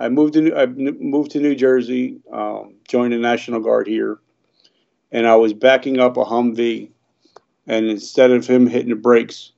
I 0.00 0.08
moved 0.08 0.32
to 0.34 0.56
I 0.56 0.64
moved 0.64 1.32
to 1.32 1.40
New 1.40 1.54
Jersey, 1.54 2.20
um, 2.32 2.74
joined 2.88 3.12
the 3.12 3.18
National 3.18 3.60
Guard 3.60 3.86
here, 3.86 4.18
and 5.12 5.26
I 5.26 5.36
was 5.36 5.52
backing 5.52 6.00
up 6.00 6.16
a 6.16 6.24
Humvee, 6.24 6.88
and 7.66 7.86
instead 7.86 8.30
of 8.30 8.46
him 8.46 8.66
hitting 8.66 8.88
the 8.88 8.96
brakes, 8.96 9.52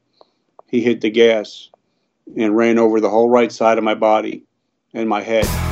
he 0.67 0.81
hit 0.81 1.01
the 1.01 1.11
gas, 1.11 1.71
and 2.37 2.57
ran 2.57 2.79
over 2.79 3.01
the 3.01 3.09
whole 3.09 3.31
right 3.31 3.53
side 3.53 3.79
of 3.79 3.85
my 3.85 3.95
body 3.95 4.43
and 4.93 5.09
my 5.09 5.23
head. 5.23 5.72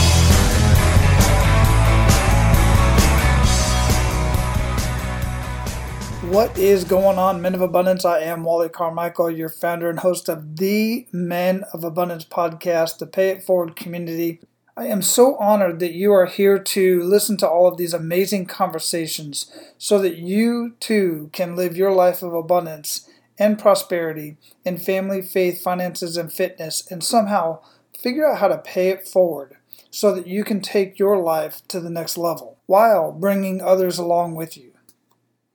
What 6.31 6.57
is 6.57 6.85
going 6.85 7.17
on, 7.17 7.41
Men 7.41 7.55
of 7.55 7.61
Abundance? 7.61 8.05
I 8.05 8.19
am 8.19 8.45
Wally 8.45 8.69
Carmichael, 8.69 9.29
your 9.29 9.49
founder 9.49 9.89
and 9.89 9.99
host 9.99 10.29
of 10.29 10.55
the 10.55 11.05
Men 11.11 11.65
of 11.73 11.83
Abundance 11.83 12.23
podcast, 12.23 12.99
the 12.99 13.05
Pay 13.05 13.31
It 13.31 13.43
Forward 13.43 13.75
community. 13.75 14.39
I 14.77 14.85
am 14.85 15.01
so 15.01 15.35
honored 15.35 15.81
that 15.81 15.91
you 15.91 16.13
are 16.13 16.27
here 16.27 16.57
to 16.57 17.03
listen 17.03 17.35
to 17.35 17.49
all 17.49 17.67
of 17.67 17.75
these 17.75 17.93
amazing 17.93 18.45
conversations 18.45 19.51
so 19.77 19.99
that 19.99 20.19
you 20.19 20.75
too 20.79 21.29
can 21.33 21.57
live 21.57 21.75
your 21.75 21.91
life 21.91 22.23
of 22.23 22.33
abundance 22.33 23.09
and 23.37 23.59
prosperity 23.59 24.37
in 24.63 24.77
family, 24.77 25.21
faith, 25.21 25.61
finances, 25.61 26.15
and 26.15 26.31
fitness, 26.31 26.89
and 26.89 27.03
somehow 27.03 27.59
figure 27.99 28.25
out 28.25 28.39
how 28.39 28.47
to 28.47 28.57
pay 28.57 28.87
it 28.87 29.05
forward 29.05 29.57
so 29.89 30.15
that 30.15 30.27
you 30.27 30.45
can 30.45 30.61
take 30.61 30.97
your 30.97 31.17
life 31.17 31.61
to 31.67 31.81
the 31.81 31.89
next 31.89 32.17
level 32.17 32.57
while 32.67 33.11
bringing 33.11 33.59
others 33.61 33.97
along 33.97 34.33
with 34.33 34.55
you. 34.55 34.70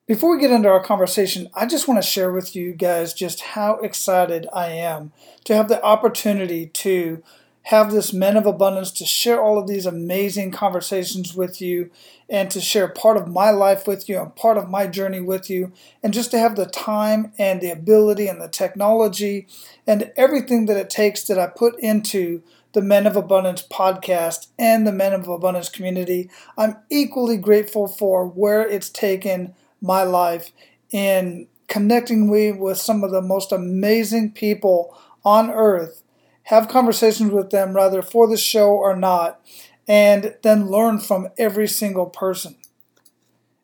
Before 0.06 0.30
we 0.30 0.40
get 0.40 0.52
into 0.52 0.68
our 0.68 0.80
conversation, 0.80 1.50
I 1.52 1.66
just 1.66 1.88
want 1.88 2.00
to 2.00 2.08
share 2.08 2.30
with 2.30 2.54
you 2.54 2.74
guys 2.74 3.12
just 3.12 3.40
how 3.40 3.80
excited 3.80 4.46
I 4.52 4.68
am 4.68 5.10
to 5.42 5.56
have 5.56 5.66
the 5.66 5.82
opportunity 5.82 6.66
to 6.66 7.24
have 7.62 7.90
this 7.90 8.12
Men 8.12 8.36
of 8.36 8.46
Abundance 8.46 8.92
to 8.92 9.04
share 9.04 9.42
all 9.42 9.58
of 9.58 9.66
these 9.66 9.84
amazing 9.84 10.52
conversations 10.52 11.34
with 11.34 11.60
you 11.60 11.90
and 12.28 12.48
to 12.52 12.60
share 12.60 12.86
part 12.86 13.16
of 13.16 13.26
my 13.26 13.50
life 13.50 13.88
with 13.88 14.08
you 14.08 14.20
and 14.20 14.36
part 14.36 14.56
of 14.56 14.70
my 14.70 14.86
journey 14.86 15.18
with 15.18 15.50
you, 15.50 15.72
and 16.04 16.14
just 16.14 16.30
to 16.30 16.38
have 16.38 16.54
the 16.54 16.66
time 16.66 17.32
and 17.36 17.60
the 17.60 17.72
ability 17.72 18.28
and 18.28 18.40
the 18.40 18.46
technology 18.46 19.48
and 19.88 20.12
everything 20.16 20.66
that 20.66 20.76
it 20.76 20.88
takes 20.88 21.24
that 21.24 21.40
I 21.40 21.48
put 21.48 21.76
into 21.80 22.44
the 22.74 22.82
Men 22.82 23.08
of 23.08 23.16
Abundance 23.16 23.66
podcast 23.66 24.46
and 24.56 24.86
the 24.86 24.92
Men 24.92 25.14
of 25.14 25.26
Abundance 25.26 25.68
community. 25.68 26.30
I'm 26.56 26.76
equally 26.90 27.38
grateful 27.38 27.88
for 27.88 28.24
where 28.24 28.64
it's 28.64 28.88
taken 28.88 29.56
my 29.86 30.02
life 30.02 30.52
in 30.90 31.48
connecting 31.68 32.30
me 32.30 32.52
with 32.52 32.78
some 32.78 33.02
of 33.02 33.10
the 33.10 33.22
most 33.22 33.52
amazing 33.52 34.32
people 34.32 34.96
on 35.24 35.50
earth, 35.50 36.02
have 36.44 36.68
conversations 36.68 37.32
with 37.32 37.50
them, 37.50 37.74
rather 37.74 38.02
for 38.02 38.28
the 38.28 38.36
show 38.36 38.70
or 38.70 38.94
not, 38.94 39.40
and 39.88 40.36
then 40.42 40.70
learn 40.70 40.98
from 40.98 41.28
every 41.38 41.66
single 41.66 42.06
person. 42.06 42.56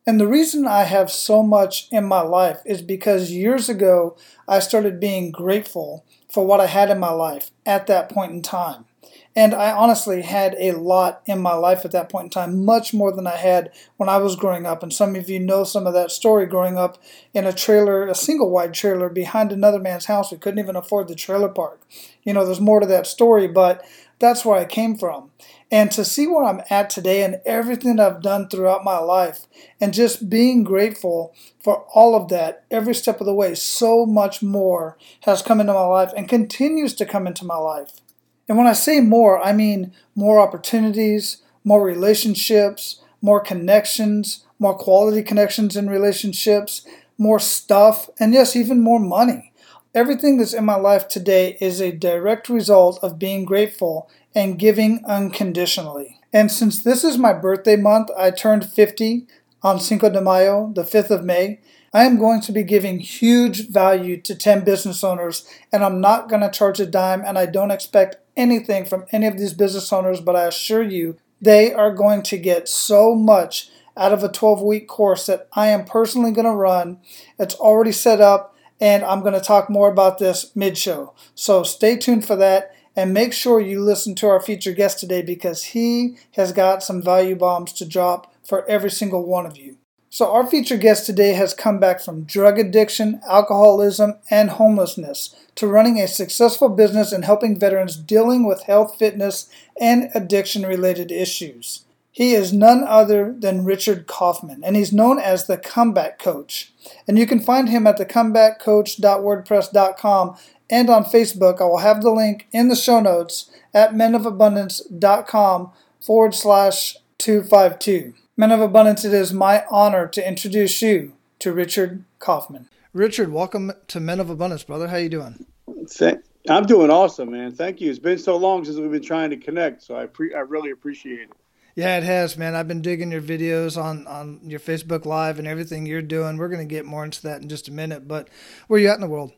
And 0.05 0.19
the 0.19 0.27
reason 0.27 0.67
I 0.67 0.83
have 0.83 1.13
so 1.13 1.45
much 1.45 1.89
in 1.93 2.05
my 2.05 2.23
life 2.23 2.61
is 2.67 2.83
because 2.83 3.31
years 3.31 3.69
ago 3.69 4.17
I 4.49 4.59
started 4.59 4.99
being 4.99 5.31
grateful 5.31 6.05
for 6.29 6.45
what 6.45 6.61
I 6.61 6.67
had 6.67 6.91
in 6.91 6.99
my 6.99 7.13
life 7.13 7.53
at 7.65 7.87
that 7.87 8.09
point 8.09 8.33
in 8.33 8.43
time. 8.43 8.87
And 9.35 9.55
I 9.55 9.73
honestly 9.73 10.23
had 10.23 10.55
a 10.59 10.73
lot 10.73 11.23
in 11.25 11.41
my 11.41 11.55
life 11.55 11.85
at 11.85 11.93
that 11.93 12.11
point 12.11 12.25
in 12.25 12.31
time, 12.31 12.65
much 12.65 12.93
more 12.93 13.13
than 13.13 13.27
I 13.27 13.37
had 13.37 13.73
when 13.97 14.09
I 14.09 14.19
was 14.19 14.37
growing 14.37 14.67
up. 14.67 14.83
And 14.83 14.93
some 14.93 15.17
of 15.17 15.31
you 15.31 15.41
know 15.41 15.65
some 15.65 15.87
of 15.87 15.95
that 15.95 16.11
story 16.11 16.47
growing 16.47 16.77
up 16.77 16.99
in 17.33 17.47
a 17.47 17.53
trailer, 17.53 18.07
a 18.07 18.15
single 18.15 18.51
wide 18.51 18.75
trailer 18.75 19.09
behind 19.09 19.51
another 19.51 19.79
man's 19.79 20.05
house. 20.05 20.31
We 20.31 20.39
couldn't 20.39 20.61
even 20.61 20.77
afford 20.77 21.09
the 21.09 21.15
trailer 21.15 21.49
park. 21.49 21.81
You 22.23 22.35
know, 22.35 22.45
there's 22.45 22.61
more 22.61 22.81
to 22.81 22.87
that 22.87 23.07
story, 23.07 23.49
but 23.49 23.83
that's 24.19 24.45
where 24.45 24.59
I 24.59 24.67
came 24.67 24.97
from. 24.97 25.31
And 25.71 25.91
to 25.93 26.05
see 26.05 26.27
where 26.27 26.45
I'm 26.45 26.61
at 26.69 26.91
today 26.91 27.25
and 27.25 27.41
everything 27.47 27.99
I've 27.99 28.21
done 28.21 28.49
throughout 28.49 28.85
my 28.85 28.99
life, 28.99 29.47
and 29.81 29.95
just 29.95 30.29
being 30.29 30.63
grateful 30.63 31.35
for 31.59 31.87
all 31.95 32.15
of 32.15 32.29
that 32.29 32.65
every 32.71 32.95
step 32.95 33.21
of 33.21 33.27
the 33.27 33.35
way, 33.35 33.55
so 33.55 34.05
much 34.05 34.43
more 34.43 34.99
has 35.23 35.41
come 35.41 35.61
into 35.61 35.73
my 35.73 35.87
life 35.87 36.13
and 36.15 36.29
continues 36.29 36.95
to 36.97 37.07
come 37.07 37.27
into 37.27 37.47
my 37.47 37.57
life. 37.57 38.02
And 38.49 38.59
when 38.59 38.67
I 38.67 38.73
say 38.73 39.01
more, 39.01 39.43
I 39.43 39.53
mean 39.53 39.93
more 40.15 40.41
opportunities, 40.41 41.39
more 41.65 41.85
relationships, 41.85 43.01
more 43.21 43.41
connections, 43.41 44.45
more 44.59 44.77
quality 44.77 45.23
connections 45.23 45.77
in 45.77 45.89
relationships, 45.89 46.87
more 47.19 47.39
stuff, 47.39 48.11
and 48.19 48.35
yes, 48.35 48.57
even 48.57 48.81
more 48.81 49.01
money. 49.01 49.53
Everything 49.95 50.39
that's 50.39 50.55
in 50.55 50.65
my 50.65 50.77
life 50.77 51.07
today 51.07 51.57
is 51.61 51.81
a 51.81 51.93
direct 51.93 52.49
result 52.49 52.99
of 53.03 53.19
being 53.19 53.45
grateful 53.45 54.11
and 54.35 54.59
giving 54.59 55.05
unconditionally. 55.05 56.19
And 56.33 56.51
since 56.51 56.83
this 56.83 57.05
is 57.05 57.19
my 57.19 57.33
birthday 57.33 57.77
month, 57.77 58.09
I 58.17 58.31
turned 58.31 58.65
50 58.65 59.27
on 59.63 59.79
Cinco 59.79 60.11
de 60.11 60.21
Mayo, 60.21 60.73
the 60.75 60.83
5th 60.83 61.11
of 61.11 61.25
May, 61.25 61.61
I 61.95 62.05
am 62.05 62.19
going 62.19 62.41
to 62.43 62.53
be 62.53 62.63
giving 62.63 63.01
huge 63.01 63.69
value 63.69 64.19
to 64.23 64.35
10 64.35 64.65
business 64.65 65.05
owners, 65.05 65.47
and 65.71 65.85
I'm 65.85 66.01
not 66.01 66.29
going 66.29 66.41
to 66.41 66.51
charge 66.51 66.81
a 66.81 66.87
dime, 66.87 67.23
and 67.25 67.39
I 67.39 67.45
don't 67.45 67.71
expect 67.71 68.17
anything 68.37 68.85
from 68.85 69.07
any 69.13 69.27
of 69.27 69.39
these 69.39 69.53
business 69.53 69.93
owners, 69.93 70.21
but 70.21 70.37
I 70.37 70.47
assure 70.47 70.83
you, 70.83 71.17
they 71.41 71.73
are 71.73 71.93
going 71.93 72.23
to 72.23 72.39
get 72.39 72.69
so 72.69 73.15
much 73.15 73.71
out 73.97 74.13
of 74.13 74.23
a 74.23 74.29
12 74.29 74.63
week 74.63 74.89
course 74.89 75.27
that 75.27 75.49
I 75.53 75.69
am 75.69 75.85
personally 75.85 76.33
going 76.33 76.47
to 76.47 76.53
run. 76.53 76.99
It's 77.39 77.55
already 77.57 77.93
set 77.93 78.21
up, 78.21 78.55
and 78.81 79.05
I'm 79.05 79.21
going 79.21 79.35
to 79.35 79.41
talk 79.41 79.69
more 79.69 79.91
about 79.91 80.19
this 80.19 80.55
mid 80.57 80.79
show. 80.79 81.15
So 81.35 81.63
stay 81.63 81.97
tuned 81.97 82.27
for 82.27 82.37
that. 82.37 82.75
And 82.95 83.15
make 83.15 83.33
sure 83.33 83.59
you 83.59 83.81
listen 83.81 84.15
to 84.17 84.29
our 84.29 84.39
featured 84.39 84.77
guest 84.77 85.01
today 85.01 85.23
because 85.23 85.65
he 85.65 86.19
has 86.33 86.53
got 86.53 86.83
some 86.83 87.01
value 87.01 87.35
bombs 87.35 87.73
to 87.75 87.87
drop 87.87 88.35
for 88.45 88.69
every 88.69 88.91
single 88.91 89.25
one 89.25 89.47
of 89.47 89.57
you. 89.57 89.79
So, 90.15 90.31
our 90.31 90.47
featured 90.47 90.83
guest 90.83 91.07
today 91.07 91.33
has 91.33 91.55
come 91.55 91.81
back 91.81 91.99
from 91.99 92.25
drug 92.25 92.59
addiction, 92.59 93.23
alcoholism, 93.27 94.17
and 94.31 94.51
homelessness 94.51 95.35
to 95.55 95.67
running 95.67 95.99
a 95.99 96.07
successful 96.07 96.69
business 96.69 97.13
and 97.13 97.25
helping 97.25 97.59
veterans 97.59 97.97
dealing 97.97 98.47
with 98.47 98.65
health, 98.65 98.99
fitness, 98.99 99.49
and 99.81 100.11
addiction 100.15 100.67
related 100.67 101.11
issues. 101.11 101.87
He 102.11 102.35
is 102.35 102.53
none 102.53 102.85
other 102.87 103.35
than 103.39 103.65
Richard 103.65 104.07
Kaufman, 104.07 104.63
and 104.63 104.77
he's 104.77 104.93
known 104.93 105.19
as 105.19 105.47
the 105.47 105.57
Comeback 105.57 106.19
Coach. 106.19 106.75
And 107.09 107.19
you 107.19 107.27
can 107.27 107.41
find 107.41 107.71
him 107.71 107.87
at 107.87 107.97
thecomebackcoach.wordpress.com 107.97 110.37
and 110.69 110.91
on 110.91 111.05
Facebook. 111.05 111.63
I 111.63 111.65
will 111.65 111.79
have 111.79 112.03
the 112.03 112.11
link 112.11 112.49
in 112.53 112.69
the 112.69 112.77
show 112.77 113.01
notes 113.01 113.51
at 113.73 113.95
menofabundance.com 113.95 115.73
forward 116.03 116.35
slash 116.35 116.99
252. 117.17 118.13
Men 118.35 118.51
of 118.51 118.61
Abundance, 118.61 119.05
it 119.05 119.13
is 119.13 119.35
my 119.35 119.67
honor 119.71 120.09
to 120.09 120.27
introduce 120.27 120.81
you 120.81 121.13
to 121.39 121.53
Richard 121.53 122.05
Kaufman. 122.19 122.71
Richard, 122.95 123.31
welcome 123.31 123.73
to 123.89 124.01
Men 124.01 124.21
of 124.21 124.31
Abundance, 124.31 124.63
brother. 124.63 124.89
How 124.89 124.97
you 124.97 125.11
doing? 125.11 125.45
Thank, 125.91 126.25
I'm 126.49 126.65
doing 126.65 126.91
awesome, 126.91 127.31
man. 127.31 127.53
Thank 127.53 127.83
you. 127.83 127.91
It's 127.91 127.99
been 127.99 128.17
so 128.17 128.39
long 128.39 128.65
since 128.65 128.79
we've 128.79 128.91
been 128.91 129.03
trying 129.03 129.29
to 129.31 129.37
connect, 129.37 129.83
so 129.83 129.97
I 129.97 130.07
pre- 130.07 130.33
I 130.33 130.39
really 130.39 130.71
appreciate 130.71 131.21
it. 131.21 131.31
Yeah, 131.77 131.99
it 131.99 132.05
has, 132.05 132.39
man. 132.39 132.55
I've 132.55 132.67
been 132.67 132.81
digging 132.81 133.13
your 133.13 133.21
videos 133.21 133.77
on 133.77 134.07
on 134.07 134.41
your 134.45 134.61
Facebook 134.61 135.05
Live 135.05 135.39
and 135.39 135.47
everything 135.47 135.85
you're 135.85 136.01
doing. 136.01 136.39
We're 136.39 136.49
going 136.49 136.67
to 136.67 136.75
get 136.75 136.87
more 136.87 137.05
into 137.05 137.21
that 137.25 137.43
in 137.43 137.51
just 137.51 137.69
a 137.69 137.73
minute. 137.73 138.09
But 138.09 138.31
where 138.67 138.79
are 138.79 138.83
you 138.83 138.89
at 138.89 138.95
in 138.95 139.03
the 139.03 139.09
world? 139.09 139.33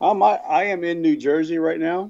Um, 0.00 0.22
I, 0.22 0.36
I 0.48 0.64
am 0.64 0.82
in 0.82 1.02
New 1.02 1.16
Jersey 1.16 1.58
right 1.58 1.78
now, 1.78 2.08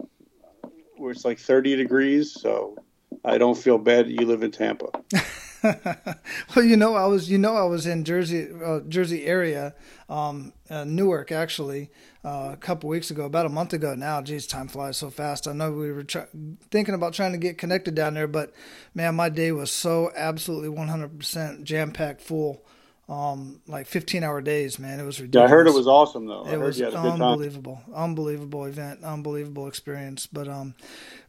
where 0.97 1.11
it's 1.11 1.25
like 1.25 1.41
30 1.41 1.75
degrees, 1.75 2.33
so 2.41 2.77
I 3.25 3.37
don't 3.37 3.59
feel 3.59 3.79
bad 3.79 4.07
that 4.07 4.13
you 4.13 4.27
live 4.27 4.45
in 4.45 4.53
Tampa. 4.53 4.91
well, 6.55 6.65
you 6.65 6.77
know, 6.77 6.95
I 6.95 7.07
was 7.07 7.31
you 7.31 7.39
know 7.39 7.57
I 7.57 7.65
was 7.65 7.87
in 7.87 8.05
Jersey 8.05 8.49
uh, 8.65 8.81
Jersey 8.89 9.27
area, 9.27 9.75
um, 10.09 10.53
uh, 10.71 10.85
Newark 10.85 11.33
actually, 11.33 11.91
uh, 12.25 12.51
a 12.53 12.57
couple 12.57 12.89
weeks 12.89 13.11
ago, 13.11 13.25
about 13.25 13.47
a 13.47 13.49
month 13.49 13.73
ago 13.73 13.95
now. 13.95 14.23
Geez, 14.23 14.47
time 14.47 14.69
flies 14.69 14.97
so 14.97 15.11
fast. 15.11 15.49
I 15.49 15.53
know 15.53 15.73
we 15.73 15.91
were 15.93 16.05
try- 16.05 16.27
thinking 16.71 16.95
about 16.95 17.13
trying 17.13 17.33
to 17.33 17.39
get 17.39 17.59
connected 17.59 17.95
down 17.95 18.15
there, 18.15 18.29
but 18.29 18.53
man, 18.95 19.17
my 19.17 19.29
day 19.29 19.51
was 19.53 19.71
so 19.71 20.13
absolutely 20.15 20.69
100% 20.69 21.65
jam 21.65 21.91
packed 21.93 22.21
full 22.21 22.65
um, 23.09 23.61
like 23.67 23.87
15 23.87 24.23
hour 24.23 24.41
days, 24.41 24.79
man. 24.79 25.01
It 25.01 25.05
was 25.05 25.21
ridiculous. 25.21 25.49
Yeah, 25.49 25.55
I 25.55 25.57
heard 25.57 25.67
it 25.67 25.75
was 25.75 25.89
awesome 25.89 26.27
though. 26.27 26.47
It 26.47 26.59
was 26.59 26.81
unbelievable, 26.81 27.81
unbelievable 27.95 28.67
event, 28.67 29.03
unbelievable 29.03 29.67
experience. 29.67 30.27
But 30.27 30.49
um, 30.49 30.75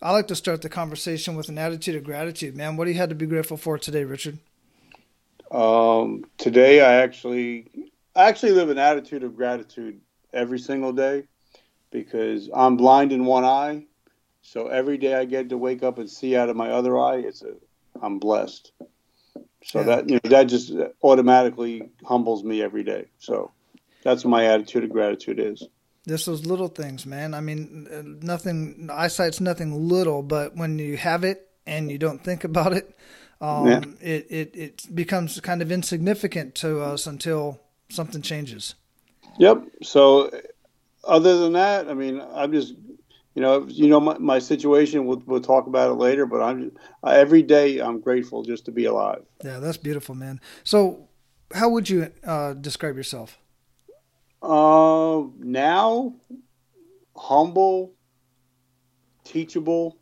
I 0.01 0.11
like 0.11 0.27
to 0.27 0.35
start 0.35 0.61
the 0.61 0.69
conversation 0.69 1.35
with 1.35 1.47
an 1.49 1.57
attitude 1.57 1.95
of 1.95 2.03
gratitude, 2.03 2.55
man. 2.55 2.75
What 2.75 2.85
do 2.85 2.91
you 2.91 2.97
had 2.97 3.09
to 3.09 3.15
be 3.15 3.25
grateful 3.25 3.57
for 3.57 3.77
today, 3.77 4.03
Richard? 4.03 4.39
Um, 5.51 6.25
today 6.37 6.81
I 6.81 6.95
actually 6.95 7.67
I 8.15 8.27
actually 8.27 8.51
live 8.51 8.69
an 8.69 8.77
attitude 8.77 9.23
of 9.23 9.35
gratitude 9.35 10.01
every 10.33 10.59
single 10.59 10.91
day 10.91 11.23
because 11.91 12.49
I'm 12.53 12.77
blind 12.77 13.11
in 13.13 13.25
one 13.25 13.45
eye. 13.45 13.85
So 14.41 14.67
every 14.67 14.97
day 14.97 15.15
I 15.15 15.25
get 15.25 15.49
to 15.49 15.57
wake 15.57 15.83
up 15.83 15.97
and 15.97 16.09
see 16.09 16.35
out 16.35 16.49
of 16.49 16.55
my 16.55 16.71
other 16.71 16.97
eye, 16.99 17.17
it's 17.17 17.41
a 17.41 17.53
I'm 18.01 18.19
blessed. 18.19 18.73
So 19.63 19.79
yeah. 19.79 19.85
that 19.85 20.09
you 20.09 20.15
know 20.15 20.29
that 20.29 20.43
just 20.43 20.71
uh, 20.71 20.89
automatically 21.03 21.89
humbles 22.03 22.43
me 22.43 22.61
every 22.61 22.83
day. 22.83 23.05
So 23.17 23.51
that's 24.03 24.23
what 24.23 24.31
my 24.31 24.45
attitude 24.45 24.83
of 24.83 24.89
gratitude 24.89 25.39
is. 25.39 25.67
Just 26.07 26.25
those 26.25 26.45
little 26.45 26.69
things, 26.69 27.05
man. 27.05 27.33
I 27.33 27.41
mean, 27.41 27.87
uh, 27.91 28.01
nothing. 28.25 28.89
Eyesight's 28.91 29.41
nothing 29.41 29.89
little, 29.89 30.23
but 30.23 30.55
when 30.55 30.79
you 30.79 30.97
have 30.97 31.23
it 31.23 31.49
and 31.67 31.91
you 31.91 31.97
don't 31.97 32.23
think 32.23 32.43
about 32.43 32.73
it, 32.73 32.97
um, 33.41 33.67
yeah. 33.67 33.81
it, 34.01 34.27
it 34.29 34.55
it 34.55 34.95
becomes 34.95 35.39
kind 35.41 35.61
of 35.61 35.71
insignificant 35.71 36.55
to 36.55 36.81
us 36.81 37.05
until 37.05 37.59
something 37.89 38.21
changes. 38.21 38.75
Yep. 39.37 39.63
So, 39.83 40.27
uh, 40.27 40.37
other 41.03 41.37
than 41.37 41.53
that, 41.53 41.89
I 41.89 41.93
mean, 41.93 42.21
I'm 42.33 42.51
just 42.51 42.75
you 43.35 43.41
know, 43.41 43.65
you 43.67 43.87
know 43.87 43.99
my, 43.99 44.17
my 44.17 44.39
situation. 44.39 45.05
We'll, 45.05 45.21
we'll 45.25 45.41
talk 45.41 45.67
about 45.67 45.91
it 45.91 45.95
later, 45.95 46.25
but 46.25 46.41
I'm 46.41 46.71
uh, 47.03 47.09
every 47.09 47.43
day 47.43 47.79
I'm 47.79 47.99
grateful 47.99 48.43
just 48.43 48.65
to 48.65 48.71
be 48.71 48.85
alive. 48.85 49.23
Yeah, 49.43 49.59
that's 49.59 49.77
beautiful, 49.77 50.15
man. 50.15 50.41
So, 50.63 51.09
how 51.53 51.69
would 51.69 51.89
you 51.89 52.11
uh, 52.23 52.53
describe 52.53 52.95
yourself? 52.95 53.37
Uh, 54.41 55.23
now, 55.37 56.15
humble, 57.15 57.93
teachable, 59.23 59.97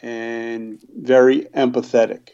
and 0.00 0.80
very 0.96 1.42
empathetic. 1.54 2.30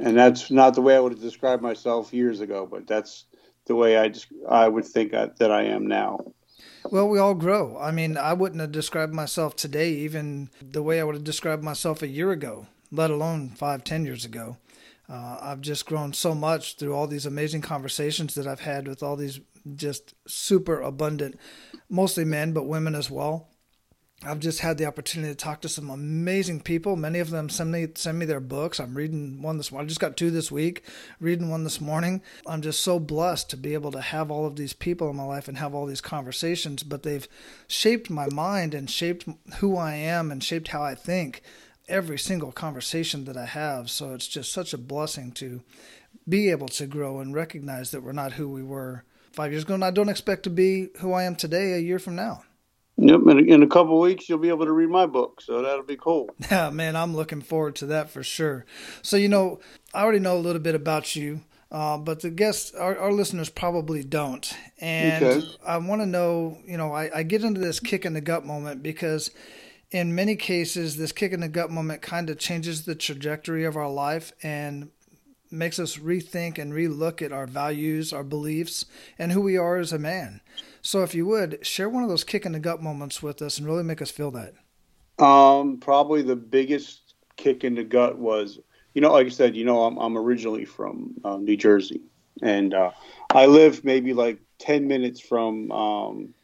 And 0.00 0.16
that's 0.16 0.50
not 0.50 0.74
the 0.74 0.80
way 0.80 0.96
I 0.96 1.00
would 1.00 1.12
have 1.12 1.20
described 1.20 1.62
myself 1.62 2.12
years 2.12 2.40
ago, 2.40 2.66
but 2.70 2.86
that's 2.86 3.26
the 3.66 3.74
way 3.74 3.98
I 3.98 4.08
just 4.08 4.26
I 4.48 4.68
would 4.68 4.86
think 4.86 5.14
I, 5.14 5.28
that 5.38 5.50
I 5.50 5.64
am 5.64 5.86
now. 5.86 6.32
Well, 6.90 7.08
we 7.08 7.18
all 7.18 7.34
grow. 7.34 7.78
I 7.78 7.90
mean, 7.90 8.16
I 8.16 8.32
wouldn't 8.32 8.60
have 8.60 8.72
described 8.72 9.14
myself 9.14 9.56
today 9.56 9.90
even 9.90 10.50
the 10.60 10.82
way 10.82 11.00
I 11.00 11.04
would 11.04 11.14
have 11.14 11.24
described 11.24 11.62
myself 11.62 12.02
a 12.02 12.08
year 12.08 12.32
ago, 12.32 12.66
let 12.90 13.10
alone 13.10 13.50
five, 13.50 13.84
ten 13.84 14.04
years 14.04 14.24
ago. 14.24 14.56
Uh, 15.08 15.38
I've 15.40 15.60
just 15.60 15.86
grown 15.86 16.12
so 16.12 16.34
much 16.34 16.76
through 16.76 16.94
all 16.94 17.06
these 17.06 17.26
amazing 17.26 17.60
conversations 17.62 18.34
that 18.34 18.46
I've 18.46 18.60
had 18.60 18.88
with 18.88 19.02
all 19.02 19.16
these 19.16 19.40
just 19.76 20.14
super 20.26 20.80
abundant, 20.80 21.38
mostly 21.88 22.24
men, 22.24 22.52
but 22.52 22.66
women 22.66 22.94
as 22.94 23.10
well. 23.10 23.48
I've 24.24 24.38
just 24.38 24.60
had 24.60 24.78
the 24.78 24.86
opportunity 24.86 25.32
to 25.32 25.36
talk 25.36 25.62
to 25.62 25.68
some 25.68 25.90
amazing 25.90 26.60
people. 26.60 26.94
Many 26.94 27.18
of 27.18 27.30
them 27.30 27.48
send 27.48 27.72
me 27.72 27.88
send 27.96 28.20
me 28.20 28.24
their 28.24 28.38
books. 28.38 28.78
I'm 28.78 28.94
reading 28.94 29.42
one 29.42 29.56
this 29.56 29.72
morning. 29.72 29.86
I 29.86 29.88
just 29.88 30.00
got 30.00 30.16
two 30.16 30.30
this 30.30 30.52
week, 30.52 30.84
reading 31.18 31.50
one 31.50 31.64
this 31.64 31.80
morning. 31.80 32.22
I'm 32.46 32.62
just 32.62 32.82
so 32.82 33.00
blessed 33.00 33.50
to 33.50 33.56
be 33.56 33.74
able 33.74 33.90
to 33.92 34.00
have 34.00 34.30
all 34.30 34.46
of 34.46 34.54
these 34.54 34.74
people 34.74 35.10
in 35.10 35.16
my 35.16 35.24
life 35.24 35.48
and 35.48 35.58
have 35.58 35.74
all 35.74 35.86
these 35.86 36.00
conversations. 36.00 36.84
But 36.84 37.02
they've 37.02 37.26
shaped 37.66 38.10
my 38.10 38.28
mind 38.28 38.74
and 38.74 38.88
shaped 38.88 39.26
who 39.56 39.76
I 39.76 39.94
am 39.94 40.30
and 40.30 40.42
shaped 40.42 40.68
how 40.68 40.82
I 40.84 40.94
think. 40.94 41.42
Every 41.88 42.18
single 42.18 42.52
conversation 42.52 43.24
that 43.24 43.36
I 43.36 43.46
have. 43.46 43.90
So 43.90 44.14
it's 44.14 44.28
just 44.28 44.52
such 44.52 44.72
a 44.72 44.78
blessing 44.78 45.32
to 45.32 45.62
be 46.28 46.48
able 46.50 46.68
to 46.68 46.86
grow 46.86 47.18
and 47.18 47.34
recognize 47.34 47.90
that 47.90 48.04
we're 48.04 48.12
not 48.12 48.34
who 48.34 48.48
we 48.48 48.62
were 48.62 49.02
five 49.32 49.50
years 49.50 49.64
ago. 49.64 49.74
And 49.74 49.84
I 49.84 49.90
don't 49.90 50.08
expect 50.08 50.44
to 50.44 50.50
be 50.50 50.90
who 51.00 51.12
I 51.12 51.24
am 51.24 51.34
today 51.34 51.72
a 51.72 51.78
year 51.78 51.98
from 51.98 52.14
now. 52.14 52.44
Yep, 52.98 53.20
in, 53.30 53.48
in 53.48 53.62
a 53.62 53.66
couple 53.66 53.98
weeks 53.98 54.28
you'll 54.28 54.38
be 54.38 54.50
able 54.50 54.66
to 54.66 54.72
read 54.72 54.90
my 54.90 55.06
book, 55.06 55.40
so 55.40 55.62
that'll 55.62 55.84
be 55.84 55.96
cool. 55.96 56.30
Yeah, 56.50 56.70
man, 56.70 56.96
I'm 56.96 57.16
looking 57.16 57.40
forward 57.40 57.74
to 57.76 57.86
that 57.86 58.10
for 58.10 58.22
sure. 58.22 58.66
So 59.02 59.16
you 59.16 59.28
know, 59.28 59.60
I 59.94 60.02
already 60.02 60.18
know 60.18 60.36
a 60.36 60.38
little 60.38 60.60
bit 60.60 60.74
about 60.74 61.16
you, 61.16 61.40
uh, 61.70 61.96
but 61.96 62.20
the 62.20 62.30
guests, 62.30 62.74
our, 62.74 62.98
our, 62.98 63.12
listeners 63.12 63.48
probably 63.48 64.04
don't, 64.04 64.52
and 64.78 65.24
okay. 65.24 65.46
I 65.66 65.78
want 65.78 66.02
to 66.02 66.06
know. 66.06 66.58
You 66.66 66.76
know, 66.76 66.92
I, 66.92 67.10
I 67.18 67.22
get 67.22 67.44
into 67.44 67.60
this 67.60 67.80
kick 67.80 68.04
in 68.04 68.12
the 68.12 68.20
gut 68.20 68.44
moment 68.44 68.82
because 68.82 69.30
in 69.90 70.14
many 70.14 70.36
cases, 70.36 70.96
this 70.96 71.12
kick 71.12 71.32
in 71.32 71.40
the 71.40 71.48
gut 71.48 71.70
moment 71.70 72.02
kind 72.02 72.28
of 72.28 72.38
changes 72.38 72.84
the 72.84 72.94
trajectory 72.94 73.64
of 73.64 73.76
our 73.76 73.90
life 73.90 74.32
and 74.42 74.90
makes 75.50 75.78
us 75.78 75.98
rethink 75.98 76.58
and 76.58 76.72
relook 76.72 77.20
at 77.22 77.32
our 77.32 77.46
values, 77.46 78.12
our 78.12 78.24
beliefs, 78.24 78.86
and 79.18 79.32
who 79.32 79.40
we 79.40 79.56
are 79.56 79.76
as 79.76 79.92
a 79.92 79.98
man. 79.98 80.40
So, 80.84 81.04
if 81.04 81.14
you 81.14 81.24
would 81.26 81.64
share 81.64 81.88
one 81.88 82.02
of 82.02 82.08
those 82.08 82.24
kick 82.24 82.44
in 82.44 82.52
the 82.52 82.58
gut 82.58 82.82
moments 82.82 83.22
with 83.22 83.40
us 83.40 83.56
and 83.56 83.66
really 83.66 83.84
make 83.84 84.02
us 84.02 84.10
feel 84.10 84.32
that. 84.32 84.54
Um, 85.24 85.78
probably 85.78 86.22
the 86.22 86.34
biggest 86.34 87.14
kick 87.36 87.62
in 87.62 87.76
the 87.76 87.84
gut 87.84 88.18
was, 88.18 88.58
you 88.92 89.00
know, 89.00 89.12
like 89.12 89.26
I 89.26 89.30
said, 89.30 89.54
you 89.54 89.64
know, 89.64 89.84
I'm, 89.84 89.96
I'm 89.96 90.18
originally 90.18 90.64
from 90.64 91.14
uh, 91.24 91.36
New 91.36 91.56
Jersey, 91.56 92.00
and 92.42 92.74
uh, 92.74 92.90
I 93.30 93.46
live 93.46 93.84
maybe 93.84 94.12
like 94.12 94.40
ten 94.58 94.88
minutes 94.88 95.20
from 95.20 95.70
um, 95.70 96.34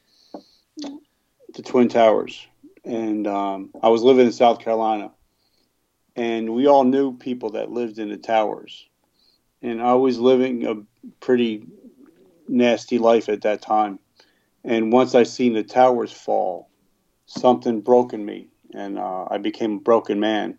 the 1.55 1.63
Twin 1.65 1.89
Towers, 1.89 2.47
and 2.85 3.27
um, 3.27 3.71
I 3.83 3.89
was 3.89 4.03
living 4.05 4.27
in 4.27 4.33
South 4.33 4.61
Carolina, 4.61 5.11
and 6.15 6.55
we 6.55 6.69
all 6.69 6.85
knew 6.85 7.17
people 7.17 7.51
that 7.51 7.73
lived 7.73 7.99
in 7.99 8.09
the 8.09 8.17
towers, 8.17 8.87
and 9.63 9.83
I 9.83 9.95
was 9.95 10.21
living 10.21 10.65
a 10.65 10.77
pretty 11.19 11.67
nasty 12.47 12.99
life 12.99 13.29
at 13.29 13.43
that 13.43 13.61
time 13.61 13.99
and 14.69 14.93
once 14.93 15.15
I 15.15 15.23
seen 15.23 15.55
the 15.55 15.63
towers 15.63 16.13
fall, 16.13 16.69
something 17.25 17.81
broke 17.81 18.13
in 18.13 18.23
me, 18.23 18.51
and 18.75 18.99
uh, 18.99 19.25
I 19.31 19.39
became 19.39 19.77
a 19.77 19.81
broken 19.81 20.21
man. 20.21 20.59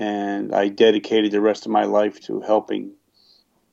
And 0.00 0.52
I 0.52 0.66
dedicated 0.66 1.30
the 1.30 1.40
rest 1.40 1.64
of 1.64 1.70
my 1.70 1.84
life 1.84 2.20
to 2.22 2.40
helping 2.40 2.92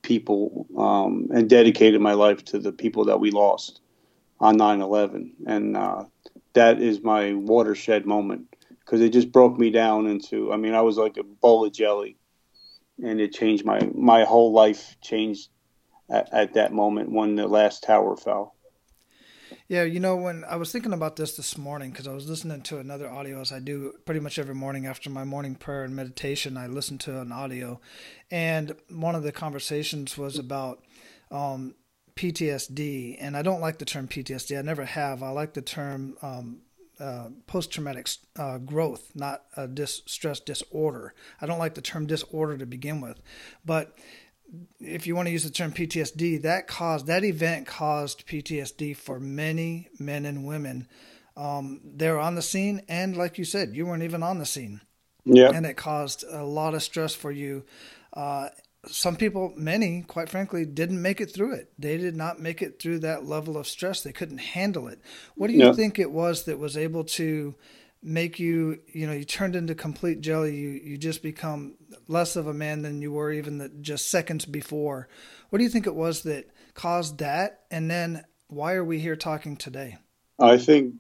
people, 0.04 0.68
um, 0.78 1.30
and 1.34 1.50
dedicated 1.50 2.00
my 2.02 2.14
life 2.14 2.46
to 2.46 2.60
the 2.60 2.72
people 2.72 3.06
that 3.06 3.20
we 3.20 3.32
lost 3.32 3.82
on 4.40 4.60
9/11. 4.60 5.32
And 5.48 5.76
uh, 5.76 6.04
that 6.54 6.80
is 6.80 7.02
my 7.02 7.34
watershed 7.34 8.06
moment 8.06 8.56
because 8.86 9.02
it 9.02 9.10
just 9.10 9.32
broke 9.32 9.58
me 9.58 9.72
down 9.72 10.06
into. 10.06 10.54
I 10.54 10.58
mean, 10.58 10.76
I 10.76 10.82
was 10.82 10.98
like 10.98 11.18
a 11.18 11.24
bowl 11.24 11.66
of 11.66 11.74
jelly, 11.74 12.16
and 13.04 13.20
it 13.20 13.34
changed 13.34 13.66
my 13.66 13.80
my 13.96 14.24
whole 14.24 14.54
life. 14.54 14.98
Changed 15.02 15.50
at, 16.12 16.32
at 16.32 16.54
that 16.54 16.74
moment 16.74 17.12
when 17.12 17.34
the 17.34 17.48
last 17.48 17.82
tower 17.82 18.16
fell. 18.16 18.56
Yeah, 19.72 19.84
you 19.84 20.02
know, 20.02 20.18
when 20.18 20.44
I 20.44 20.58
was 20.58 20.70
thinking 20.70 20.92
about 20.92 21.16
this 21.16 21.38
this 21.38 21.58
morning, 21.58 21.92
because 21.92 22.06
I 22.06 22.12
was 22.12 22.28
listening 22.28 22.62
to 22.64 22.80
another 22.80 23.10
audio 23.10 23.40
as 23.40 23.54
I 23.54 23.60
do 23.60 23.94
pretty 24.04 24.20
much 24.20 24.38
every 24.38 24.54
morning 24.54 24.86
after 24.86 25.10
my 25.10 25.24
morning 25.24 25.56
prayer 25.56 25.86
and 25.86 25.96
meditation, 25.96 26.58
I 26.58 26.68
listen 26.68 26.98
to 26.98 27.22
an 27.22 27.32
audio. 27.32 27.80
And 28.30 28.76
one 28.90 29.16
of 29.16 29.24
the 29.24 29.32
conversations 29.32 30.18
was 30.18 30.38
about 30.38 30.84
um, 31.32 31.76
PTSD. 32.18 33.16
And 33.22 33.38
I 33.38 33.44
don't 33.44 33.62
like 33.62 33.78
the 33.78 33.86
term 33.86 34.10
PTSD, 34.10 34.60
I 34.60 34.62
never 34.62 34.84
have. 34.84 35.24
I 35.24 35.30
like 35.30 35.54
the 35.54 35.62
term 35.62 36.18
um, 36.22 36.64
uh, 37.00 37.30
post 37.48 37.72
traumatic 37.72 38.10
uh, 38.38 38.58
growth, 38.58 39.12
not 39.16 39.44
a 39.56 39.70
dis- 39.70 40.02
stress 40.06 40.42
disorder. 40.42 41.14
I 41.40 41.46
don't 41.46 41.60
like 41.60 41.76
the 41.76 41.82
term 41.82 42.08
disorder 42.08 42.58
to 42.58 42.66
begin 42.66 43.00
with. 43.00 43.22
But 43.64 43.98
if 44.80 45.08
you 45.08 45.16
want 45.16 45.28
to 45.28 45.32
use 45.32 45.44
the 45.44 45.50
term 45.50 45.72
PTSD, 45.72 46.42
that 46.44 46.68
caused 46.68 47.08
that 47.08 47.24
event 47.24 47.68
caused 47.68 48.28
PTSD 48.28 48.96
for 48.96 49.20
many 49.20 49.90
men 50.00 50.26
and 50.26 50.46
women. 50.46 50.88
Um, 51.38 51.82
they're 51.84 52.20
on 52.20 52.36
the 52.36 52.42
scene, 52.42 52.82
and 52.90 53.16
like 53.16 53.38
you 53.38 53.46
said, 53.46 53.76
you 53.76 53.86
weren't 53.86 54.04
even 54.04 54.24
on 54.24 54.40
the 54.40 54.46
scene. 54.46 54.82
Yeah, 55.24 55.52
and 55.54 55.66
it 55.66 55.78
caused 55.78 56.24
a 56.30 56.44
lot 56.44 56.74
of 56.74 56.84
stress 56.84 57.14
for 57.14 57.32
you. 57.32 57.64
Uh, 58.14 58.50
some 58.88 59.16
people, 59.16 59.54
many, 59.56 60.02
quite 60.02 60.28
frankly, 60.28 60.66
didn't 60.66 61.02
make 61.02 61.22
it 61.22 61.32
through 61.32 61.54
it. 61.54 61.72
They 61.78 61.98
did 61.98 62.16
not 62.16 62.40
make 62.40 62.62
it 62.62 62.82
through 62.82 63.00
that 63.00 63.26
level 63.26 63.58
of 63.58 63.68
stress. 63.68 64.02
They 64.02 64.12
couldn't 64.12 64.40
handle 64.40 64.88
it. 64.88 65.00
What 65.36 65.48
do 65.48 65.54
you 65.54 65.68
yeah. 65.68 65.74
think 65.74 66.00
it 66.00 66.12
was 66.12 66.46
that 66.46 66.58
was 66.58 66.76
able 66.76 67.04
to 67.04 67.56
make 68.04 68.40
you 68.40 68.80
you 68.88 69.06
know 69.08 69.14
you 69.14 69.24
turned 69.24 69.56
into 69.56 69.76
complete 69.76 70.22
jelly. 70.22 70.56
You 70.56 70.70
you 70.70 70.98
just 70.98 71.22
become 71.22 71.76
less 72.08 72.36
of 72.36 72.48
a 72.48 72.54
man 72.54 72.82
than 72.82 73.02
you 73.02 73.12
were 73.12 73.32
even 73.32 73.58
the, 73.58 73.70
just 73.82 74.10
seconds 74.10 74.46
before. 74.46 75.08
What 75.50 75.58
do 75.58 75.64
you 75.64 75.70
think 75.70 75.88
it 75.88 75.96
was 75.96 76.24
that 76.24 76.50
caused 76.74 77.20
that? 77.20 77.62
And 77.70 77.90
then 77.90 78.24
why 78.48 78.74
are 78.74 78.86
we 78.86 79.00
here 79.00 79.16
talking 79.16 79.56
today? 79.56 79.98
I 80.40 80.58
think 80.58 80.96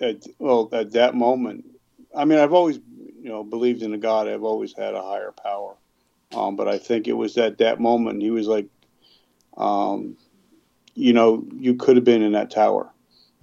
at 0.00 0.24
well 0.38 0.68
at 0.72 0.92
that 0.92 1.14
moment 1.14 1.64
i 2.14 2.24
mean 2.24 2.38
i've 2.38 2.52
always 2.52 2.78
you 3.20 3.28
know 3.28 3.42
believed 3.42 3.82
in 3.82 3.92
a 3.94 3.98
god. 3.98 4.28
I've 4.28 4.44
always 4.44 4.72
had 4.72 4.94
a 4.94 5.02
higher 5.02 5.32
power. 5.32 5.74
Um, 6.34 6.56
but 6.56 6.68
i 6.68 6.78
think 6.78 7.08
it 7.08 7.14
was 7.14 7.36
at 7.38 7.58
that 7.58 7.80
moment 7.80 8.22
he 8.22 8.30
was 8.30 8.46
like 8.46 8.66
um, 9.56 10.16
you 10.94 11.12
know 11.12 11.44
you 11.56 11.74
could 11.74 11.96
have 11.96 12.04
been 12.04 12.22
in 12.22 12.32
that 12.32 12.50
tower 12.50 12.92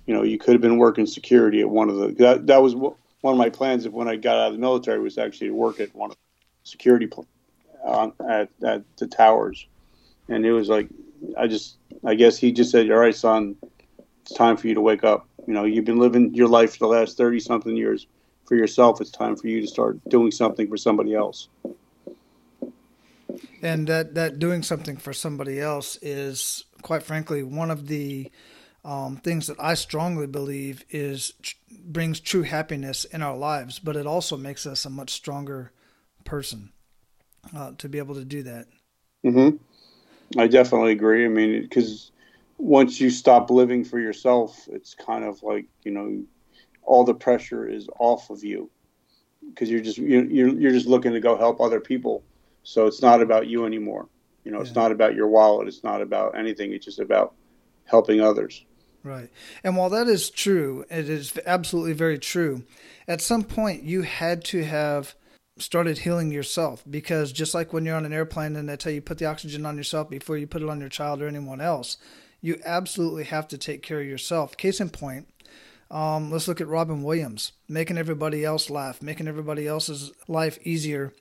you 0.05 0.13
know, 0.13 0.23
you 0.23 0.37
could 0.37 0.53
have 0.53 0.61
been 0.61 0.77
working 0.77 1.05
security 1.05 1.61
at 1.61 1.69
one 1.69 1.89
of 1.89 1.97
the. 1.97 2.07
That, 2.13 2.47
that 2.47 2.61
was 2.61 2.75
one 2.75 2.95
of 3.23 3.37
my 3.37 3.49
plans. 3.49 3.85
If 3.85 3.93
when 3.93 4.07
I 4.07 4.15
got 4.15 4.37
out 4.37 4.47
of 4.47 4.53
the 4.53 4.59
military, 4.59 4.99
was 4.99 5.17
actually 5.17 5.47
to 5.47 5.53
work 5.53 5.79
at 5.79 5.95
one 5.95 6.11
of 6.11 6.17
the 6.17 6.69
security 6.69 7.07
pl- 7.07 7.27
uh, 7.85 8.09
at 8.27 8.49
at 8.63 8.83
the 8.97 9.07
towers, 9.07 9.67
and 10.29 10.45
it 10.45 10.51
was 10.51 10.69
like, 10.69 10.89
I 11.37 11.47
just, 11.47 11.77
I 12.05 12.15
guess 12.15 12.37
he 12.37 12.51
just 12.51 12.71
said, 12.71 12.89
"All 12.91 12.97
right, 12.97 13.15
son, 13.15 13.55
it's 14.21 14.33
time 14.33 14.57
for 14.57 14.67
you 14.67 14.75
to 14.75 14.81
wake 14.81 15.03
up. 15.03 15.27
You 15.47 15.53
know, 15.53 15.65
you've 15.65 15.85
been 15.85 15.99
living 15.99 16.33
your 16.33 16.47
life 16.47 16.73
for 16.73 16.79
the 16.79 16.87
last 16.87 17.17
thirty 17.17 17.39
something 17.39 17.75
years 17.75 18.07
for 18.45 18.55
yourself. 18.55 19.01
It's 19.01 19.11
time 19.11 19.35
for 19.35 19.47
you 19.47 19.61
to 19.61 19.67
start 19.67 19.99
doing 20.09 20.31
something 20.31 20.67
for 20.67 20.77
somebody 20.77 21.15
else." 21.15 21.49
And 23.61 23.87
that, 23.87 24.13
that 24.15 24.39
doing 24.39 24.61
something 24.61 24.97
for 24.97 25.11
somebody 25.11 25.59
else 25.59 25.97
is, 26.01 26.65
quite 26.83 27.03
frankly, 27.03 27.41
one 27.41 27.71
of 27.71 27.87
the 27.87 28.31
um, 28.85 29.17
things 29.17 29.47
that 29.47 29.59
I 29.59 29.73
strongly 29.73 30.27
believe 30.27 30.85
is 30.91 31.33
tr- 31.41 31.55
brings 31.83 32.19
true 32.19 32.43
happiness 32.43 33.03
in 33.03 33.23
our 33.23 33.35
lives, 33.35 33.79
but 33.79 33.95
it 33.95 34.05
also 34.05 34.37
makes 34.37 34.67
us 34.67 34.85
a 34.85 34.91
much 34.91 35.09
stronger 35.09 35.71
person 36.23 36.71
uh, 37.55 37.71
to 37.79 37.89
be 37.89 37.97
able 37.97 38.13
to 38.13 38.23
do 38.23 38.43
that. 38.43 38.67
Mm-hmm. 39.25 39.57
I 40.39 40.47
definitely 40.47 40.91
agree. 40.91 41.25
I 41.25 41.29
mean, 41.29 41.63
because 41.63 42.11
once 42.59 43.01
you 43.01 43.09
stop 43.09 43.49
living 43.49 43.83
for 43.83 43.99
yourself, 43.99 44.67
it's 44.71 44.93
kind 44.93 45.23
of 45.23 45.41
like 45.41 45.65
you 45.83 45.91
know, 45.91 46.23
all 46.83 47.03
the 47.03 47.13
pressure 47.13 47.67
is 47.67 47.89
off 47.99 48.29
of 48.29 48.43
you 48.43 48.69
because 49.49 49.69
you're 49.69 49.81
just 49.81 49.97
you're 49.97 50.25
you're 50.27 50.71
just 50.71 50.87
looking 50.87 51.13
to 51.13 51.19
go 51.19 51.35
help 51.35 51.59
other 51.59 51.79
people. 51.79 52.23
So 52.61 52.85
it's 52.85 53.01
not 53.01 53.21
about 53.21 53.47
you 53.47 53.65
anymore. 53.65 54.07
You 54.43 54.51
know, 54.51 54.59
yeah. 54.59 54.65
it's 54.65 54.75
not 54.75 54.91
about 54.91 55.15
your 55.15 55.27
wallet. 55.27 55.67
It's 55.67 55.83
not 55.83 56.01
about 56.01 56.37
anything. 56.37 56.71
It's 56.71 56.85
just 56.85 56.99
about 56.99 57.33
helping 57.85 58.21
others. 58.21 58.63
Right. 59.05 59.29
And 59.63 59.77
while 59.77 59.91
that 59.91 60.07
is 60.07 60.31
true, 60.31 60.83
it 60.89 61.07
is 61.07 61.39
absolutely 61.45 61.93
very 61.93 62.17
true. 62.17 62.63
At 63.07 63.21
some 63.21 63.43
point, 63.43 63.83
you 63.83 64.01
had 64.01 64.43
to 64.45 64.63
have 64.63 65.13
started 65.59 65.99
healing 65.99 66.31
yourself 66.31 66.83
because 66.89 67.31
just 67.31 67.53
like 67.53 67.71
when 67.71 67.85
you're 67.85 67.95
on 67.95 68.05
an 68.05 68.11
airplane 68.11 68.55
and 68.55 68.67
they 68.67 68.75
tell 68.75 68.91
you 68.91 69.01
put 69.01 69.19
the 69.19 69.27
oxygen 69.27 69.63
on 69.63 69.77
yourself 69.77 70.09
before 70.09 70.37
you 70.37 70.47
put 70.47 70.63
it 70.63 70.69
on 70.69 70.79
your 70.79 70.89
child 70.89 71.21
or 71.21 71.27
anyone 71.27 71.61
else, 71.61 71.97
you 72.41 72.59
absolutely 72.65 73.25
have 73.25 73.47
to 73.47 73.59
take 73.59 73.83
care 73.83 74.01
of 74.01 74.07
yourself. 74.07 74.57
Case 74.57 74.81
in 74.81 74.89
point, 74.89 75.27
um, 75.91 76.31
let's 76.31 76.47
look 76.47 76.59
at 76.59 76.67
Robin 76.67 77.03
Williams, 77.03 77.51
making 77.69 77.99
everybody 77.99 78.43
else 78.43 78.71
laugh, 78.71 79.03
making 79.03 79.27
everybody 79.27 79.67
else's 79.67 80.13
life 80.27 80.57
easier 80.63 81.13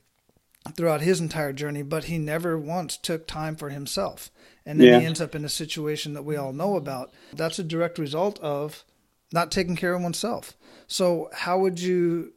throughout 0.77 1.03
his 1.03 1.21
entire 1.21 1.53
journey, 1.53 1.83
but 1.83 2.05
he 2.05 2.19
never 2.19 2.59
once 2.59 2.97
took 2.97 3.27
time 3.27 3.55
for 3.57 3.71
himself 3.71 4.31
and 4.67 4.81
then 4.81 4.87
yeah. 4.87 5.01
he 5.01 5.07
ends 5.07 5.21
up 5.21 5.35
in 5.35 5.45
a 5.45 5.49
situation 5.49 6.15
that 6.15 6.25
we 6.25 6.37
all 6.37 6.53
know 6.53 6.77
about. 6.77 7.13
That's 7.33 7.59
a 7.59 7.65
direct 7.65 7.99
result 7.99 8.39
of 8.41 8.85
not 9.33 9.51
taking 9.51 9.77
care 9.77 9.95
of 9.95 10.03
oneself. 10.03 10.57
So 10.87 11.31
how 11.33 11.59
would 11.59 11.81
you 11.81 12.33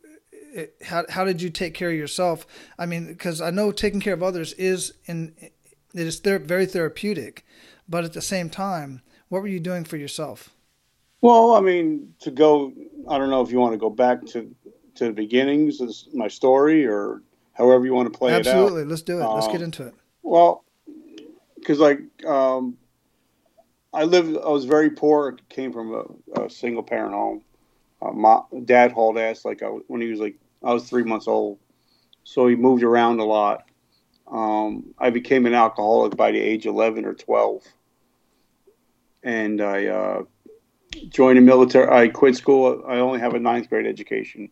eh, 0.55 0.65
how 0.83 1.05
how 1.09 1.23
did 1.23 1.41
you 1.41 1.49
take 1.49 1.73
care 1.73 1.89
of 1.89 1.95
yourself? 1.95 2.45
I 2.77 2.85
mean, 2.85 3.07
because 3.07 3.39
I 3.41 3.49
know 3.49 3.71
taking 3.71 4.01
care 4.01 4.13
of 4.13 4.23
others 4.23 4.53
is 4.53 4.93
in 5.05 5.33
it 5.39 5.53
is 5.93 6.19
ther- 6.19 6.39
very 6.39 6.65
therapeutic, 6.65 7.45
but 7.87 8.03
at 8.03 8.13
the 8.13 8.21
same 8.21 8.49
time, 8.49 9.01
what 9.29 9.41
were 9.41 9.47
you 9.47 9.59
doing 9.59 9.85
for 9.85 9.97
yourself? 9.97 10.49
Well, 11.21 11.53
I 11.53 11.61
mean, 11.61 12.13
to 12.19 12.31
go, 12.31 12.71
I 13.09 13.17
don't 13.17 13.31
know 13.31 13.41
if 13.41 13.51
you 13.51 13.57
want 13.57 13.73
to 13.73 13.79
go 13.79 13.89
back 13.89 14.25
to 14.27 14.53
to 14.95 15.05
the 15.05 15.13
beginnings 15.13 15.79
of 15.79 15.93
my 16.13 16.27
story 16.27 16.85
or 16.85 17.21
however 17.57 17.85
you 17.85 17.93
want 17.93 18.11
to 18.11 18.17
play 18.17 18.33
Absolutely. 18.33 18.51
it 18.51 18.61
out. 18.61 18.65
Absolutely, 18.65 18.89
let's 18.89 19.01
do 19.01 19.19
it. 19.19 19.25
Let's 19.25 19.47
get 19.47 19.57
um, 19.57 19.63
into 19.63 19.87
it. 19.87 19.95
Well, 20.21 20.63
because 21.55 21.79
like 21.79 21.99
um, 22.25 22.77
I 23.93 24.03
lived, 24.03 24.37
I 24.37 24.49
was 24.49 24.65
very 24.65 24.89
poor. 24.89 25.37
Came 25.49 25.73
from 25.73 25.93
a, 25.93 26.41
a 26.43 26.49
single 26.49 26.83
parent 26.83 27.13
home. 27.13 27.41
Uh, 28.01 28.11
my 28.11 28.41
dad 28.65 28.91
hauled 28.91 29.17
ass 29.17 29.43
like 29.43 29.63
I, 29.63 29.67
when 29.67 30.01
he 30.01 30.09
was 30.09 30.19
like 30.19 30.35
I 30.63 30.73
was 30.73 30.87
three 30.87 31.03
months 31.03 31.27
old, 31.27 31.57
so 32.23 32.47
he 32.47 32.55
moved 32.55 32.83
around 32.83 33.19
a 33.19 33.25
lot. 33.25 33.65
Um, 34.27 34.93
I 34.99 35.09
became 35.09 35.45
an 35.45 35.53
alcoholic 35.53 36.15
by 36.15 36.31
the 36.31 36.39
age 36.39 36.65
of 36.65 36.75
eleven 36.75 37.05
or 37.05 37.13
twelve, 37.13 37.63
and 39.23 39.61
I 39.61 39.87
uh, 39.87 40.23
joined 41.09 41.37
the 41.37 41.41
military. 41.41 41.89
I 41.89 42.07
quit 42.09 42.35
school. 42.35 42.83
I 42.87 42.97
only 42.97 43.19
have 43.19 43.33
a 43.33 43.39
ninth 43.39 43.69
grade 43.69 43.87
education. 43.87 44.49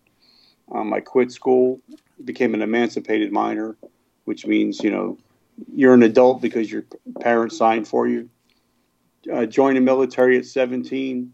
Um, 0.72 0.94
I 0.94 1.00
quit 1.00 1.32
school, 1.32 1.80
became 2.24 2.54
an 2.54 2.62
emancipated 2.62 3.32
minor, 3.32 3.78
which 4.26 4.46
means 4.46 4.84
you 4.84 4.92
know 4.92 5.18
you're 5.74 5.94
an 5.94 6.04
adult 6.04 6.42
because 6.42 6.72
your 6.72 6.84
parents 7.20 7.58
signed 7.58 7.88
for 7.88 8.08
you. 8.08 8.30
Uh, 9.32 9.46
joined 9.46 9.78
the 9.78 9.82
military 9.82 10.38
at 10.38 10.46
17. 10.46 11.34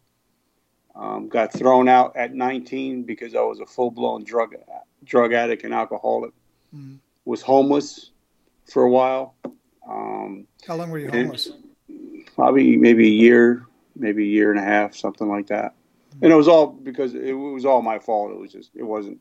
Um, 0.95 1.29
got 1.29 1.53
thrown 1.53 1.87
out 1.87 2.15
at 2.15 2.33
19 2.33 3.03
because 3.03 3.33
I 3.35 3.41
was 3.41 3.59
a 3.59 3.65
full 3.65 3.91
blown 3.91 4.23
drug 4.23 4.55
drug 5.03 5.33
addict 5.33 5.63
and 5.63 5.73
alcoholic. 5.73 6.31
Mm. 6.75 6.99
Was 7.25 7.41
homeless 7.41 8.11
for 8.65 8.83
a 8.83 8.89
while. 8.89 9.35
Um, 9.87 10.47
How 10.65 10.75
long 10.75 10.89
were 10.89 10.99
you 10.99 11.09
homeless? 11.09 11.51
Probably 12.35 12.77
maybe 12.77 13.07
a 13.07 13.11
year, 13.11 13.65
maybe 13.95 14.23
a 14.23 14.27
year 14.27 14.51
and 14.51 14.59
a 14.59 14.63
half, 14.63 14.95
something 14.95 15.27
like 15.27 15.47
that. 15.47 15.73
Mm. 16.15 16.23
And 16.23 16.31
it 16.31 16.35
was 16.35 16.47
all 16.47 16.67
because 16.67 17.13
it 17.13 17.33
was 17.33 17.65
all 17.65 17.81
my 17.81 17.99
fault. 17.99 18.31
It 18.31 18.37
was 18.37 18.51
just 18.51 18.71
it 18.75 18.83
wasn't 18.83 19.19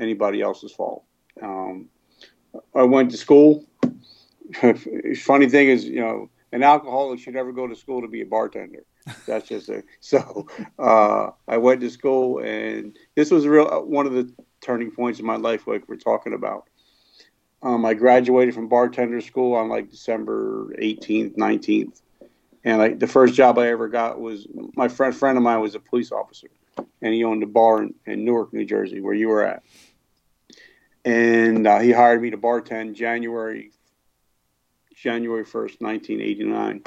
anybody 0.00 0.40
else's 0.40 0.72
fault. 0.72 1.04
Um, 1.42 1.88
I 2.74 2.82
went 2.82 3.10
to 3.10 3.16
school 3.16 3.64
funny 5.16 5.48
thing 5.48 5.68
is, 5.68 5.84
you 5.84 6.00
know, 6.00 6.30
an 6.52 6.62
alcoholic 6.62 7.18
should 7.18 7.34
never 7.34 7.52
go 7.52 7.66
to 7.66 7.74
school 7.74 8.00
to 8.02 8.08
be 8.08 8.20
a 8.20 8.26
bartender. 8.26 8.84
That's 9.26 9.48
just 9.48 9.68
a 9.68 9.82
so. 10.00 10.46
Uh, 10.78 11.30
I 11.48 11.56
went 11.56 11.80
to 11.80 11.90
school, 11.90 12.38
and 12.38 12.96
this 13.14 13.30
was 13.30 13.46
real 13.46 13.66
uh, 13.66 13.80
one 13.80 14.06
of 14.06 14.12
the 14.12 14.32
turning 14.60 14.90
points 14.90 15.20
in 15.20 15.26
my 15.26 15.36
life, 15.36 15.66
like 15.66 15.88
we're 15.88 15.96
talking 15.96 16.34
about. 16.34 16.68
Um, 17.62 17.84
I 17.84 17.94
graduated 17.94 18.54
from 18.54 18.68
bartender 18.68 19.20
school 19.20 19.54
on 19.54 19.68
like 19.68 19.90
December 19.90 20.74
18th, 20.78 21.36
19th, 21.36 22.02
and 22.62 22.78
like 22.78 22.98
the 22.98 23.06
first 23.06 23.34
job 23.34 23.58
I 23.58 23.68
ever 23.68 23.88
got 23.88 24.20
was 24.20 24.46
my 24.76 24.88
friend 24.88 25.14
friend 25.14 25.36
of 25.36 25.44
mine 25.44 25.60
was 25.60 25.74
a 25.74 25.80
police 25.80 26.12
officer, 26.12 26.48
and 27.02 27.14
he 27.14 27.24
owned 27.24 27.42
a 27.42 27.46
bar 27.46 27.82
in, 27.82 27.94
in 28.06 28.24
Newark, 28.24 28.52
New 28.52 28.64
Jersey, 28.64 29.00
where 29.00 29.14
you 29.14 29.28
were 29.28 29.44
at. 29.44 29.62
And 31.04 31.66
uh, 31.66 31.80
he 31.80 31.92
hired 31.92 32.22
me 32.22 32.30
to 32.30 32.38
bartend 32.38 32.94
January 32.94 33.70
January 34.94 35.44
1st, 35.44 35.80
1989. 35.80 36.82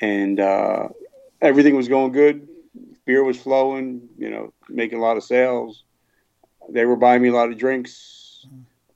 And 0.00 0.40
uh, 0.40 0.88
everything 1.40 1.76
was 1.76 1.88
going 1.88 2.12
good. 2.12 2.48
Beer 3.04 3.22
was 3.22 3.38
flowing, 3.38 4.08
you 4.18 4.30
know, 4.30 4.52
making 4.68 4.98
a 4.98 5.02
lot 5.02 5.16
of 5.16 5.22
sales. 5.22 5.84
They 6.68 6.86
were 6.86 6.96
buying 6.96 7.22
me 7.22 7.28
a 7.28 7.32
lot 7.34 7.50
of 7.50 7.58
drinks. 7.58 8.46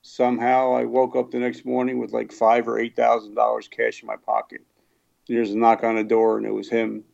Somehow 0.02 0.75
I 0.75 0.85
woke 0.85 1.14
up 1.14 1.30
the 1.30 1.38
next 1.38 1.64
morning 1.64 1.99
with 1.99 2.12
like 2.12 2.33
five 2.33 2.66
or 2.66 2.78
eight 2.78 2.97
thousand 2.97 3.35
dollars 3.35 3.68
cash 3.68 4.02
in 4.02 4.07
my 4.07 4.16
pocket. 4.16 4.62
There's 5.28 5.50
a 5.50 5.59
knock 5.59 5.85
on 5.85 5.97
the 5.97 6.04
door, 6.04 6.38
and 6.38 6.47
it 6.47 6.52
was 6.52 6.68
him. 6.68 7.04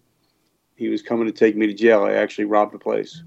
He 0.77 0.89
was 0.89 1.03
coming 1.03 1.27
to 1.27 1.33
take 1.33 1.57
me 1.57 1.67
to 1.67 1.75
jail. 1.75 2.05
I 2.05 2.13
actually 2.15 2.47
robbed 2.47 2.75
the 2.75 2.79
place, 2.79 3.23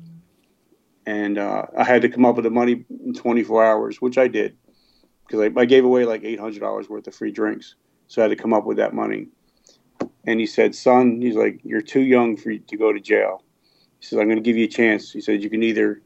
and 1.06 1.38
uh, 1.38 1.64
I 1.78 1.84
had 1.84 2.02
to 2.02 2.10
come 2.10 2.26
up 2.26 2.36
with 2.36 2.44
the 2.44 2.52
money 2.52 2.86
in 3.06 3.14
24 3.14 3.64
hours, 3.64 4.02
which 4.02 4.18
I 4.18 4.28
did 4.28 4.58
because 5.28 5.42
I, 5.42 5.60
I, 5.60 5.66
gave 5.66 5.84
away 5.86 6.06
like 6.06 6.24
eight 6.24 6.40
hundred 6.40 6.60
dollars 6.60 6.90
worth 6.90 7.08
of 7.08 7.16
free 7.16 7.32
drinks, 7.32 7.76
so 8.08 8.22
I 8.22 8.24
had 8.24 8.30
to 8.30 8.42
come 8.42 8.54
up 8.54 8.66
with 8.66 8.78
that 8.78 8.94
money. 8.94 9.28
And 10.26 10.40
he 10.40 10.46
said, 10.46 10.76
"Son, 10.76 11.22
he's 11.22 11.36
like, 11.36 11.60
you're 11.64 11.82
too 11.82 12.02
young 12.02 12.38
for 12.38 12.52
you 12.52 12.60
to 12.60 12.78
go 12.78 12.92
to 12.94 13.00
jail." 13.00 13.44
He 14.00 14.06
said, 14.06 14.20
"I'm 14.20 14.28
going 14.28 14.38
to 14.38 14.44
give 14.44 14.58
you 14.58 14.66
a 14.66 14.70
chance." 14.70 15.12
He 15.12 15.22
said, 15.22 15.44
"You 15.44 15.50
can 15.50 15.64
either 15.64 16.02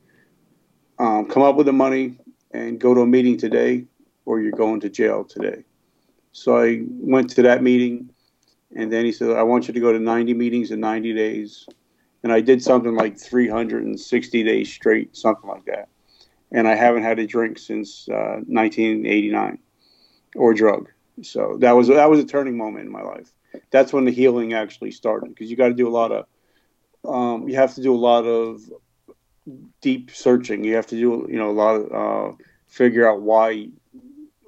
um, 0.99 1.27
come 1.27 1.43
up 1.43 1.55
with 1.55 1.65
the 1.67 1.73
money 1.73 2.17
and 2.51 2.79
go 2.79 2.93
to 2.93 3.01
a 3.01 3.07
meeting 3.07 3.37
today, 3.37 3.85
or 4.25 4.41
you're 4.41 4.51
going 4.51 4.79
to 4.81 4.89
jail 4.89 5.23
today." 5.23 5.63
So 6.31 6.57
I 6.57 6.81
went 6.87 7.29
to 7.31 7.41
that 7.43 7.61
meeting, 7.61 8.09
and 8.75 8.91
then 8.91 9.05
he 9.05 9.11
said, 9.11 9.31
"I 9.31 9.43
want 9.43 9.67
you 9.67 9.73
to 9.73 9.79
go 9.79 9.91
to 9.91 9.99
90 9.99 10.33
meetings 10.33 10.71
in 10.71 10.79
90 10.79 11.13
days." 11.13 11.67
And 12.23 12.31
I 12.31 12.39
did 12.39 12.61
something 12.61 12.95
like 12.95 13.17
360 13.17 14.43
days 14.43 14.71
straight, 14.71 15.17
something 15.17 15.49
like 15.49 15.65
that 15.65 15.89
and 16.51 16.67
I 16.67 16.75
haven't 16.75 17.03
had 17.03 17.19
a 17.19 17.25
drink 17.25 17.57
since 17.57 18.07
uh, 18.09 18.41
1989 18.47 19.59
or 20.35 20.53
drug. 20.53 20.89
So 21.21 21.57
that 21.59 21.71
was 21.71 21.87
that 21.87 22.09
was 22.09 22.19
a 22.19 22.25
turning 22.25 22.57
moment 22.57 22.85
in 22.85 22.91
my 22.91 23.01
life. 23.01 23.31
That's 23.69 23.93
when 23.93 24.05
the 24.05 24.11
healing 24.11 24.53
actually 24.53 24.91
started 24.91 25.29
because 25.29 25.49
you 25.49 25.57
got 25.57 25.67
to 25.67 25.73
do 25.73 25.87
a 25.87 25.91
lot 25.91 26.11
of 26.11 26.25
um, 27.05 27.47
you 27.47 27.55
have 27.55 27.75
to 27.75 27.81
do 27.81 27.93
a 27.93 27.97
lot 27.97 28.25
of 28.25 28.61
deep 29.81 30.11
searching. 30.11 30.63
You 30.63 30.75
have 30.75 30.87
to 30.87 30.95
do 30.95 31.27
you 31.29 31.37
know 31.37 31.49
a 31.49 31.53
lot 31.53 31.75
of 31.75 31.91
uh, 32.33 32.35
figure 32.67 33.09
out 33.09 33.21
why 33.21 33.69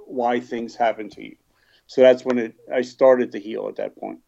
why 0.06 0.40
things 0.40 0.76
happen 0.76 1.10
to 1.12 1.24
you. 1.24 1.36
So 1.88 2.02
that's 2.02 2.24
when 2.26 2.38
it 2.38 2.56
I 2.74 2.82
started 2.82 3.32
to 3.34 3.40
heal 3.40 3.68
at 3.68 3.76
that 3.78 3.98
point. 3.98 4.20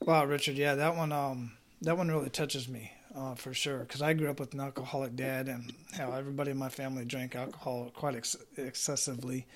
Wow, 0.00 0.24
Richard, 0.24 0.56
yeah, 0.56 0.74
that 0.74 0.96
one 0.96 1.12
um 1.12 1.52
that 1.82 1.96
one 1.96 2.08
really 2.08 2.30
touches 2.30 2.68
me 2.68 2.92
uh, 3.14 3.34
for 3.34 3.54
sure. 3.54 3.80
Because 3.80 4.02
I 4.02 4.12
grew 4.12 4.30
up 4.30 4.40
with 4.40 4.54
an 4.54 4.60
alcoholic 4.60 5.16
dad, 5.16 5.48
and 5.48 5.72
how 5.92 6.12
everybody 6.12 6.50
in 6.50 6.56
my 6.56 6.68
family 6.68 7.04
drank 7.04 7.34
alcohol 7.34 7.90
quite 7.94 8.16
ex- 8.16 8.36
excessively. 8.56 9.46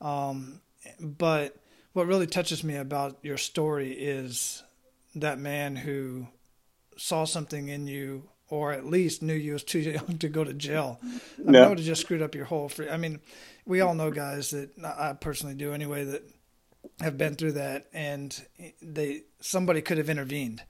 Um, 0.00 0.60
but 1.00 1.56
what 1.92 2.06
really 2.06 2.26
touches 2.26 2.64
me 2.64 2.76
about 2.76 3.18
your 3.22 3.36
story 3.36 3.92
is 3.92 4.62
that 5.14 5.38
man 5.38 5.76
who 5.76 6.28
saw 6.96 7.24
something 7.24 7.68
in 7.68 7.86
you 7.86 8.28
or 8.50 8.72
at 8.72 8.84
least 8.84 9.22
knew 9.22 9.34
you 9.34 9.54
was 9.54 9.64
too 9.64 9.78
young 9.78 10.18
to 10.18 10.28
go 10.28 10.44
to 10.44 10.52
jail. 10.52 11.00
I 11.02 11.50
mean, 11.50 11.68
would 11.68 11.78
have 11.78 11.86
just 11.86 12.02
screwed 12.02 12.22
up 12.22 12.34
your 12.34 12.44
whole 12.44 12.68
free. 12.68 12.90
I 12.90 12.96
mean, 12.96 13.20
we 13.64 13.80
all 13.80 13.94
know 13.94 14.10
guys 14.10 14.50
that 14.50 14.70
I 14.84 15.14
personally 15.14 15.54
do 15.54 15.72
anyway 15.72 16.04
that 16.04 16.22
have 17.00 17.16
been 17.16 17.34
through 17.34 17.52
that, 17.52 17.86
and 17.92 18.38
they 18.82 19.22
somebody 19.40 19.80
could 19.80 19.98
have 19.98 20.10
intervened 20.10 20.62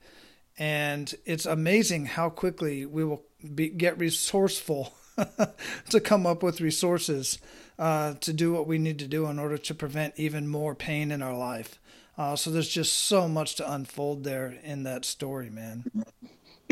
and 0.57 1.13
it's 1.25 1.45
amazing 1.45 2.05
how 2.05 2.29
quickly 2.29 2.85
we 2.85 3.03
will 3.03 3.23
be, 3.55 3.69
get 3.69 3.97
resourceful 3.97 4.93
to 5.89 5.99
come 5.99 6.25
up 6.25 6.43
with 6.43 6.61
resources 6.61 7.39
uh, 7.79 8.13
to 8.15 8.33
do 8.33 8.53
what 8.53 8.67
we 8.67 8.77
need 8.77 8.99
to 8.99 9.07
do 9.07 9.25
in 9.25 9.39
order 9.39 9.57
to 9.57 9.73
prevent 9.73 10.13
even 10.17 10.47
more 10.47 10.75
pain 10.75 11.11
in 11.11 11.21
our 11.21 11.35
life. 11.35 11.79
Uh, 12.17 12.35
so 12.35 12.51
there's 12.51 12.69
just 12.69 12.93
so 12.93 13.27
much 13.27 13.55
to 13.55 13.73
unfold 13.73 14.23
there 14.23 14.59
in 14.63 14.83
that 14.83 15.05
story, 15.05 15.49
man. 15.49 15.83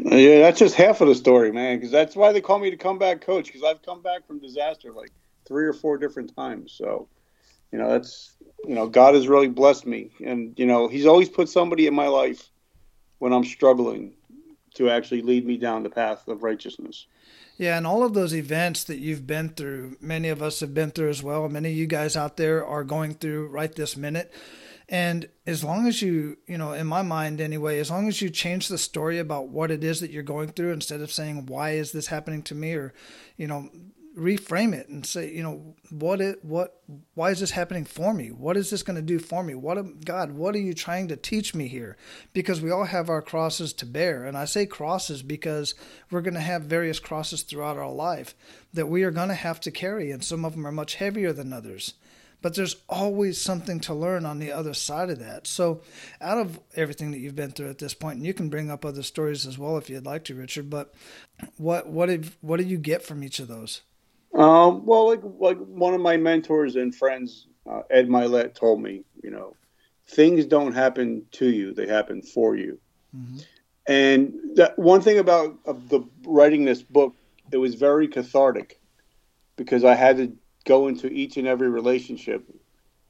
Yeah, 0.06 0.40
that's 0.40 0.60
just 0.60 0.76
half 0.76 1.02
of 1.02 1.08
the 1.08 1.16
story, 1.16 1.52
man. 1.52 1.78
Because 1.78 1.92
that's 1.92 2.16
why 2.16 2.32
they 2.32 2.42
call 2.42 2.60
me 2.60 2.70
the 2.70 2.78
comeback 2.78 3.22
coach. 3.22 3.48
Because 3.48 3.64
I've 3.64 3.82
come 3.82 4.02
back 4.02 4.26
from 4.28 4.40
disaster 4.40 4.92
like 4.92 5.12
three 5.48 5.66
or 5.66 5.74
four 5.74 5.98
different 5.98 6.36
times. 6.36 6.74
So, 6.74 7.08
you 7.72 7.80
know, 7.80 7.90
that's 7.90 8.34
you 8.66 8.76
know, 8.76 8.88
God 8.88 9.16
has 9.16 9.28
really 9.28 9.48
blessed 9.48 9.86
me, 9.86 10.12
and 10.24 10.58
you 10.58 10.66
know, 10.66 10.88
He's 10.88 11.06
always 11.06 11.30
put 11.30 11.50
somebody 11.50 11.88
in 11.88 11.94
my 11.94 12.08
life 12.08 12.50
when 13.20 13.34
I'm 13.34 13.44
struggling 13.44 14.14
to 14.76 14.90
actually 14.90 15.22
lead 15.22 15.46
me 15.46 15.58
down 15.58 15.84
the 15.84 15.90
path 15.90 16.28
of 16.28 16.44
righteousness. 16.44 17.08
Yeah, 17.58 17.78
and 17.78 17.86
all 17.86 18.04
of 18.04 18.14
those 18.14 18.34
events 18.34 18.86
that 18.86 19.00
you've 19.00 19.28
been 19.28 19.50
through, 19.50 19.98
many 20.00 20.30
of 20.30 20.42
us 20.42 20.62
have 20.62 20.74
been 20.74 20.92
through 20.92 21.10
as 21.10 21.22
well. 21.22 21.48
Many 21.50 21.72
of 21.72 21.76
you 21.76 21.88
guys 21.88 22.16
out 22.16 22.38
there 22.38 22.66
are 22.66 22.86
going 22.86 23.16
through 23.16 23.48
right 23.48 23.74
this 23.74 23.98
minute. 23.98 24.32
And 24.90 25.30
as 25.46 25.64
long 25.64 25.88
as 25.88 26.02
you, 26.02 26.38
you 26.48 26.58
know, 26.58 26.74
in 26.74 26.88
my 26.88 27.04
mind 27.04 27.40
anyway, 27.40 27.80
as 27.80 27.92
long 27.92 28.08
as 28.08 28.24
you 28.24 28.30
change 28.32 28.68
the 28.68 28.78
story 28.80 29.20
about 29.20 29.50
what 29.50 29.70
it 29.70 29.84
is 29.84 30.00
that 30.00 30.10
you're 30.10 30.24
going 30.24 30.50
through 30.50 30.72
instead 30.72 31.02
of 31.02 31.12
saying, 31.12 31.46
why 31.46 31.72
is 31.72 31.92
this 31.92 32.08
happening 32.08 32.42
to 32.44 32.56
me? 32.56 32.74
Or, 32.74 32.94
you 33.38 33.46
know, 33.46 33.70
reframe 34.18 34.74
it 34.74 34.90
and 34.90 35.06
say, 35.06 35.32
you 35.32 35.44
know, 35.44 35.76
what 35.92 36.20
it, 36.22 36.44
what, 36.44 36.82
why 37.14 37.30
is 37.30 37.40
this 37.40 37.52
happening 37.52 37.86
for 37.86 38.16
me? 38.16 38.30
What 38.30 38.58
is 38.58 38.72
this 38.72 38.82
going 38.82 38.96
to 38.96 39.04
do 39.04 39.20
for 39.20 39.44
me? 39.44 39.54
What, 39.54 40.04
God, 40.04 40.32
what 40.32 40.56
are 40.56 40.60
you 40.60 40.74
trying 40.74 41.08
to 41.10 41.16
teach 41.16 41.54
me 41.54 41.68
here? 41.68 41.96
Because 42.34 42.60
we 42.60 42.72
all 42.72 42.86
have 42.86 43.12
our 43.12 43.22
crosses 43.22 43.74
to 43.74 43.86
bear. 43.86 44.26
And 44.26 44.36
I 44.36 44.46
say 44.46 44.66
crosses 44.66 45.22
because 45.22 45.76
we're 46.10 46.22
going 46.22 46.34
to 46.34 46.40
have 46.40 46.64
various 46.64 47.00
crosses 47.00 47.44
throughout 47.44 47.78
our 47.78 47.92
life 47.92 48.36
that 48.74 48.90
we 48.90 49.04
are 49.04 49.12
going 49.12 49.30
to 49.30 49.36
have 49.36 49.60
to 49.62 49.72
carry. 49.72 50.10
And 50.10 50.24
some 50.24 50.44
of 50.46 50.54
them 50.54 50.66
are 50.66 50.72
much 50.72 50.96
heavier 50.96 51.32
than 51.32 51.54
others 51.54 51.94
but 52.42 52.56
there's 52.56 52.78
always 52.88 53.42
something 53.42 53.80
to 53.82 53.94
learn 53.94 54.26
on 54.26 54.40
the 54.40 54.52
other 54.52 54.74
side 54.74 55.10
of 55.10 55.20
that. 55.20 55.48
So, 55.48 55.82
out 56.22 56.38
of 56.38 56.60
everything 56.76 57.12
that 57.12 57.20
you've 57.20 57.36
been 57.36 57.52
through 57.52 57.70
at 57.70 57.80
this 57.80 57.94
point, 57.94 58.18
and 58.18 58.26
you 58.26 58.34
can 58.34 58.50
bring 58.50 58.72
up 58.72 58.86
other 58.86 59.04
stories 59.04 59.46
as 59.46 59.58
well 59.58 59.78
if 59.78 59.90
you'd 59.90 60.06
like 60.06 60.24
to, 60.26 60.36
Richard. 60.36 60.70
But 60.70 60.94
what 61.58 61.88
what 61.88 62.08
did 62.08 62.32
what 62.42 62.58
did 62.58 62.70
you 62.70 62.78
get 62.78 63.04
from 63.04 63.24
each 63.24 63.40
of 63.40 63.48
those? 63.48 63.82
Um, 64.34 64.86
well, 64.86 65.08
like 65.08 65.22
like 65.24 65.58
one 65.58 65.94
of 65.94 66.02
my 66.02 66.18
mentors 66.18 66.76
and 66.76 66.96
friends, 66.96 67.48
uh, 67.70 67.82
Ed 67.90 68.08
Mylett, 68.08 68.54
told 68.54 68.82
me, 68.82 69.04
you 69.24 69.32
know, 69.32 69.56
things 70.08 70.46
don't 70.46 70.74
happen 70.74 71.26
to 71.34 71.50
you; 71.50 71.74
they 71.74 71.88
happen 71.88 72.22
for 72.22 72.56
you. 72.56 72.80
Mm-hmm. 73.16 73.40
And 73.88 74.34
that 74.56 74.78
one 74.78 75.02
thing 75.02 75.18
about 75.18 75.58
the 75.66 76.04
writing 76.24 76.64
this 76.64 76.84
book, 76.84 77.16
it 77.52 77.58
was 77.58 77.74
very 77.74 78.08
cathartic 78.08 78.80
because 79.56 79.84
I 79.84 79.96
had 79.96 80.18
to 80.18 80.32
go 80.70 80.88
into 80.88 81.08
each 81.08 81.36
and 81.36 81.48
every 81.48 81.70
relationship, 81.70 82.44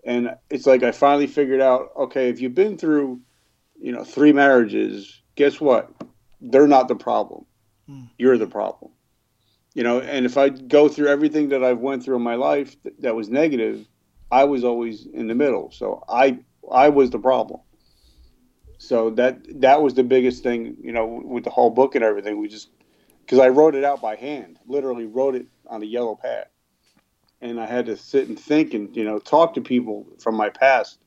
and 0.04 0.36
it's 0.50 0.66
like 0.66 0.82
I 0.82 0.92
finally 0.92 1.28
figured 1.28 1.62
out, 1.62 1.90
okay, 1.96 2.30
if 2.30 2.42
you've 2.42 2.56
been 2.56 2.78
through, 2.78 3.22
you 3.80 3.92
know, 3.92 4.04
three 4.04 4.34
marriages, 4.34 5.22
guess 5.36 5.62
what? 5.62 5.92
They're 6.42 6.68
not 6.68 6.88
the 6.88 6.96
problem. 6.96 7.46
Mm. 7.88 8.10
You're 8.18 8.38
the 8.38 8.48
problem 8.48 8.92
you 9.74 9.84
know 9.84 10.00
and 10.00 10.26
if 10.26 10.38
i 10.38 10.50
go 10.50 10.88
through 10.88 11.08
everything 11.08 11.50
that 11.50 11.64
i've 11.64 11.80
went 11.80 12.04
through 12.04 12.16
in 12.16 12.22
my 12.22 12.36
life 12.36 12.76
that 13.00 13.16
was 13.16 13.30
negative 13.30 13.88
i 14.32 14.44
was 14.44 14.64
always 14.64 15.06
in 15.06 15.28
the 15.28 15.36
middle 15.36 15.72
so 15.72 16.04
i 16.10 16.38
i 16.72 16.90
was 16.90 17.10
the 17.10 17.20
problem 17.20 17.60
so 18.78 19.10
that 19.12 19.40
that 19.62 19.82
was 19.82 19.94
the 19.94 20.04
biggest 20.04 20.44
thing 20.44 20.76
you 20.82 20.92
know 20.92 21.22
with 21.24 21.44
the 21.44 21.50
whole 21.50 21.70
book 21.70 21.96
and 21.96 22.04
everything 22.04 22.40
we 22.40 22.48
just 22.48 22.70
because 23.22 23.40
i 23.40 23.48
wrote 23.48 23.76
it 23.76 23.84
out 23.84 24.02
by 24.02 24.16
hand 24.16 24.58
literally 24.68 25.06
wrote 25.06 25.36
it 25.36 25.46
on 25.68 25.82
a 25.82 25.86
yellow 25.86 26.16
pad 26.16 26.48
and 27.42 27.60
i 27.60 27.66
had 27.66 27.86
to 27.86 27.98
sit 27.98 28.28
and 28.28 28.40
think 28.40 28.74
and 28.74 28.96
you 28.96 29.04
know 29.04 29.20
talk 29.20 29.54
to 29.54 29.62
people 29.62 30.06
from 30.20 30.36
my 30.36 30.50
past 30.50 31.00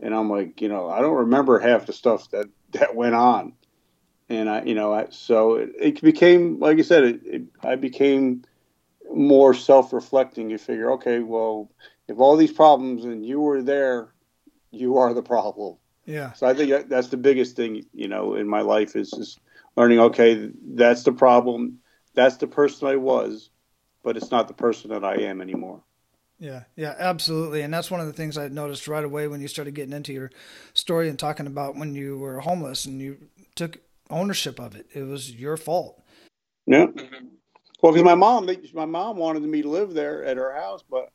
and 0.00 0.14
i'm 0.14 0.30
like 0.30 0.60
you 0.60 0.68
know 0.68 0.88
i 0.88 1.00
don't 1.00 1.16
remember 1.16 1.58
half 1.58 1.86
the 1.86 1.92
stuff 1.92 2.30
that 2.30 2.46
that 2.72 2.94
went 2.94 3.14
on 3.14 3.52
and 4.32 4.48
I, 4.48 4.62
you 4.62 4.74
know, 4.74 4.94
I, 4.94 5.08
so 5.10 5.56
it, 5.56 5.70
it, 5.78 6.00
became, 6.00 6.58
like 6.58 6.78
I 6.78 6.82
said, 6.82 7.04
it, 7.04 7.20
it, 7.24 7.42
I 7.62 7.76
became 7.76 8.44
more 9.12 9.52
self-reflecting. 9.52 10.48
You 10.48 10.56
figure, 10.56 10.92
okay, 10.92 11.18
well, 11.20 11.70
if 12.08 12.18
all 12.18 12.36
these 12.36 12.52
problems 12.52 13.04
and 13.04 13.26
you 13.26 13.40
were 13.40 13.62
there, 13.62 14.14
you 14.70 14.96
are 14.96 15.12
the 15.12 15.22
problem. 15.22 15.76
Yeah. 16.06 16.32
So 16.32 16.46
I 16.46 16.54
think 16.54 16.88
that's 16.88 17.08
the 17.08 17.18
biggest 17.18 17.56
thing, 17.56 17.84
you 17.92 18.08
know, 18.08 18.34
in 18.34 18.48
my 18.48 18.62
life 18.62 18.96
is 18.96 19.10
just 19.10 19.38
learning. 19.76 20.00
Okay, 20.00 20.50
that's 20.64 21.02
the 21.02 21.12
problem. 21.12 21.78
That's 22.14 22.38
the 22.38 22.46
person 22.46 22.88
I 22.88 22.96
was, 22.96 23.50
but 24.02 24.16
it's 24.16 24.30
not 24.30 24.48
the 24.48 24.54
person 24.54 24.90
that 24.90 25.04
I 25.04 25.16
am 25.16 25.40
anymore. 25.40 25.80
Yeah, 26.38 26.64
yeah, 26.74 26.94
absolutely. 26.98 27.62
And 27.62 27.72
that's 27.72 27.90
one 27.90 28.00
of 28.00 28.06
the 28.06 28.12
things 28.12 28.36
I 28.36 28.48
noticed 28.48 28.88
right 28.88 29.04
away 29.04 29.28
when 29.28 29.40
you 29.40 29.48
started 29.48 29.74
getting 29.74 29.92
into 29.92 30.12
your 30.12 30.30
story 30.74 31.08
and 31.08 31.18
talking 31.18 31.46
about 31.46 31.76
when 31.76 31.94
you 31.94 32.18
were 32.18 32.40
homeless 32.40 32.84
and 32.84 33.00
you 33.00 33.18
took 33.54 33.78
ownership 34.10 34.58
of 34.58 34.74
it. 34.74 34.86
It 34.92 35.02
was 35.02 35.30
your 35.30 35.56
fault. 35.56 36.02
Yeah. 36.66 36.86
Mm-hmm. 36.86 37.26
Well, 37.80 37.92
because 37.92 38.04
my 38.04 38.14
mom, 38.14 38.48
my 38.74 38.84
mom 38.84 39.16
wanted 39.16 39.42
me 39.42 39.62
to 39.62 39.68
live 39.68 39.94
there 39.94 40.24
at 40.24 40.36
her 40.36 40.54
house, 40.54 40.82
but 40.88 41.10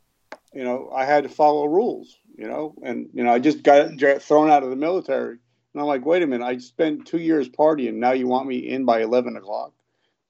you 0.53 0.63
know, 0.63 0.89
I 0.93 1.05
had 1.05 1.23
to 1.23 1.29
follow 1.29 1.65
rules. 1.65 2.17
You 2.37 2.47
know, 2.47 2.75
and 2.83 3.09
you 3.13 3.23
know, 3.23 3.31
I 3.31 3.39
just 3.39 3.63
got 3.63 3.97
thrown 4.21 4.51
out 4.51 4.63
of 4.63 4.69
the 4.69 4.75
military, 4.75 5.39
and 5.73 5.81
I'm 5.81 5.87
like, 5.87 6.05
wait 6.05 6.21
a 6.21 6.27
minute, 6.27 6.45
I 6.45 6.57
spent 6.59 7.07
two 7.07 7.17
years 7.17 7.49
partying. 7.49 7.95
Now 7.95 8.11
you 8.11 8.27
want 8.27 8.47
me 8.47 8.57
in 8.59 8.85
by 8.85 9.01
eleven 9.01 9.35
o'clock? 9.37 9.73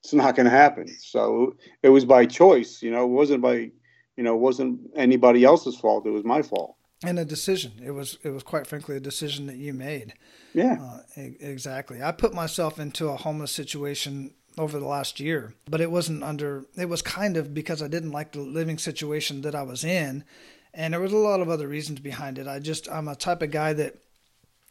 It's 0.08 0.14
not 0.14 0.38
going 0.38 0.46
to 0.46 0.50
happen. 0.50 0.88
So 0.88 1.58
it 1.84 1.90
was 1.90 2.06
by 2.06 2.26
choice. 2.26 2.82
You 2.82 2.92
know, 2.92 3.04
it 3.04 3.10
wasn't 3.10 3.42
by, 3.42 3.72
you 4.16 4.24
know, 4.24 4.36
it 4.36 4.40
wasn't 4.40 4.80
anybody 4.96 5.44
else's 5.44 5.76
fault. 5.76 6.06
It 6.06 6.12
was 6.12 6.24
my 6.24 6.42
fault 6.42 6.78
and 7.04 7.20
a 7.20 7.26
decision. 7.26 7.74
It 7.84 7.92
was 7.92 8.18
it 8.24 8.30
was 8.30 8.44
quite 8.44 8.68
frankly 8.68 8.96
a 8.96 9.02
decision 9.02 9.48
that 9.48 9.58
you 9.58 9.74
made. 9.74 10.14
Yeah, 10.54 10.78
uh, 10.82 11.00
exactly. 11.16 12.02
I 12.02 12.14
put 12.14 12.34
myself 12.34 12.80
into 12.80 13.10
a 13.10 13.18
homeless 13.18 13.52
situation 13.52 14.34
over 14.58 14.80
the 14.80 14.88
last 14.88 15.20
year, 15.20 15.54
but 15.70 15.82
it 15.82 15.92
wasn't 15.92 16.24
under. 16.24 16.66
It 16.78 16.88
was 16.88 17.02
kind 17.02 17.36
of 17.36 17.54
because 17.54 17.82
I 17.82 17.90
didn't 17.90 18.14
like 18.14 18.32
the 18.32 18.40
living 18.40 18.78
situation 18.78 19.42
that 19.42 19.56
I 19.56 19.64
was 19.64 19.84
in, 19.84 20.24
and 20.74 20.94
there 20.94 21.02
was 21.02 21.12
a 21.12 21.18
lot 21.18 21.42
of 21.42 21.50
other 21.50 21.68
reasons 21.68 22.00
behind 22.00 22.40
it. 22.40 22.48
I 22.48 22.60
just 22.60 22.90
I'm 22.90 23.10
a 23.10 23.16
type 23.16 23.42
of 23.42 23.52
guy 23.52 23.74
that. 23.74 23.98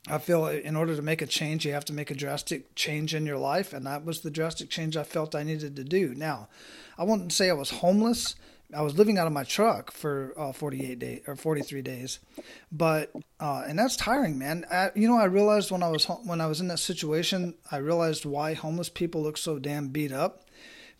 I 0.08 0.18
feel 0.18 0.46
in 0.46 0.76
order 0.76 0.94
to 0.94 1.02
make 1.02 1.20
a 1.20 1.26
change, 1.26 1.66
you 1.66 1.72
have 1.72 1.84
to 1.86 1.92
make 1.92 2.10
a 2.10 2.14
drastic 2.14 2.74
change 2.74 3.14
in 3.14 3.26
your 3.26 3.38
life, 3.38 3.72
and 3.72 3.86
that 3.86 4.04
was 4.04 4.20
the 4.20 4.30
drastic 4.30 4.70
change 4.70 4.96
I 4.96 5.02
felt 5.02 5.34
I 5.34 5.42
needed 5.42 5.74
to 5.76 5.84
do. 5.84 6.14
Now, 6.14 6.48
I 6.96 7.04
wouldn't 7.04 7.32
say 7.32 7.50
I 7.50 7.54
was 7.54 7.70
homeless, 7.70 8.36
I 8.74 8.82
was 8.82 8.98
living 8.98 9.16
out 9.16 9.26
of 9.26 9.32
my 9.32 9.44
truck 9.44 9.92
for 9.92 10.32
uh, 10.36 10.52
48 10.52 10.98
days 10.98 11.20
or 11.26 11.36
43 11.36 11.82
days, 11.82 12.18
but 12.72 13.12
uh, 13.38 13.64
and 13.66 13.78
that's 13.78 13.96
tiring, 13.96 14.38
man. 14.38 14.64
I, 14.70 14.90
you 14.94 15.08
know, 15.08 15.18
I 15.18 15.24
realized 15.24 15.70
when 15.70 15.82
I 15.82 15.88
was 15.88 16.04
when 16.04 16.40
I 16.40 16.46
was 16.46 16.60
in 16.60 16.68
that 16.68 16.78
situation, 16.78 17.54
I 17.70 17.76
realized 17.76 18.24
why 18.24 18.54
homeless 18.54 18.88
people 18.88 19.22
look 19.22 19.38
so 19.38 19.58
damn 19.58 19.88
beat 19.88 20.12
up 20.12 20.46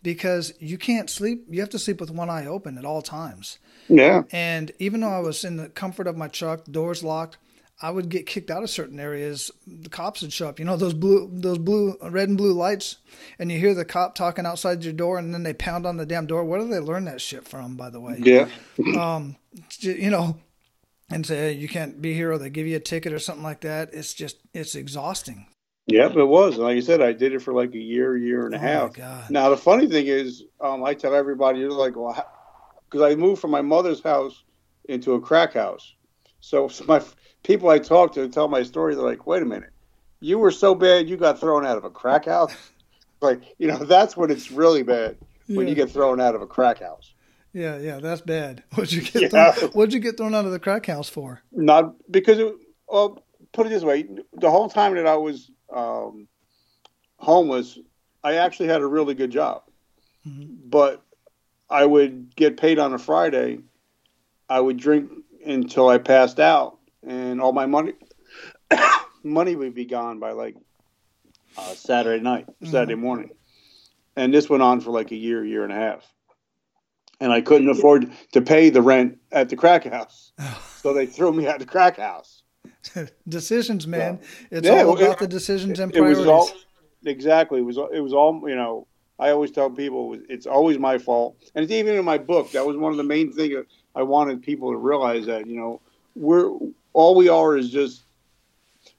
because 0.02 0.54
you 0.60 0.78
can't 0.78 1.10
sleep. 1.10 1.46
You 1.50 1.60
have 1.60 1.70
to 1.70 1.78
sleep 1.78 2.00
with 2.00 2.10
one 2.10 2.30
eye 2.30 2.46
open 2.46 2.78
at 2.78 2.84
all 2.84 3.02
times. 3.02 3.58
Yeah. 3.88 4.22
And 4.30 4.70
even 4.78 5.00
though 5.00 5.10
I 5.10 5.18
was 5.18 5.44
in 5.44 5.56
the 5.56 5.68
comfort 5.68 6.06
of 6.06 6.16
my 6.16 6.28
truck, 6.28 6.64
doors 6.66 7.02
locked, 7.02 7.36
I 7.80 7.90
would 7.90 8.08
get 8.08 8.26
kicked 8.26 8.50
out 8.50 8.62
of 8.62 8.70
certain 8.70 8.98
areas. 8.98 9.50
The 9.66 9.90
cops 9.90 10.22
would 10.22 10.32
show 10.32 10.48
up. 10.48 10.58
You 10.58 10.64
know 10.64 10.76
those 10.76 10.94
blue, 10.94 11.30
those 11.30 11.58
blue, 11.58 11.96
red 12.02 12.28
and 12.28 12.38
blue 12.38 12.54
lights, 12.54 12.96
and 13.38 13.52
you 13.52 13.58
hear 13.58 13.74
the 13.74 13.84
cop 13.84 14.14
talking 14.14 14.46
outside 14.46 14.82
your 14.82 14.94
door, 14.94 15.18
and 15.18 15.34
then 15.34 15.42
they 15.42 15.52
pound 15.52 15.86
on 15.86 15.98
the 15.98 16.06
damn 16.06 16.26
door. 16.26 16.44
Where 16.44 16.60
do 16.60 16.68
they 16.68 16.78
learn 16.78 17.04
that 17.04 17.20
shit 17.20 17.46
from? 17.46 17.76
By 17.76 17.90
the 17.90 18.00
way, 18.00 18.16
yeah. 18.18 18.48
um, 18.98 19.36
you 19.80 20.10
know, 20.10 20.38
and 21.10 21.26
say 21.26 21.36
hey, 21.36 21.52
you 21.52 21.68
can't 21.68 22.00
be 22.00 22.14
here, 22.14 22.32
or 22.32 22.38
they 22.38 22.48
give 22.48 22.66
you 22.66 22.76
a 22.76 22.80
ticket 22.80 23.12
or 23.12 23.18
something 23.18 23.44
like 23.44 23.60
that. 23.60 23.92
It's 23.92 24.14
just 24.14 24.38
it's 24.54 24.74
exhausting. 24.74 25.46
Yep, 25.88 26.16
it 26.16 26.24
was. 26.24 26.56
Like 26.56 26.76
you 26.76 26.82
said, 26.82 27.00
I 27.00 27.12
did 27.12 27.32
it 27.32 27.42
for 27.42 27.52
like 27.52 27.74
a 27.74 27.78
year, 27.78 28.16
year 28.16 28.46
and 28.46 28.54
a 28.54 28.58
oh 28.58 28.60
half. 28.60 29.30
Now 29.30 29.50
the 29.50 29.56
funny 29.56 29.86
thing 29.86 30.06
is, 30.06 30.44
um, 30.60 30.82
I 30.82 30.94
tell 30.94 31.14
everybody, 31.14 31.60
you're 31.60 31.70
like, 31.70 31.94
well, 31.94 32.26
because 32.90 33.02
I 33.02 33.14
moved 33.14 33.40
from 33.40 33.52
my 33.52 33.62
mother's 33.62 34.02
house 34.02 34.42
into 34.88 35.12
a 35.12 35.20
crack 35.20 35.54
house. 35.54 35.94
So, 36.40 36.68
so 36.68 36.84
my 36.88 37.02
people 37.46 37.70
I 37.70 37.78
talk 37.78 38.12
to 38.14 38.28
tell 38.28 38.48
my 38.48 38.62
story. 38.62 38.94
They're 38.94 39.04
like, 39.04 39.26
"Wait 39.26 39.42
a 39.42 39.46
minute, 39.46 39.70
you 40.20 40.38
were 40.38 40.50
so 40.50 40.74
bad 40.74 41.08
you 41.08 41.16
got 41.16 41.38
thrown 41.38 41.64
out 41.64 41.78
of 41.78 41.84
a 41.84 41.90
crack 41.90 42.26
house." 42.26 42.54
like, 43.20 43.42
you 43.58 43.68
know, 43.68 43.78
that's 43.78 44.16
when 44.16 44.30
it's 44.30 44.50
really 44.50 44.82
bad 44.82 45.16
when 45.46 45.66
yeah. 45.66 45.70
you 45.70 45.74
get 45.74 45.90
thrown 45.90 46.20
out 46.20 46.34
of 46.34 46.42
a 46.42 46.46
crack 46.46 46.80
house. 46.80 47.14
Yeah, 47.52 47.78
yeah, 47.78 48.00
that's 48.00 48.20
bad. 48.20 48.62
What'd 48.74 48.92
you 48.92 49.02
get? 49.02 49.32
Yeah. 49.32 49.52
Thrown, 49.52 49.70
what'd 49.70 49.94
you 49.94 50.00
get 50.00 50.18
thrown 50.18 50.34
out 50.34 50.44
of 50.44 50.50
the 50.50 50.58
crack 50.58 50.86
house 50.86 51.08
for? 51.08 51.40
Not 51.52 51.94
because 52.10 52.38
it. 52.38 52.54
Well, 52.88 53.24
put 53.52 53.66
it 53.66 53.70
this 53.70 53.84
way: 53.84 54.06
the 54.34 54.50
whole 54.50 54.68
time 54.68 54.94
that 54.96 55.06
I 55.06 55.16
was 55.16 55.50
um, 55.72 56.28
homeless, 57.16 57.78
I 58.22 58.34
actually 58.34 58.68
had 58.68 58.82
a 58.82 58.86
really 58.86 59.14
good 59.14 59.30
job, 59.30 59.62
mm-hmm. 60.26 60.68
but 60.68 61.02
I 61.70 61.86
would 61.86 62.34
get 62.36 62.58
paid 62.58 62.78
on 62.78 62.92
a 62.92 62.98
Friday. 62.98 63.60
I 64.48 64.60
would 64.60 64.76
drink 64.76 65.10
until 65.44 65.88
I 65.88 65.98
passed 65.98 66.38
out, 66.38 66.75
and 67.06 67.40
all 67.40 67.52
my 67.52 67.66
money 67.66 67.92
money 69.22 69.56
would 69.56 69.74
be 69.74 69.84
gone 69.84 70.18
by 70.18 70.32
like 70.32 70.56
uh, 71.56 71.74
Saturday 71.74 72.22
night, 72.22 72.46
mm-hmm. 72.46 72.70
Saturday 72.70 72.94
morning, 72.94 73.30
and 74.16 74.32
this 74.32 74.48
went 74.50 74.62
on 74.62 74.80
for 74.80 74.90
like 74.90 75.10
a 75.10 75.16
year, 75.16 75.44
year 75.44 75.64
and 75.64 75.72
a 75.72 75.76
half. 75.76 76.06
and 77.20 77.32
I 77.32 77.40
couldn't 77.40 77.70
afford 77.70 78.10
to 78.32 78.42
pay 78.42 78.70
the 78.70 78.82
rent 78.82 79.18
at 79.32 79.48
the 79.48 79.56
crack 79.56 79.84
house, 79.84 80.32
so 80.82 80.92
they 80.92 81.06
threw 81.06 81.32
me 81.32 81.46
at 81.46 81.58
the 81.58 81.66
crack 81.66 81.96
house. 81.96 82.42
decisions, 83.28 83.86
man. 83.86 84.18
Yeah. 84.20 84.58
It's 84.58 84.66
yeah, 84.66 84.82
all 84.82 84.96
about 84.96 85.14
it, 85.14 85.18
the 85.18 85.28
decisions 85.28 85.80
and 85.80 85.92
priorities. 85.92 86.18
It 86.18 86.20
was 86.20 86.28
all, 86.28 86.50
exactly. 87.04 87.60
It 87.60 87.64
was. 87.64 87.78
It 87.92 88.00
was 88.00 88.12
all. 88.12 88.42
You 88.48 88.56
know, 88.56 88.86
I 89.18 89.30
always 89.30 89.50
tell 89.50 89.70
people 89.70 90.18
it's 90.28 90.46
always 90.46 90.78
my 90.78 90.98
fault, 90.98 91.36
and 91.54 91.62
it's 91.62 91.72
even 91.72 91.96
in 91.96 92.04
my 92.04 92.18
book. 92.18 92.52
That 92.52 92.66
was 92.66 92.76
one 92.76 92.92
of 92.92 92.98
the 92.98 93.04
main 93.04 93.32
things 93.32 93.66
I 93.94 94.02
wanted 94.02 94.42
people 94.42 94.72
to 94.72 94.76
realize 94.76 95.26
that 95.26 95.46
you 95.46 95.56
know 95.56 95.80
we're 96.16 96.50
all 96.92 97.14
we 97.14 97.28
are 97.28 97.56
is 97.56 97.70
just 97.70 98.02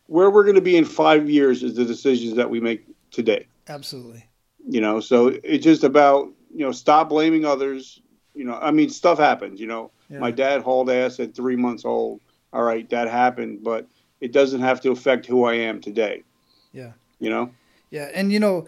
where 0.05 0.29
we're 0.29 0.43
going 0.43 0.55
to 0.55 0.61
be 0.61 0.77
in 0.77 0.85
five 0.85 1.29
years 1.29 1.63
is 1.63 1.75
the 1.75 1.83
decisions 1.83 2.35
that 2.35 2.49
we 2.49 2.59
make 2.59 2.85
today. 3.11 3.47
Absolutely. 3.67 4.25
You 4.65 4.79
know, 4.79 4.99
so 4.99 5.27
it's 5.43 5.63
just 5.63 5.83
about 5.83 6.29
you 6.53 6.65
know 6.65 6.71
stop 6.71 7.09
blaming 7.09 7.45
others. 7.45 8.01
You 8.33 8.45
know, 8.45 8.57
I 8.61 8.71
mean, 8.71 8.89
stuff 8.89 9.17
happens. 9.17 9.59
You 9.59 9.67
know, 9.67 9.91
yeah. 10.09 10.19
my 10.19 10.31
dad 10.31 10.61
hauled 10.61 10.89
ass 10.89 11.19
at 11.19 11.35
three 11.35 11.55
months 11.55 11.85
old. 11.85 12.21
All 12.53 12.63
right, 12.63 12.89
that 12.89 13.09
happened, 13.09 13.63
but 13.63 13.87
it 14.21 14.31
doesn't 14.31 14.61
have 14.61 14.79
to 14.81 14.91
affect 14.91 15.25
who 15.25 15.43
I 15.43 15.53
am 15.55 15.81
today. 15.81 16.23
Yeah. 16.71 16.93
You 17.19 17.29
know. 17.29 17.51
Yeah, 17.89 18.09
and 18.13 18.31
you 18.31 18.39
know, 18.39 18.67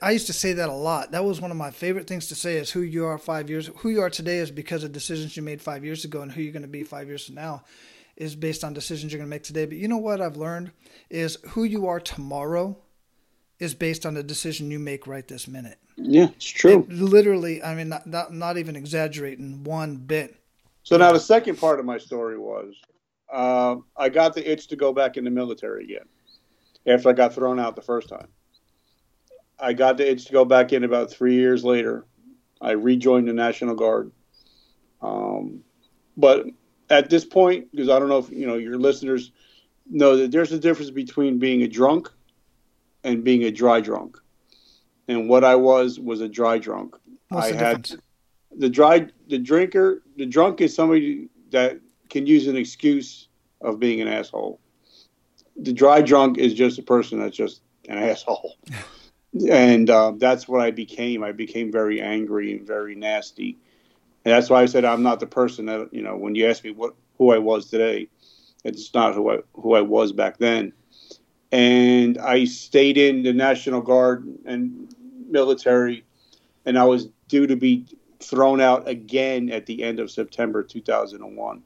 I 0.00 0.12
used 0.12 0.28
to 0.28 0.32
say 0.32 0.52
that 0.52 0.68
a 0.68 0.72
lot. 0.74 1.10
That 1.10 1.24
was 1.24 1.40
one 1.40 1.50
of 1.50 1.56
my 1.56 1.70
favorite 1.70 2.06
things 2.06 2.28
to 2.28 2.36
say 2.36 2.56
is 2.56 2.70
who 2.70 2.80
you 2.80 3.04
are 3.04 3.18
five 3.18 3.50
years. 3.50 3.70
Who 3.78 3.88
you 3.88 4.00
are 4.02 4.10
today 4.10 4.38
is 4.38 4.52
because 4.52 4.84
of 4.84 4.92
decisions 4.92 5.36
you 5.36 5.42
made 5.42 5.60
five 5.60 5.84
years 5.84 6.04
ago, 6.04 6.22
and 6.22 6.30
who 6.30 6.40
you're 6.40 6.52
going 6.52 6.62
to 6.62 6.68
be 6.68 6.84
five 6.84 7.08
years 7.08 7.26
from 7.26 7.34
now 7.34 7.64
is 8.16 8.36
based 8.36 8.62
on 8.62 8.72
decisions 8.72 9.12
you're 9.12 9.18
going 9.18 9.28
to 9.28 9.34
make 9.34 9.42
today. 9.42 9.66
But 9.66 9.78
you 9.78 9.88
know 9.88 9.96
what 9.96 10.20
I've 10.20 10.36
learned 10.36 10.70
is 11.08 11.38
who 11.50 11.64
you 11.64 11.86
are 11.88 11.98
tomorrow 11.98 12.78
is 13.58 13.74
based 13.74 14.06
on 14.06 14.14
the 14.14 14.22
decision 14.22 14.70
you 14.70 14.78
make 14.78 15.06
right 15.06 15.26
this 15.26 15.48
minute. 15.48 15.78
Yeah, 15.96 16.28
it's 16.36 16.46
true. 16.46 16.86
And 16.88 17.00
literally, 17.00 17.62
I 17.62 17.74
mean, 17.74 17.88
not, 17.88 18.06
not, 18.06 18.32
not 18.32 18.58
even 18.58 18.76
exaggerating 18.76 19.64
one 19.64 19.96
bit. 19.96 20.36
So 20.82 20.96
now 20.96 21.12
the 21.12 21.20
second 21.20 21.58
part 21.58 21.78
of 21.78 21.84
my 21.84 21.98
story 21.98 22.38
was 22.38 22.74
uh, 23.32 23.76
I 23.96 24.08
got 24.08 24.34
the 24.34 24.50
itch 24.50 24.68
to 24.68 24.76
go 24.76 24.92
back 24.92 25.16
in 25.16 25.24
the 25.24 25.30
military 25.30 25.84
again 25.84 26.06
after 26.86 27.08
I 27.08 27.12
got 27.12 27.34
thrown 27.34 27.58
out 27.58 27.76
the 27.76 27.82
first 27.82 28.08
time. 28.08 28.28
I 29.58 29.72
got 29.74 29.98
the 29.98 30.10
itch 30.10 30.26
to 30.26 30.32
go 30.32 30.44
back 30.44 30.72
in 30.72 30.84
about 30.84 31.10
three 31.10 31.34
years 31.34 31.64
later. 31.64 32.06
I 32.60 32.72
rejoined 32.72 33.28
the 33.28 33.32
National 33.32 33.74
Guard. 33.74 34.10
Um, 35.02 35.62
but 36.16 36.46
at 36.88 37.10
this 37.10 37.24
point, 37.24 37.70
because 37.70 37.88
I 37.88 37.98
don't 37.98 38.08
know 38.08 38.18
if 38.18 38.30
you 38.30 38.46
know 38.46 38.56
your 38.56 38.78
listeners 38.78 39.32
know 39.88 40.16
that 40.16 40.30
there's 40.30 40.52
a 40.52 40.58
difference 40.58 40.90
between 40.90 41.38
being 41.38 41.62
a 41.62 41.68
drunk 41.68 42.10
and 43.04 43.24
being 43.24 43.44
a 43.44 43.50
dry 43.50 43.80
drunk. 43.80 44.18
And 45.08 45.28
what 45.28 45.44
I 45.44 45.56
was 45.56 45.98
was 45.98 46.20
a 46.20 46.28
dry 46.28 46.58
drunk. 46.58 46.96
What's 47.28 47.48
I 47.48 47.52
the 47.52 47.58
had 47.58 47.82
difference? 47.82 48.02
the 48.56 48.68
dry 48.68 49.06
the 49.28 49.38
drinker 49.38 50.02
the 50.16 50.26
drunk 50.26 50.60
is 50.60 50.74
somebody 50.74 51.28
that 51.50 51.80
can 52.08 52.26
use 52.26 52.46
an 52.46 52.56
excuse 52.56 53.28
of 53.60 53.78
being 53.78 54.00
an 54.00 54.08
asshole. 54.08 54.60
The 55.60 55.72
dry 55.72 56.00
drunk 56.02 56.38
is 56.38 56.54
just 56.54 56.78
a 56.78 56.82
person 56.82 57.20
that's 57.20 57.36
just 57.36 57.62
an 57.88 57.98
asshole. 57.98 58.56
and 59.50 59.88
uh, 59.88 60.12
that's 60.16 60.48
what 60.48 60.60
I 60.60 60.70
became. 60.70 61.22
I 61.22 61.32
became 61.32 61.70
very 61.70 62.00
angry 62.00 62.52
and 62.52 62.66
very 62.66 62.94
nasty. 62.94 63.58
And 64.24 64.32
that's 64.32 64.50
why 64.50 64.62
I 64.62 64.66
said 64.66 64.84
I'm 64.84 65.02
not 65.02 65.20
the 65.20 65.26
person 65.26 65.66
that 65.66 65.92
you 65.92 66.02
know. 66.02 66.16
When 66.16 66.34
you 66.34 66.48
ask 66.48 66.62
me 66.62 66.72
what 66.72 66.94
who 67.16 67.32
I 67.32 67.38
was 67.38 67.66
today, 67.70 68.08
it's 68.64 68.92
not 68.92 69.14
who 69.14 69.30
I 69.30 69.38
who 69.54 69.74
I 69.74 69.80
was 69.80 70.12
back 70.12 70.38
then. 70.38 70.72
And 71.52 72.18
I 72.18 72.44
stayed 72.44 72.96
in 72.98 73.22
the 73.22 73.32
National 73.32 73.80
Guard 73.80 74.26
and 74.44 74.94
military, 75.28 76.04
and 76.66 76.78
I 76.78 76.84
was 76.84 77.08
due 77.28 77.46
to 77.46 77.56
be 77.56 77.86
thrown 78.20 78.60
out 78.60 78.86
again 78.86 79.50
at 79.50 79.66
the 79.66 79.82
end 79.82 79.98
of 79.98 80.10
September 80.10 80.62
2001. 80.62 81.62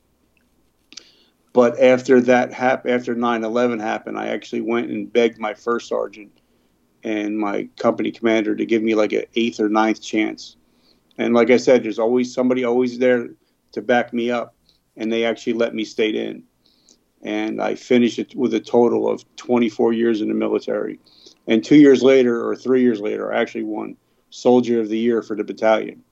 But 1.55 1.81
after 1.81 2.21
that 2.21 2.53
happened, 2.53 2.93
after 2.93 3.15
9/11 3.15 3.81
happened, 3.81 4.19
I 4.19 4.27
actually 4.27 4.61
went 4.61 4.91
and 4.91 5.11
begged 5.11 5.39
my 5.39 5.55
first 5.55 5.89
sergeant 5.89 6.33
and 7.05 7.39
my 7.39 7.69
company 7.77 8.11
commander 8.11 8.57
to 8.57 8.67
give 8.67 8.83
me 8.83 8.95
like 8.95 9.13
an 9.13 9.25
eighth 9.37 9.61
or 9.61 9.69
ninth 9.69 10.03
chance. 10.03 10.57
And 11.17 11.33
like 11.33 11.51
I 11.51 11.59
said, 11.59 11.83
there's 11.83 12.01
always 12.01 12.35
somebody 12.35 12.65
always 12.65 12.99
there 12.99 13.29
to 13.73 13.83
back 13.83 14.13
me 14.13 14.31
up, 14.31 14.55
and 14.97 15.13
they 15.13 15.25
actually 15.25 15.53
let 15.53 15.75
me 15.75 15.85
stay 15.85 16.11
in. 16.11 16.43
And 17.23 17.63
I 17.63 17.77
finished 17.77 18.19
it 18.19 18.35
with 18.35 18.53
a 18.55 18.61
total 18.61 19.09
of 19.09 19.25
24 19.37 19.93
years 19.93 20.21
in 20.21 20.29
the 20.29 20.35
military. 20.35 20.99
And 21.47 21.63
two 21.63 21.77
years 21.77 22.03
later, 22.03 22.47
or 22.47 22.57
three 22.57 22.83
years 22.83 23.01
later, 23.01 23.33
I 23.33 23.41
actually 23.41 23.65
won 23.65 23.97
Soldier 24.31 24.81
of 24.81 24.89
the 24.89 24.99
Year 24.99 25.23
for 25.23 25.37
the 25.37 25.45
battalion. 25.45 26.03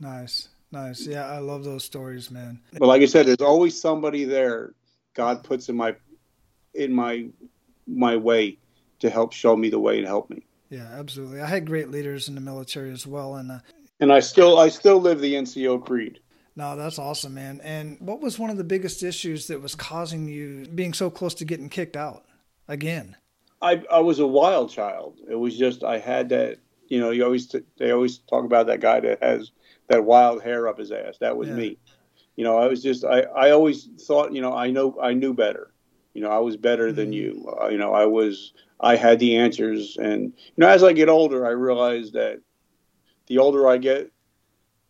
Nice. 0.00 0.49
Nice. 0.72 1.06
Yeah, 1.06 1.26
I 1.26 1.38
love 1.38 1.64
those 1.64 1.84
stories, 1.84 2.30
man. 2.30 2.60
But 2.78 2.86
like 2.86 3.02
I 3.02 3.06
said, 3.06 3.26
there's 3.26 3.40
always 3.40 3.80
somebody 3.80 4.24
there 4.24 4.74
God 5.14 5.42
puts 5.42 5.68
in 5.68 5.76
my 5.76 5.96
in 6.74 6.92
my 6.92 7.28
my 7.86 8.16
way 8.16 8.58
to 9.00 9.10
help 9.10 9.32
show 9.32 9.56
me 9.56 9.68
the 9.70 9.80
way 9.80 9.98
and 9.98 10.06
help 10.06 10.30
me. 10.30 10.44
Yeah, 10.68 10.86
absolutely. 10.92 11.40
I 11.40 11.46
had 11.46 11.66
great 11.66 11.90
leaders 11.90 12.28
in 12.28 12.36
the 12.36 12.40
military 12.40 12.92
as 12.92 13.06
well, 13.06 13.34
and 13.34 13.50
uh, 13.50 13.58
and 13.98 14.12
I 14.12 14.20
still 14.20 14.58
I 14.58 14.68
still 14.68 15.00
live 15.00 15.20
the 15.20 15.34
NCO 15.34 15.84
creed. 15.84 16.20
No, 16.54 16.76
that's 16.76 16.98
awesome, 16.98 17.34
man. 17.34 17.60
And 17.62 17.96
what 18.00 18.20
was 18.20 18.38
one 18.38 18.50
of 18.50 18.56
the 18.56 18.64
biggest 18.64 19.02
issues 19.02 19.46
that 19.46 19.62
was 19.62 19.74
causing 19.74 20.28
you 20.28 20.66
being 20.74 20.92
so 20.92 21.10
close 21.10 21.34
to 21.34 21.44
getting 21.44 21.68
kicked 21.68 21.96
out 21.96 22.24
again? 22.68 23.16
I 23.60 23.82
I 23.90 24.00
was 24.00 24.20
a 24.20 24.26
wild 24.26 24.70
child. 24.70 25.18
It 25.28 25.34
was 25.34 25.58
just 25.58 25.82
I 25.82 25.98
had 25.98 26.28
that. 26.28 26.58
You 26.86 26.98
know, 26.98 27.10
you 27.10 27.24
always 27.24 27.54
they 27.78 27.90
always 27.90 28.18
talk 28.18 28.44
about 28.44 28.66
that 28.66 28.80
guy 28.80 29.00
that 29.00 29.22
has 29.22 29.52
that 29.90 30.04
wild 30.04 30.42
hair 30.42 30.68
up 30.68 30.78
his 30.78 30.90
ass. 30.90 31.18
That 31.18 31.36
was 31.36 31.48
yeah. 31.48 31.54
me. 31.54 31.78
You 32.36 32.44
know, 32.44 32.56
I 32.56 32.66
was 32.66 32.82
just 32.82 33.04
I, 33.04 33.20
I 33.20 33.50
always 33.50 33.88
thought 34.06 34.32
you 34.32 34.40
know 34.40 34.54
I 34.54 34.70
know 34.70 34.96
I 35.00 35.12
knew 35.12 35.34
better. 35.34 35.72
You 36.14 36.22
know, 36.22 36.30
I 36.30 36.38
was 36.38 36.56
better 36.56 36.86
mm-hmm. 36.86 36.96
than 36.96 37.12
you. 37.12 37.54
Uh, 37.60 37.68
you 37.68 37.78
know, 37.78 37.92
I 37.92 38.06
was 38.06 38.54
I 38.80 38.96
had 38.96 39.18
the 39.18 39.36
answers, 39.36 39.96
and 39.98 40.24
you 40.24 40.52
know, 40.56 40.68
as 40.68 40.82
I 40.82 40.92
get 40.92 41.08
older, 41.08 41.46
I 41.46 41.50
realize 41.50 42.12
that 42.12 42.40
the 43.26 43.38
older 43.38 43.68
I 43.68 43.76
get, 43.76 44.10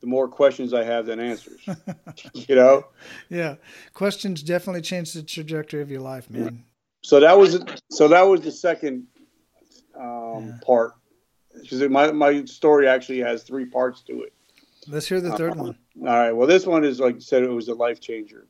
the 0.01 0.07
more 0.07 0.29
questions 0.29 0.73
I 0.73 0.85
have 0.85 1.07
than 1.07 1.19
answers. 1.19 1.61
you 2.35 2.55
know? 2.55 2.87
Yeah, 3.29 3.57
questions 3.95 4.43
definitely 4.43 4.83
change 4.83 5.13
the 5.13 5.23
trajectory 5.23 5.83
of 5.83 5.91
your 5.91 6.01
life, 6.01 6.31
man. 6.31 6.65
So 7.03 7.21
that 7.21 7.37
was 7.37 7.63
so 7.91 8.09
that 8.09 8.23
was 8.23 8.43
the 8.43 8.53
second 8.53 9.07
um, 9.99 10.47
yeah. 10.47 10.53
part. 10.65 10.93
Because 11.61 11.83
my 11.89 12.13
my 12.13 12.45
story 12.45 12.87
actually 12.87 13.21
has 13.21 13.43
three 13.43 13.65
parts 13.65 14.03
to 14.03 14.23
it. 14.23 14.33
Let's 14.87 15.09
hear 15.09 15.21
the 15.21 15.37
third 15.37 15.53
uh, 15.53 15.63
one. 15.63 15.79
All 16.01 16.07
right. 16.07 16.33
Well, 16.33 16.47
this 16.47 16.67
one 16.67 16.85
is 16.85 17.01
like 17.01 17.17
you 17.17 17.21
said, 17.21 17.43
it 17.43 17.51
was 17.51 17.69
a 17.69 17.75
life 17.75 18.01
changer. 18.01 18.47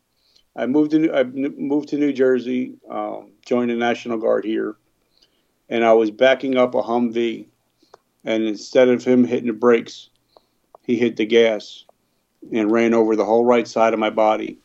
I 0.57 0.67
moved 0.67 0.91
to 0.93 1.13
I 1.13 1.25
moved 1.25 1.89
to 1.91 1.97
New 1.97 2.13
Jersey, 2.13 2.75
um, 2.89 3.33
joined 3.45 3.71
the 3.71 3.77
National 3.77 4.19
Guard 4.19 4.45
here, 4.45 4.77
and 5.69 5.85
I 5.85 5.93
was 5.93 6.11
backing 6.11 6.57
up 6.57 6.75
a 6.75 6.83
Humvee, 6.83 7.47
and 8.25 8.45
instead 8.45 8.89
of 8.89 9.05
him 9.05 9.25
hitting 9.25 9.47
the 9.47 9.53
brakes, 9.53 10.11
he 10.83 10.97
hit 10.97 11.17
the 11.17 11.27
gas, 11.27 11.85
and 12.53 12.71
ran 12.71 12.95
over 12.95 13.17
the 13.17 13.25
whole 13.25 13.45
right 13.45 13.67
side 13.67 13.95
of 13.95 14.01
my 14.01 14.11
body, 14.11 14.59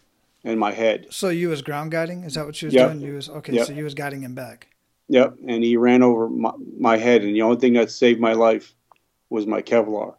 and 0.43 0.59
my 0.59 0.71
head. 0.71 1.07
So 1.11 1.29
you 1.29 1.49
was 1.49 1.61
ground 1.61 1.91
guiding? 1.91 2.23
Is 2.23 2.35
that 2.35 2.45
what 2.45 2.61
you 2.61 2.67
was 2.67 2.73
yep. 2.73 2.91
doing? 2.91 3.01
You 3.01 3.13
was 3.15 3.29
okay. 3.29 3.53
Yep. 3.53 3.67
So 3.67 3.73
you 3.73 3.83
was 3.83 3.93
guiding 3.93 4.21
him 4.21 4.35
back. 4.35 4.67
Yep. 5.09 5.35
And 5.47 5.63
he 5.63 5.77
ran 5.77 6.01
over 6.01 6.29
my, 6.29 6.51
my 6.79 6.97
head, 6.97 7.23
and 7.23 7.35
the 7.35 7.41
only 7.41 7.57
thing 7.57 7.73
that 7.73 7.91
saved 7.91 8.19
my 8.19 8.33
life 8.33 8.73
was 9.29 9.45
my 9.45 9.61
Kevlar. 9.61 10.15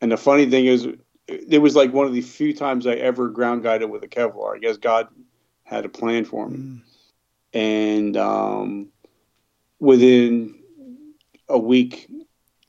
And 0.00 0.12
the 0.12 0.16
funny 0.16 0.46
thing 0.46 0.66
is, 0.66 0.88
it 1.26 1.60
was 1.60 1.76
like 1.76 1.92
one 1.92 2.06
of 2.06 2.12
the 2.12 2.20
few 2.20 2.54
times 2.54 2.86
I 2.86 2.94
ever 2.94 3.28
ground 3.28 3.62
guided 3.62 3.90
with 3.90 4.02
a 4.02 4.08
Kevlar. 4.08 4.56
I 4.56 4.58
guess 4.58 4.76
God 4.76 5.08
had 5.64 5.84
a 5.84 5.88
plan 5.88 6.24
for 6.24 6.48
me. 6.48 6.58
Mm. 6.58 6.80
And 7.52 8.16
um, 8.16 8.88
within 9.78 10.54
a 11.48 11.58
week, 11.58 12.08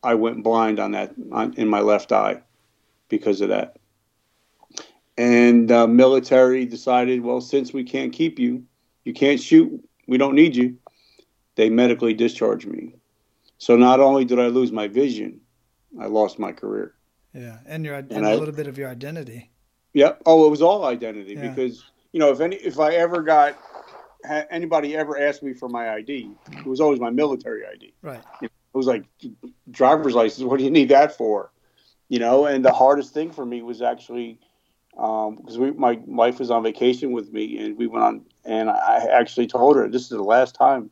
I 0.04 0.16
went 0.16 0.44
blind 0.44 0.80
on 0.80 0.92
that 0.92 1.14
on, 1.32 1.54
in 1.56 1.68
my 1.68 1.82
left 1.82 2.12
eye 2.12 2.42
because 3.10 3.42
of 3.42 3.50
that. 3.50 3.78
And 5.18 5.70
uh, 5.72 5.88
military 5.88 6.66
decided, 6.66 7.22
well, 7.22 7.42
since 7.42 7.74
we 7.74 7.84
can't 7.84 8.14
keep 8.14 8.40
you, 8.40 8.64
you 9.04 9.14
can't 9.14 9.40
shoot, 9.40 9.84
we 10.08 10.18
don't 10.18 10.36
need 10.36 10.56
you. 10.56 10.78
They 11.56 11.70
medically 11.70 12.14
discharged 12.14 12.68
me. 12.68 12.96
So 13.58 13.76
not 13.76 14.00
only 14.00 14.24
did 14.24 14.40
I 14.40 14.48
lose 14.48 14.72
my 14.72 14.88
vision, 14.88 15.42
I 16.00 16.06
lost 16.06 16.40
my 16.40 16.54
career. 16.54 16.94
Yeah, 17.34 17.58
and 17.66 17.86
your 17.86 17.96
and, 17.96 18.12
and 18.12 18.26
I, 18.26 18.32
a 18.32 18.38
little 18.38 18.54
bit 18.54 18.68
of 18.68 18.78
your 18.78 18.90
identity. 18.90 19.52
Yep. 19.94 20.24
Oh, 20.26 20.46
it 20.46 20.50
was 20.50 20.62
all 20.62 20.86
identity 20.86 21.34
yeah. 21.34 21.50
because 21.50 21.84
you 22.12 22.20
know 22.20 22.32
if 22.32 22.40
any 22.40 22.56
if 22.58 22.80
I 22.80 22.94
ever 22.94 23.22
got 23.22 23.58
anybody 24.50 24.96
ever 24.96 25.20
asked 25.20 25.44
me 25.44 25.54
for 25.54 25.70
my 25.70 25.92
ID, 25.92 26.32
it 26.52 26.66
was 26.66 26.82
always 26.82 27.00
my 27.00 27.10
military 27.10 27.66
ID. 27.66 27.94
Right. 28.02 28.24
it 28.42 28.52
was 28.74 28.88
like 28.88 29.06
driver's 29.72 30.16
license. 30.16 30.46
What 30.46 30.58
do 30.58 30.64
you 30.64 30.72
need 30.72 30.90
that 30.90 31.16
for? 31.16 31.52
You 32.08 32.20
know, 32.20 32.46
and 32.46 32.66
the 32.66 32.74
hardest 32.74 33.14
thing 33.14 33.32
for 33.32 33.46
me 33.46 33.62
was 33.62 33.82
actually 33.82 34.40
because 34.92 35.56
um, 35.56 35.62
we 35.62 35.72
my 35.72 36.00
wife 36.06 36.40
was 36.40 36.52
on 36.52 36.64
vacation 36.64 37.12
with 37.12 37.32
me 37.32 37.58
and 37.60 37.78
we 37.78 37.88
went 37.88 38.04
on 38.04 38.26
and 38.44 38.70
I 38.70 39.08
actually 39.12 39.48
told 39.48 39.76
her 39.78 39.88
this 39.88 40.04
is 40.04 40.10
the 40.10 40.24
last 40.24 40.56
time 40.56 40.90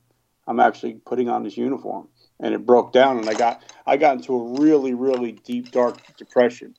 I'm 0.48 0.60
actually 0.60 0.94
putting 1.06 1.28
on 1.30 1.44
this 1.44 1.58
uniform 1.58 2.08
and 2.40 2.54
it 2.54 2.66
broke 2.66 2.92
down, 2.94 3.18
and 3.18 3.30
I 3.30 3.34
got 3.34 3.64
I 3.86 3.98
got 3.98 4.18
into 4.18 4.36
a 4.36 4.60
really 4.60 4.94
really 4.94 5.34
deep 5.34 5.72
dark 5.72 5.98
depression, 6.18 6.76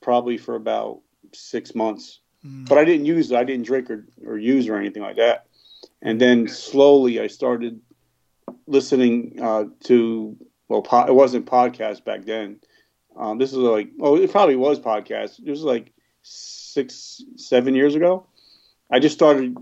probably 0.00 0.38
for 0.38 0.54
about 0.54 1.00
six 1.32 1.74
months. 1.74 2.20
Mm. 2.44 2.68
But 2.68 2.78
I 2.78 2.84
didn't 2.84 3.06
use 3.06 3.30
it. 3.30 3.36
I 3.36 3.44
didn't 3.44 3.66
drink 3.66 3.90
or, 3.90 4.06
or 4.26 4.38
use 4.38 4.68
or 4.68 4.76
anything 4.76 5.02
like 5.02 5.16
that. 5.16 5.46
And 6.02 6.20
then 6.20 6.48
slowly 6.48 7.20
I 7.20 7.26
started 7.26 7.80
listening 8.66 9.38
uh, 9.42 9.64
to 9.84 10.36
well, 10.68 10.82
po- 10.82 11.06
it 11.06 11.14
wasn't 11.14 11.46
podcast 11.46 12.04
back 12.04 12.24
then. 12.24 12.60
Um, 13.16 13.38
this 13.38 13.50
is 13.50 13.58
like 13.58 13.90
oh, 14.00 14.16
it 14.16 14.30
probably 14.30 14.56
was 14.56 14.78
podcast. 14.78 15.40
It 15.44 15.50
was 15.50 15.62
like 15.62 15.92
six 16.22 17.22
seven 17.36 17.74
years 17.74 17.94
ago. 17.94 18.26
I 18.90 18.98
just 18.98 19.14
started 19.14 19.56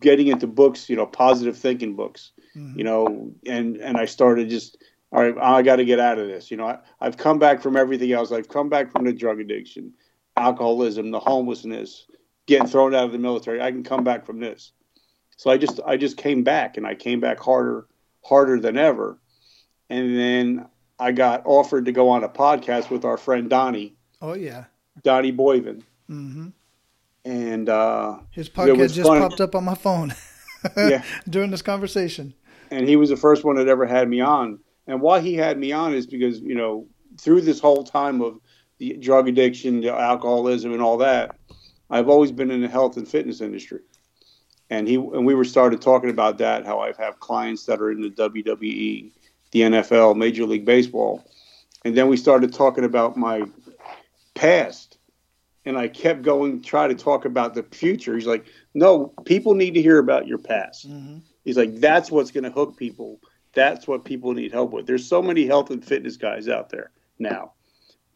getting 0.00 0.28
into 0.28 0.46
books, 0.46 0.90
you 0.90 0.96
know, 0.96 1.06
positive 1.06 1.56
thinking 1.56 1.94
books, 1.94 2.32
mm-hmm. 2.56 2.78
you 2.78 2.84
know, 2.84 3.32
and 3.46 3.76
and 3.76 3.96
I 3.96 4.06
started 4.06 4.48
just 4.48 4.76
all 5.10 5.22
right, 5.22 5.34
I 5.38 5.62
got 5.62 5.76
to 5.76 5.84
get 5.84 6.00
out 6.00 6.18
of 6.18 6.26
this. 6.26 6.50
You 6.50 6.56
know, 6.56 6.66
I, 6.66 6.78
I've 7.00 7.16
come 7.16 7.38
back 7.38 7.60
from 7.60 7.76
everything 7.76 8.12
else. 8.12 8.32
I've 8.32 8.48
come 8.48 8.68
back 8.68 8.90
from 8.90 9.04
the 9.04 9.12
drug 9.12 9.40
addiction, 9.40 9.92
alcoholism, 10.36 11.10
the 11.10 11.20
homelessness, 11.20 12.06
getting 12.46 12.66
thrown 12.66 12.94
out 12.94 13.04
of 13.04 13.12
the 13.12 13.18
military. 13.18 13.60
I 13.60 13.70
can 13.70 13.82
come 13.82 14.04
back 14.04 14.24
from 14.24 14.40
this. 14.40 14.72
So 15.36 15.50
I 15.50 15.58
just 15.58 15.80
I 15.86 15.96
just 15.96 16.16
came 16.16 16.42
back 16.42 16.76
and 16.76 16.86
I 16.86 16.94
came 16.94 17.20
back 17.20 17.40
harder 17.40 17.86
harder 18.24 18.60
than 18.60 18.76
ever. 18.76 19.18
And 19.90 20.16
then 20.16 20.66
I 20.98 21.12
got 21.12 21.42
offered 21.44 21.86
to 21.86 21.92
go 21.92 22.08
on 22.08 22.24
a 22.24 22.28
podcast 22.28 22.90
with 22.90 23.04
our 23.04 23.16
friend 23.16 23.50
Donnie. 23.50 23.94
Oh 24.20 24.34
yeah. 24.34 24.64
Donnie 25.02 25.32
Boivin. 25.32 25.82
Mm-hmm 26.10 26.48
and 27.24 27.68
uh, 27.68 28.18
his 28.30 28.48
podcast 28.48 28.94
just 28.94 29.08
popped 29.08 29.40
up 29.40 29.54
on 29.54 29.64
my 29.64 29.74
phone. 29.74 30.14
yeah, 30.76 31.02
during 31.28 31.50
this 31.50 31.62
conversation. 31.62 32.34
And 32.72 32.88
he 32.88 32.96
was 32.96 33.10
the 33.10 33.16
first 33.16 33.44
one 33.44 33.56
that 33.56 33.68
ever 33.68 33.86
had 33.86 34.08
me 34.08 34.20
on. 34.20 34.58
And 34.86 35.00
why 35.00 35.20
he 35.20 35.34
had 35.34 35.58
me 35.58 35.72
on 35.72 35.94
is 35.94 36.06
because 36.06 36.40
you 36.40 36.54
know 36.54 36.86
through 37.18 37.42
this 37.42 37.60
whole 37.60 37.84
time 37.84 38.20
of 38.22 38.40
the 38.78 38.94
drug 38.94 39.28
addiction, 39.28 39.80
the 39.80 39.92
alcoholism, 39.92 40.72
and 40.72 40.82
all 40.82 40.96
that, 40.98 41.36
I've 41.90 42.08
always 42.08 42.32
been 42.32 42.50
in 42.50 42.62
the 42.62 42.68
health 42.68 42.96
and 42.96 43.06
fitness 43.06 43.40
industry. 43.40 43.80
And 44.70 44.88
he 44.88 44.94
and 44.94 45.26
we 45.26 45.34
were 45.34 45.44
started 45.44 45.82
talking 45.82 46.10
about 46.10 46.38
that. 46.38 46.64
How 46.64 46.80
I 46.80 46.92
have 46.98 47.20
clients 47.20 47.66
that 47.66 47.80
are 47.80 47.92
in 47.92 48.00
the 48.00 48.10
WWE, 48.10 49.12
the 49.50 49.60
NFL, 49.60 50.16
Major 50.16 50.46
League 50.46 50.64
Baseball, 50.64 51.22
and 51.84 51.96
then 51.96 52.08
we 52.08 52.16
started 52.16 52.54
talking 52.54 52.84
about 52.84 53.16
my 53.16 53.42
past 54.34 54.96
and 55.64 55.78
I 55.78 55.88
kept 55.88 56.22
going, 56.22 56.60
try 56.62 56.88
to 56.88 56.94
talk 56.94 57.24
about 57.24 57.54
the 57.54 57.62
future. 57.62 58.14
He's 58.14 58.26
like, 58.26 58.46
no, 58.74 59.12
people 59.24 59.54
need 59.54 59.74
to 59.74 59.82
hear 59.82 59.98
about 59.98 60.26
your 60.26 60.38
past. 60.38 60.90
Mm-hmm. 60.90 61.18
He's 61.44 61.56
like, 61.56 61.76
that's 61.76 62.10
what's 62.10 62.30
going 62.30 62.44
to 62.44 62.50
hook 62.50 62.76
people. 62.76 63.20
That's 63.54 63.86
what 63.86 64.04
people 64.04 64.32
need 64.32 64.52
help 64.52 64.72
with. 64.72 64.86
There's 64.86 65.06
so 65.06 65.20
many 65.20 65.46
health 65.46 65.70
and 65.70 65.84
fitness 65.84 66.16
guys 66.16 66.48
out 66.48 66.70
there 66.70 66.90
now, 67.18 67.52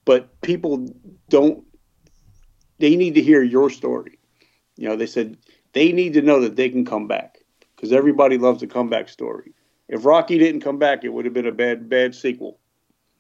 but 0.05 0.41
people 0.41 0.89
don't. 1.29 1.65
They 2.79 2.97
need 2.97 3.15
to 3.15 3.23
hear 3.23 3.43
your 3.43 3.71
story. 3.71 4.19
You 4.77 4.89
know, 4.89 4.97
they 4.97 5.07
said 5.07 5.37
they 5.73 5.93
need 5.93 6.15
to 6.15 6.23
know 6.23 6.41
that 6.41 6.57
they 6.57 6.69
can 6.69 6.85
come 6.85 7.07
back 7.07 7.39
because 7.75 7.93
everybody 7.93 8.39
loves 8.39 8.63
a 8.63 8.67
comeback 8.67 9.09
story. 9.09 9.53
If 9.89 10.05
Rocky 10.05 10.39
didn't 10.39 10.63
come 10.63 10.79
back, 10.79 11.05
it 11.05 11.11
would 11.11 11.25
have 11.25 11.35
been 11.35 11.47
a 11.47 11.53
bad, 11.53 11.89
bad 11.89 12.15
sequel. 12.15 12.59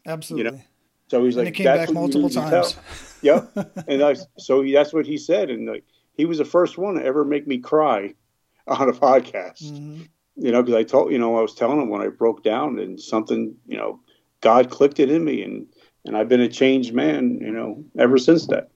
Absolutely. 0.07 0.45
You 0.45 0.57
know? 0.57 0.62
So 1.09 1.25
he's 1.25 1.37
and 1.37 1.47
like, 1.47 1.55
came 1.55 1.66
back 1.66 1.92
multiple 1.92 2.29
times. 2.29 2.77
yep. 3.23 3.51
And 3.88 4.03
I, 4.03 4.16
so 4.38 4.62
he, 4.62 4.73
that's 4.73 4.92
what 4.92 5.07
he 5.07 5.19
said. 5.19 5.51
And 5.51 5.69
like, 5.69 5.85
he 6.14 6.25
was 6.25 6.38
the 6.38 6.45
first 6.45 6.79
one 6.79 6.95
to 6.95 7.05
ever 7.05 7.25
make 7.25 7.47
me 7.47 7.59
cry 7.59 8.14
on 8.66 8.88
a 8.88 8.92
podcast. 8.92 9.62
Mm-hmm. 9.62 10.02
You 10.37 10.52
know, 10.52 10.62
because 10.62 10.79
I 10.79 10.83
told, 10.83 11.12
you 11.12 11.18
know, 11.18 11.38
I 11.38 11.42
was 11.42 11.55
telling 11.55 11.81
him 11.81 11.88
when 11.88 12.02
I 12.02 12.09
broke 12.09 12.42
down 12.42 12.79
and 12.79 13.00
something, 13.00 13.55
you 13.66 13.76
know, 13.76 14.00
God 14.42 14.70
clicked 14.70 15.00
it 15.00 15.11
in 15.11 15.24
me 15.24 15.42
and, 15.42 15.66
and 16.05 16.16
I've 16.16 16.29
been 16.29 16.42
a 16.42 16.48
changed 16.48 16.92
man, 16.92 17.38
you 17.40 17.50
know, 17.50 17.83
ever 17.98 18.18
since 18.18 18.46
that. 18.48 18.70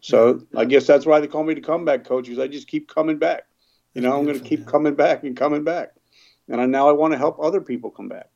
So 0.00 0.42
I 0.56 0.64
guess 0.64 0.86
that's 0.86 1.06
why 1.06 1.20
they 1.20 1.28
call 1.28 1.44
me 1.44 1.54
the 1.54 1.60
comeback 1.60 2.04
coach 2.04 2.24
because 2.24 2.40
I 2.40 2.48
just 2.48 2.66
keep 2.68 2.92
coming 2.92 3.18
back. 3.18 3.44
You 3.94 4.02
know, 4.02 4.18
I'm 4.18 4.24
going 4.24 4.38
to 4.38 4.44
keep 4.44 4.66
coming 4.66 4.94
back 4.94 5.22
and 5.22 5.36
coming 5.36 5.62
back. 5.62 5.92
And 6.48 6.60
I, 6.60 6.66
now 6.66 6.88
I 6.88 6.92
want 6.92 7.12
to 7.12 7.18
help 7.18 7.38
other 7.40 7.60
people 7.60 7.90
come 7.90 8.08
back. 8.08 8.28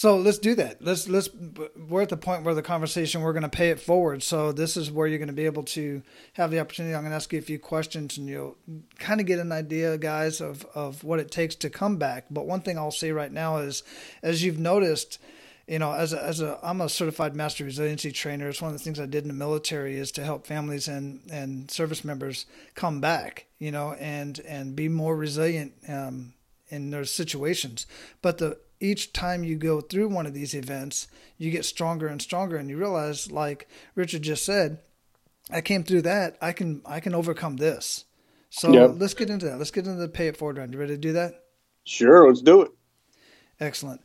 So 0.00 0.16
let's 0.16 0.38
do 0.38 0.54
that. 0.54 0.82
Let's 0.82 1.10
let's 1.10 1.28
we're 1.76 2.00
at 2.00 2.08
the 2.08 2.16
point 2.16 2.42
where 2.42 2.54
the 2.54 2.62
conversation 2.62 3.20
we're 3.20 3.34
going 3.34 3.42
to 3.42 3.50
pay 3.50 3.68
it 3.68 3.78
forward. 3.78 4.22
So 4.22 4.50
this 4.50 4.78
is 4.78 4.90
where 4.90 5.06
you're 5.06 5.18
going 5.18 5.26
to 5.26 5.34
be 5.34 5.44
able 5.44 5.64
to 5.64 6.02
have 6.32 6.50
the 6.50 6.58
opportunity. 6.58 6.94
I'm 6.94 7.02
going 7.02 7.10
to 7.10 7.16
ask 7.16 7.30
you 7.34 7.38
a 7.38 7.42
few 7.42 7.58
questions, 7.58 8.16
and 8.16 8.26
you'll 8.26 8.56
kind 8.98 9.20
of 9.20 9.26
get 9.26 9.40
an 9.40 9.52
idea, 9.52 9.98
guys, 9.98 10.40
of 10.40 10.64
of 10.74 11.04
what 11.04 11.20
it 11.20 11.30
takes 11.30 11.54
to 11.56 11.68
come 11.68 11.98
back. 11.98 12.24
But 12.30 12.46
one 12.46 12.62
thing 12.62 12.78
I'll 12.78 12.90
say 12.90 13.12
right 13.12 13.30
now 13.30 13.58
is, 13.58 13.82
as 14.22 14.42
you've 14.42 14.58
noticed, 14.58 15.18
you 15.68 15.78
know, 15.78 15.92
as 15.92 16.14
a, 16.14 16.24
as 16.24 16.40
a 16.40 16.58
I'm 16.62 16.80
a 16.80 16.88
certified 16.88 17.36
master 17.36 17.64
resiliency 17.64 18.10
trainer. 18.10 18.48
It's 18.48 18.62
one 18.62 18.72
of 18.72 18.78
the 18.78 18.82
things 18.82 18.98
I 18.98 19.04
did 19.04 19.24
in 19.24 19.28
the 19.28 19.34
military 19.34 19.98
is 19.98 20.10
to 20.12 20.24
help 20.24 20.46
families 20.46 20.88
and 20.88 21.20
and 21.30 21.70
service 21.70 22.06
members 22.06 22.46
come 22.74 23.02
back, 23.02 23.48
you 23.58 23.70
know, 23.70 23.92
and 24.00 24.40
and 24.48 24.74
be 24.74 24.88
more 24.88 25.14
resilient 25.14 25.74
um, 25.88 26.32
in 26.70 26.88
their 26.88 27.04
situations. 27.04 27.86
But 28.22 28.38
the 28.38 28.56
each 28.80 29.12
time 29.12 29.44
you 29.44 29.56
go 29.56 29.80
through 29.80 30.08
one 30.08 30.26
of 30.26 30.34
these 30.34 30.54
events, 30.54 31.06
you 31.38 31.50
get 31.50 31.64
stronger 31.64 32.06
and 32.06 32.20
stronger, 32.20 32.56
and 32.56 32.68
you 32.68 32.76
realize, 32.76 33.30
like 33.30 33.68
Richard 33.94 34.22
just 34.22 34.44
said, 34.44 34.78
I 35.52 35.60
came 35.60 35.84
through 35.84 36.02
that. 36.02 36.36
I 36.40 36.52
can 36.52 36.82
I 36.86 37.00
can 37.00 37.14
overcome 37.14 37.56
this. 37.56 38.04
So 38.50 38.72
yep. 38.72 38.92
let's 38.96 39.14
get 39.14 39.30
into 39.30 39.46
that. 39.46 39.58
Let's 39.58 39.70
get 39.70 39.86
into 39.86 40.00
the 40.00 40.08
pay 40.08 40.28
it 40.28 40.36
forward 40.36 40.58
round. 40.58 40.72
You 40.72 40.80
ready 40.80 40.94
to 40.94 40.98
do 40.98 41.12
that? 41.12 41.44
Sure, 41.84 42.26
let's 42.26 42.42
do 42.42 42.62
it. 42.62 42.70
Excellent. 43.60 44.00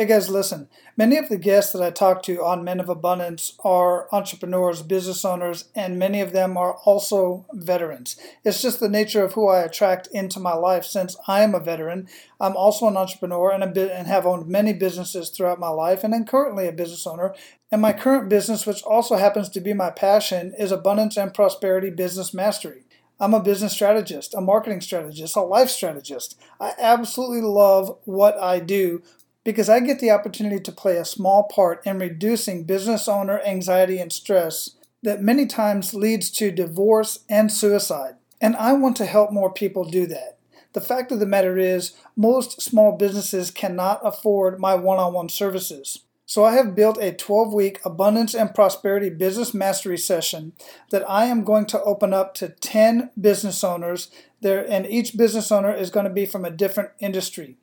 Hey 0.00 0.06
guys, 0.06 0.30
listen. 0.30 0.68
Many 0.96 1.16
of 1.16 1.28
the 1.28 1.36
guests 1.36 1.72
that 1.72 1.82
I 1.82 1.90
talk 1.90 2.22
to 2.22 2.40
on 2.44 2.62
Men 2.62 2.78
of 2.78 2.88
Abundance 2.88 3.54
are 3.64 4.06
entrepreneurs, 4.12 4.80
business 4.80 5.24
owners, 5.24 5.64
and 5.74 5.98
many 5.98 6.20
of 6.20 6.30
them 6.30 6.56
are 6.56 6.74
also 6.84 7.46
veterans. 7.52 8.14
It's 8.44 8.62
just 8.62 8.78
the 8.78 8.88
nature 8.88 9.24
of 9.24 9.32
who 9.32 9.48
I 9.48 9.58
attract 9.58 10.06
into 10.12 10.38
my 10.38 10.54
life 10.54 10.84
since 10.84 11.16
I 11.26 11.42
am 11.42 11.52
a 11.52 11.58
veteran. 11.58 12.06
I'm 12.40 12.56
also 12.56 12.86
an 12.86 12.96
entrepreneur 12.96 13.50
and, 13.50 13.76
a 13.76 13.92
and 13.92 14.06
have 14.06 14.24
owned 14.24 14.46
many 14.46 14.72
businesses 14.72 15.30
throughout 15.30 15.58
my 15.58 15.70
life, 15.70 16.04
and 16.04 16.14
I'm 16.14 16.26
currently 16.26 16.68
a 16.68 16.72
business 16.72 17.04
owner. 17.04 17.34
And 17.72 17.82
my 17.82 17.92
current 17.92 18.28
business, 18.28 18.66
which 18.66 18.84
also 18.84 19.16
happens 19.16 19.48
to 19.48 19.60
be 19.60 19.74
my 19.74 19.90
passion, 19.90 20.54
is 20.60 20.70
Abundance 20.70 21.16
and 21.16 21.34
Prosperity 21.34 21.90
Business 21.90 22.32
Mastery. 22.32 22.84
I'm 23.20 23.34
a 23.34 23.42
business 23.42 23.72
strategist, 23.72 24.32
a 24.32 24.40
marketing 24.40 24.80
strategist, 24.80 25.34
a 25.34 25.40
life 25.40 25.70
strategist. 25.70 26.38
I 26.60 26.74
absolutely 26.78 27.40
love 27.40 27.98
what 28.04 28.38
I 28.38 28.60
do 28.60 29.02
because 29.44 29.68
I 29.68 29.80
get 29.80 30.00
the 30.00 30.10
opportunity 30.10 30.60
to 30.60 30.72
play 30.72 30.96
a 30.96 31.04
small 31.04 31.44
part 31.44 31.84
in 31.86 31.98
reducing 31.98 32.64
business 32.64 33.08
owner 33.08 33.40
anxiety 33.40 33.98
and 33.98 34.12
stress 34.12 34.76
that 35.02 35.22
many 35.22 35.46
times 35.46 35.94
leads 35.94 36.30
to 36.32 36.50
divorce 36.50 37.20
and 37.28 37.50
suicide. 37.50 38.16
And 38.40 38.56
I 38.56 38.72
want 38.72 38.96
to 38.96 39.06
help 39.06 39.32
more 39.32 39.52
people 39.52 39.84
do 39.84 40.06
that. 40.06 40.38
The 40.74 40.80
fact 40.80 41.10
of 41.12 41.18
the 41.18 41.26
matter 41.26 41.56
is, 41.58 41.92
most 42.16 42.60
small 42.60 42.96
businesses 42.96 43.50
cannot 43.50 44.00
afford 44.04 44.60
my 44.60 44.74
one 44.74 44.98
on 44.98 45.12
one 45.12 45.28
services. 45.28 46.00
So 46.26 46.44
I 46.44 46.52
have 46.52 46.74
built 46.74 46.98
a 46.98 47.10
12 47.10 47.54
week 47.54 47.80
abundance 47.86 48.34
and 48.34 48.54
prosperity 48.54 49.08
business 49.08 49.54
mastery 49.54 49.96
session 49.96 50.52
that 50.90 51.08
I 51.08 51.24
am 51.24 51.42
going 51.42 51.64
to 51.66 51.82
open 51.82 52.12
up 52.12 52.34
to 52.34 52.50
10 52.50 53.10
business 53.18 53.64
owners 53.64 54.10
there 54.42 54.70
and 54.70 54.86
each 54.86 55.16
business 55.16 55.50
owner 55.50 55.72
is 55.72 55.88
going 55.88 56.04
to 56.04 56.10
be 56.10 56.26
from 56.26 56.44
a 56.44 56.50
different 56.50 56.90
industry. 57.00 57.56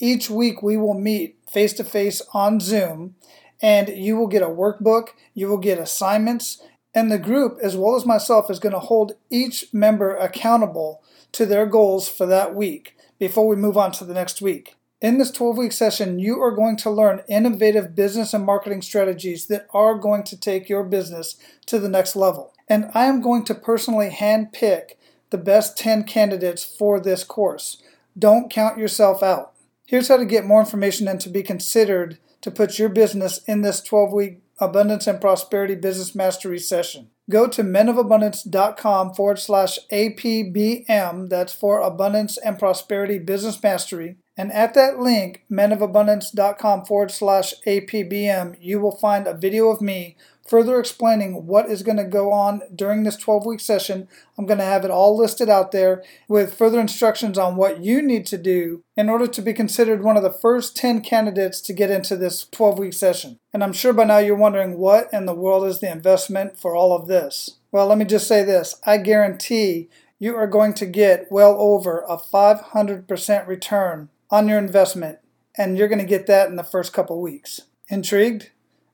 Each 0.00 0.30
week 0.30 0.62
we 0.62 0.76
will 0.76 0.94
meet 0.94 1.36
face 1.48 1.74
to 1.74 1.84
face 1.84 2.22
on 2.32 2.58
Zoom 2.58 3.14
and 3.62 3.88
you 3.90 4.16
will 4.16 4.26
get 4.26 4.42
a 4.42 4.46
workbook, 4.46 5.10
you 5.34 5.46
will 5.46 5.58
get 5.58 5.78
assignments, 5.78 6.62
and 6.94 7.10
the 7.10 7.18
group, 7.18 7.58
as 7.62 7.76
well 7.76 7.94
as 7.94 8.06
myself, 8.06 8.50
is 8.50 8.58
going 8.58 8.72
to 8.72 8.80
hold 8.80 9.12
each 9.28 9.66
member 9.72 10.16
accountable 10.16 11.02
to 11.32 11.46
their 11.46 11.66
goals 11.66 12.08
for 12.08 12.26
that 12.26 12.54
week 12.54 12.96
before 13.18 13.46
we 13.46 13.54
move 13.54 13.76
on 13.76 13.92
to 13.92 14.04
the 14.04 14.14
next 14.14 14.40
week. 14.40 14.76
In 15.00 15.18
this 15.18 15.30
12 15.30 15.56
week 15.56 15.72
session, 15.72 16.18
you 16.18 16.40
are 16.42 16.50
going 16.50 16.76
to 16.78 16.90
learn 16.90 17.22
innovative 17.28 17.94
business 17.94 18.34
and 18.34 18.44
marketing 18.44 18.82
strategies 18.82 19.46
that 19.46 19.66
are 19.72 19.94
going 19.94 20.24
to 20.24 20.38
take 20.38 20.68
your 20.68 20.82
business 20.82 21.36
to 21.66 21.78
the 21.78 21.88
next 21.88 22.16
level. 22.16 22.52
And 22.68 22.90
I 22.94 23.04
am 23.04 23.20
going 23.20 23.44
to 23.44 23.54
personally 23.54 24.10
hand 24.10 24.52
pick 24.52 24.98
the 25.30 25.38
best 25.38 25.78
10 25.78 26.04
candidates 26.04 26.64
for 26.64 26.98
this 26.98 27.24
course. 27.24 27.82
Don't 28.18 28.50
count 28.50 28.78
yourself 28.78 29.22
out. 29.22 29.49
Here's 29.90 30.06
how 30.06 30.18
to 30.18 30.24
get 30.24 30.46
more 30.46 30.60
information 30.60 31.08
and 31.08 31.20
to 31.20 31.28
be 31.28 31.42
considered 31.42 32.18
to 32.42 32.52
put 32.52 32.78
your 32.78 32.88
business 32.88 33.40
in 33.48 33.62
this 33.62 33.80
12 33.80 34.12
week 34.12 34.38
Abundance 34.60 35.08
and 35.08 35.20
Prosperity 35.20 35.74
Business 35.74 36.14
Mastery 36.14 36.60
session. 36.60 37.10
Go 37.28 37.48
to 37.48 37.64
menofabundance.com 37.64 39.14
forward 39.14 39.40
slash 39.40 39.80
APBM, 39.90 41.28
that's 41.28 41.52
for 41.52 41.80
Abundance 41.80 42.36
and 42.38 42.56
Prosperity 42.56 43.18
Business 43.18 43.60
Mastery. 43.60 44.14
And 44.36 44.52
at 44.52 44.74
that 44.74 45.00
link, 45.00 45.42
menofabundance.com 45.50 46.84
forward 46.84 47.10
slash 47.10 47.52
APBM, 47.66 48.58
you 48.60 48.78
will 48.78 48.96
find 48.96 49.26
a 49.26 49.34
video 49.34 49.70
of 49.70 49.80
me 49.80 50.16
further 50.50 50.80
explaining 50.80 51.46
what 51.46 51.70
is 51.70 51.84
going 51.84 51.96
to 51.96 52.04
go 52.04 52.32
on 52.32 52.60
during 52.74 53.04
this 53.04 53.16
12 53.16 53.46
week 53.46 53.60
session. 53.60 54.08
I'm 54.36 54.46
going 54.46 54.58
to 54.58 54.64
have 54.64 54.84
it 54.84 54.90
all 54.90 55.16
listed 55.16 55.48
out 55.48 55.70
there 55.70 56.02
with 56.26 56.54
further 56.54 56.80
instructions 56.80 57.38
on 57.38 57.54
what 57.54 57.84
you 57.84 58.02
need 58.02 58.26
to 58.26 58.36
do 58.36 58.82
in 58.96 59.08
order 59.08 59.28
to 59.28 59.42
be 59.42 59.52
considered 59.52 60.02
one 60.02 60.16
of 60.16 60.24
the 60.24 60.32
first 60.32 60.76
10 60.76 61.02
candidates 61.02 61.60
to 61.60 61.72
get 61.72 61.92
into 61.92 62.16
this 62.16 62.46
12 62.50 62.80
week 62.80 62.92
session. 62.92 63.38
And 63.52 63.62
I'm 63.62 63.72
sure 63.72 63.92
by 63.92 64.02
now 64.02 64.18
you're 64.18 64.34
wondering 64.34 64.76
what 64.76 65.08
in 65.12 65.26
the 65.26 65.34
world 65.34 65.64
is 65.64 65.78
the 65.78 65.90
investment 65.90 66.58
for 66.58 66.74
all 66.74 66.92
of 66.92 67.06
this. 67.06 67.58
Well, 67.70 67.86
let 67.86 67.98
me 67.98 68.04
just 68.04 68.26
say 68.26 68.42
this 68.42 68.74
I 68.84 68.98
guarantee 68.98 69.88
you 70.18 70.34
are 70.34 70.48
going 70.48 70.74
to 70.74 70.86
get 70.86 71.30
well 71.30 71.56
over 71.60 72.04
a 72.08 72.16
500% 72.16 73.46
return 73.46 74.08
on 74.30 74.48
your 74.48 74.58
investment, 74.58 75.18
and 75.56 75.78
you're 75.78 75.88
going 75.88 76.00
to 76.00 76.04
get 76.04 76.26
that 76.26 76.48
in 76.48 76.56
the 76.56 76.64
first 76.64 76.92
couple 76.92 77.20
weeks. 77.22 77.62
Intrigued? 77.88 78.50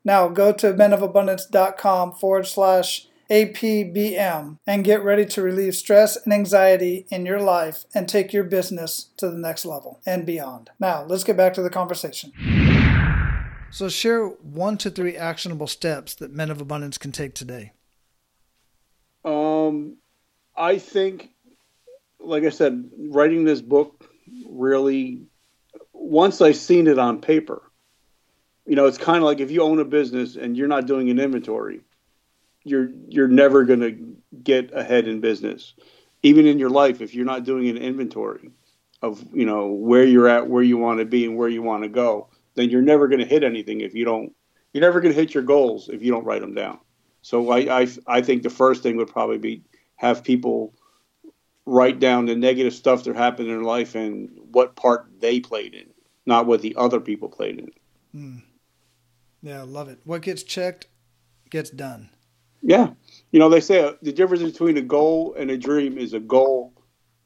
Now 0.07 0.29
go 0.29 0.53
to 0.53 0.73
menofabundance.com 0.73 2.13
forward 2.13 2.47
slash 2.47 3.09
APBM 3.29 4.59
and 4.65 4.85
get 4.85 5.03
ready 5.03 5.27
to 5.27 5.43
relieve 5.43 5.75
stress 5.75 6.17
and 6.17 6.33
anxiety 6.33 7.07
in 7.11 7.27
your 7.27 7.41
life 7.41 7.87
and 7.93 8.09
take 8.09 8.33
your 8.33 8.45
business 8.45 9.09
to 9.17 9.29
the 9.29 9.37
next 9.37 9.65
level 9.65 10.01
and 10.07 10.25
beyond. 10.25 10.71
Now, 10.79 11.03
let's 11.03 11.25
get 11.25 11.37
back 11.37 11.55
to 11.55 11.63
the 11.63 11.71
conversation. 11.71 12.33
So, 13.73 13.89
share 13.89 14.29
one 14.29 14.79
to 14.79 14.91
three 14.91 15.17
actionable 15.17 15.67
steps 15.67 16.15
that 16.15 16.31
men 16.31 16.53
of 16.53 16.61
abundance 16.61 16.99
can 16.99 17.11
take 17.11 17.35
today. 17.35 17.73
Um, 19.25 19.97
I 20.57 20.79
think, 20.79 21.31
like 22.21 22.45
I 22.45 22.51
said, 22.51 22.89
writing 22.97 23.43
this 23.43 23.61
book 23.61 24.09
really, 24.49 25.27
once 25.93 26.41
I 26.41 26.53
seen 26.53 26.87
it 26.87 27.01
on 27.01 27.21
paper, 27.21 27.66
you 28.67 28.75
know, 28.75 28.87
it's 28.87 28.99
kind 28.99 29.19
of 29.19 29.25
like 29.25 29.41
if 29.41 29.51
you 29.51 29.63
own 29.63 29.79
a 29.79 29.85
business 29.85 30.37
and 30.37 30.57
you're 30.57 30.69
not 30.69 30.87
doing 30.87 31.09
an 31.11 31.19
inventory, 31.19 31.81
you're 32.65 32.91
you're 33.09 33.29
never 33.29 33.65
going 33.65 33.81
to 33.81 34.17
get 34.43 34.73
ahead 34.75 35.07
in 35.07 35.21
business. 35.21 35.75
Even 36.23 36.47
in 36.47 36.59
your 36.59 36.71
life, 36.71 37.01
if 37.01 37.15
you're 37.15 37.25
not 37.25 37.45
doing 37.45 37.69
an 37.69 37.77
inventory 37.77 38.51
of 39.03 39.25
you 39.33 39.47
know 39.47 39.69
where 39.69 40.05
you're 40.05 40.29
at, 40.29 40.49
where 40.49 40.63
you 40.63 40.77
want 40.77 40.99
to 40.99 41.05
be, 41.05 41.25
and 41.25 41.37
where 41.37 41.49
you 41.49 41.63
want 41.63 41.85
to 41.85 41.89
go, 41.89 42.29
then 42.55 42.69
you're 42.69 42.83
never 42.83 43.07
going 43.07 43.21
to 43.21 43.27
hit 43.27 43.45
anything 43.45 43.81
if 43.81 43.95
you 43.95 44.05
don't. 44.05 44.35
You're 44.73 44.83
never 44.83 45.01
going 45.01 45.15
to 45.15 45.21
hit 45.21 45.33
your 45.33 45.45
goals 45.45 45.89
if 45.89 46.03
you 46.03 46.11
don't 46.11 46.25
write 46.25 46.41
them 46.41 46.55
down. 46.55 46.81
So 47.23 47.51
I, 47.51 47.83
I 47.83 47.89
I 48.07 48.21
think 48.21 48.43
the 48.43 48.51
first 48.51 48.83
thing 48.83 48.97
would 48.97 49.09
probably 49.09 49.39
be 49.39 49.63
have 49.97 50.25
people 50.25 50.75
write 51.67 52.01
down 52.01 52.27
the 52.27 52.35
negative 52.35 52.75
stuff 52.75 53.05
that 53.05 53.17
happened 53.17 53.49
in 53.49 53.55
their 53.55 53.65
life 53.65 53.95
and 53.95 54.31
what 54.53 54.77
part 54.77 55.07
they 55.21 55.41
played 55.41 55.75
in, 55.75 55.87
not 56.25 56.47
what 56.47 56.63
the 56.63 56.75
other 56.77 57.01
people 57.01 57.29
played 57.29 57.59
in. 57.59 57.71
Mm. 58.15 58.43
Yeah, 59.47 59.63
love 59.63 59.89
it. 59.89 60.01
What 60.03 60.23
gets 60.23 60.43
checked 60.43 60.89
gets 61.51 61.71
done. 61.71 62.11
Yeah. 62.63 62.91
You 63.31 63.39
know, 63.39 63.49
they 63.49 63.61
say 63.61 63.81
uh, 63.81 63.93
the 64.03 64.13
difference 64.13 64.43
between 64.43 64.77
a 64.77 64.83
goal 64.83 65.37
and 65.39 65.53
a 65.53 65.57
dream 65.57 65.99
is 65.99 66.15
a 66.15 66.19
goal 66.19 66.73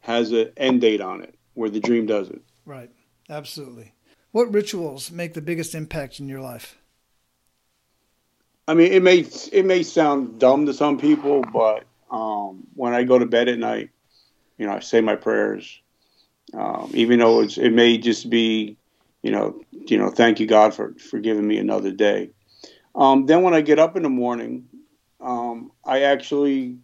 has 0.01 0.31
an 0.33 0.51
end 0.59 0.83
date 0.83 1.01
on 1.01 1.23
it, 1.23 1.35
where 1.55 1.71
the 1.71 1.81
dream 1.81 2.05
doesn't. 2.05 2.43
Right. 2.67 2.91
Absolutely. 3.31 3.95
What 4.33 4.53
rituals 4.53 5.11
make 5.11 5.33
the 5.33 5.41
biggest 5.41 5.75
impact 5.75 6.21
in 6.21 6.29
your 6.29 6.41
life? 6.41 6.77
I 8.69 8.75
mean, 8.75 8.93
it 8.93 9.03
may 9.03 9.27
it 9.53 9.65
may 9.65 9.83
sound 9.83 10.39
dumb 10.39 10.67
to 10.67 10.75
some 10.75 10.99
people, 10.99 11.43
but 11.43 11.85
um, 12.11 12.67
when 12.75 12.93
I 12.93 13.05
go 13.05 13.19
to 13.19 13.25
bed 13.25 13.49
at 13.49 13.59
night, 13.59 13.91
you 14.59 14.67
know, 14.67 14.75
I 14.75 14.81
say 14.81 15.01
my 15.01 15.17
prayers. 15.17 15.81
Um, 16.53 16.91
even 16.93 17.21
though 17.21 17.41
it's, 17.41 17.57
it 17.57 17.71
may 17.71 17.97
just 17.97 18.29
be 18.29 18.77
you 19.23 19.31
know, 19.31 19.61
you 19.73 19.99
know, 19.99 20.11
thank 20.11 20.41
you 20.41 20.47
God 20.47 20.75
for 20.75 20.95
for 20.95 21.19
giving 21.19 21.47
me 21.47 21.59
another 21.59 21.91
day. 21.91 22.31
Um, 22.95 23.27
then 23.27 23.43
when 23.43 23.55
I 23.55 23.61
get 23.61 23.79
up 23.79 23.97
in 23.97 24.03
the 24.03 24.09
morning, 24.09 24.67
um, 25.21 25.73
I 25.85 26.03
actually, 26.03 26.79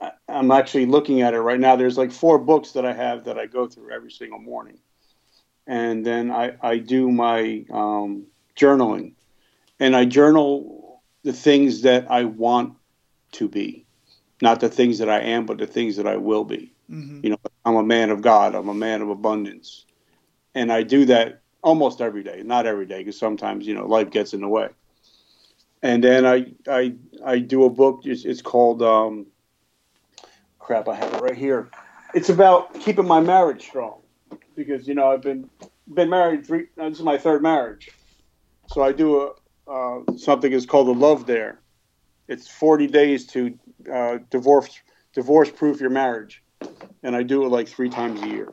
I, 0.00 0.12
I'm 0.28 0.50
actually 0.50 0.86
looking 0.86 1.22
at 1.22 1.34
it 1.34 1.40
right 1.40 1.60
now. 1.60 1.76
There's 1.76 1.96
like 1.96 2.12
four 2.12 2.38
books 2.38 2.72
that 2.72 2.84
I 2.84 2.92
have 2.92 3.24
that 3.24 3.38
I 3.38 3.46
go 3.46 3.66
through 3.66 3.92
every 3.92 4.10
single 4.10 4.38
morning, 4.38 4.78
and 5.66 6.04
then 6.04 6.30
I 6.30 6.56
I 6.60 6.78
do 6.78 7.10
my 7.10 7.64
um, 7.70 8.26
journaling, 8.56 9.14
and 9.78 9.94
I 9.94 10.04
journal 10.04 11.02
the 11.22 11.32
things 11.32 11.82
that 11.82 12.10
I 12.10 12.24
want 12.24 12.74
to 13.32 13.48
be, 13.48 13.86
not 14.42 14.60
the 14.60 14.68
things 14.68 14.98
that 14.98 15.08
I 15.08 15.20
am, 15.20 15.46
but 15.46 15.58
the 15.58 15.66
things 15.66 15.96
that 15.96 16.06
I 16.06 16.16
will 16.16 16.44
be. 16.44 16.72
Mm-hmm. 16.90 17.20
You 17.22 17.30
know, 17.30 17.36
I'm 17.64 17.76
a 17.76 17.82
man 17.82 18.10
of 18.10 18.22
God. 18.22 18.54
I'm 18.54 18.68
a 18.68 18.74
man 18.74 19.02
of 19.02 19.10
abundance 19.10 19.84
and 20.54 20.72
I 20.72 20.82
do 20.82 21.04
that 21.06 21.42
almost 21.62 22.00
every 22.00 22.22
day. 22.22 22.42
Not 22.44 22.66
every 22.66 22.86
day, 22.86 22.98
because 22.98 23.18
sometimes 23.18 23.66
you 23.66 23.74
know 23.74 23.86
life 23.86 24.10
gets 24.10 24.34
in 24.34 24.40
the 24.40 24.48
way. 24.48 24.68
And 25.82 26.02
then 26.02 26.26
I 26.26 26.52
I 26.66 26.94
I 27.24 27.38
do 27.38 27.64
a 27.64 27.70
book. 27.70 28.02
It's, 28.04 28.24
it's 28.24 28.42
called 28.42 28.82
um, 28.82 29.26
crap. 30.58 30.88
I 30.88 30.94
have 30.94 31.14
it 31.14 31.20
right 31.20 31.36
here. 31.36 31.70
It's 32.14 32.28
about 32.30 32.74
keeping 32.80 33.06
my 33.06 33.20
marriage 33.20 33.62
strong 33.62 34.00
because 34.56 34.88
you 34.88 34.94
know 34.94 35.10
I've 35.10 35.22
been 35.22 35.48
been 35.92 36.10
married 36.10 36.46
three. 36.46 36.66
Uh, 36.78 36.88
this 36.88 36.98
is 36.98 37.04
my 37.04 37.18
third 37.18 37.42
marriage, 37.42 37.90
so 38.66 38.82
I 38.82 38.92
do 38.92 39.20
a 39.20 39.70
uh, 39.70 40.16
something 40.16 40.50
is 40.50 40.66
called 40.66 40.88
a 40.88 40.98
love 40.98 41.26
dare. 41.26 41.60
It's 42.26 42.48
40 42.48 42.86
days 42.88 43.26
to 43.28 43.58
uh, 43.92 44.18
divorce 44.30 44.80
divorce 45.14 45.50
proof 45.50 45.80
your 45.80 45.90
marriage, 45.90 46.42
and 47.02 47.14
I 47.14 47.22
do 47.22 47.44
it 47.44 47.48
like 47.48 47.68
three 47.68 47.88
times 47.88 48.22
a 48.22 48.28
year 48.28 48.52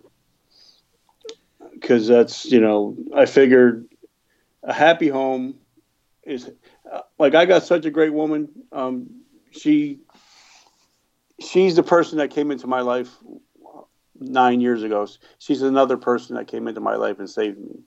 because 1.75 2.07
that's 2.07 2.45
you 2.45 2.59
know 2.59 2.95
I 3.15 3.25
figured 3.25 3.87
a 4.63 4.73
happy 4.73 5.09
home 5.09 5.55
is 6.23 6.49
uh, 6.91 7.01
like 7.19 7.35
I 7.35 7.45
got 7.45 7.63
such 7.63 7.85
a 7.85 7.91
great 7.91 8.13
woman. 8.13 8.49
Um, 8.71 9.21
she 9.51 9.99
she's 11.39 11.75
the 11.75 11.83
person 11.83 12.17
that 12.17 12.31
came 12.31 12.49
into 12.49 12.67
my 12.67 12.81
life 12.81 13.15
nine 14.19 14.61
years 14.61 14.83
ago. 14.83 15.07
She's 15.37 15.61
another 15.61 15.97
person 15.97 16.35
that 16.37 16.47
came 16.47 16.67
into 16.67 16.81
my 16.81 16.95
life 16.95 17.19
and 17.19 17.29
saved 17.29 17.59
me. 17.59 17.83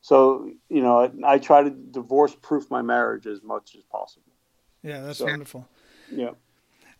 So 0.00 0.50
you 0.68 0.82
know 0.82 1.00
I, 1.00 1.34
I 1.34 1.38
try 1.38 1.62
to 1.62 1.70
divorce 1.70 2.36
proof 2.42 2.70
my 2.70 2.82
marriage 2.82 3.26
as 3.26 3.42
much 3.42 3.74
as 3.76 3.82
possible. 3.84 4.32
Yeah, 4.82 5.00
that's 5.00 5.18
so, 5.18 5.26
wonderful. 5.26 5.66
Yeah. 6.10 6.32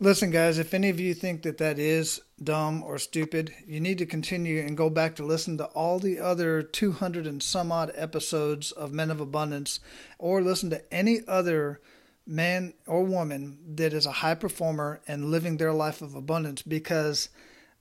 Listen, 0.00 0.30
guys, 0.30 0.60
if 0.60 0.74
any 0.74 0.90
of 0.90 1.00
you 1.00 1.12
think 1.12 1.42
that 1.42 1.58
that 1.58 1.76
is 1.76 2.20
dumb 2.40 2.84
or 2.84 2.98
stupid, 2.98 3.52
you 3.66 3.80
need 3.80 3.98
to 3.98 4.06
continue 4.06 4.60
and 4.60 4.76
go 4.76 4.88
back 4.88 5.16
to 5.16 5.24
listen 5.24 5.58
to 5.58 5.64
all 5.64 5.98
the 5.98 6.20
other 6.20 6.62
200 6.62 7.26
and 7.26 7.42
some 7.42 7.72
odd 7.72 7.90
episodes 7.96 8.70
of 8.70 8.92
Men 8.92 9.10
of 9.10 9.20
Abundance 9.20 9.80
or 10.16 10.40
listen 10.40 10.70
to 10.70 10.94
any 10.94 11.22
other 11.26 11.80
man 12.24 12.74
or 12.86 13.02
woman 13.02 13.58
that 13.74 13.92
is 13.92 14.06
a 14.06 14.12
high 14.12 14.36
performer 14.36 15.00
and 15.08 15.32
living 15.32 15.56
their 15.56 15.72
life 15.72 16.00
of 16.00 16.14
abundance 16.14 16.62
because 16.62 17.28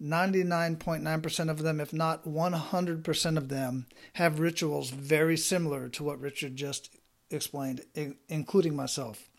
99.9% 0.01 1.49
of 1.51 1.61
them, 1.61 1.79
if 1.79 1.93
not 1.93 2.25
100% 2.25 3.37
of 3.37 3.49
them, 3.49 3.85
have 4.13 4.39
rituals 4.39 4.89
very 4.89 5.37
similar 5.37 5.87
to 5.89 6.03
what 6.03 6.19
Richard 6.19 6.55
just 6.55 6.89
explained, 7.29 7.81
including 8.27 8.75
myself 8.75 9.29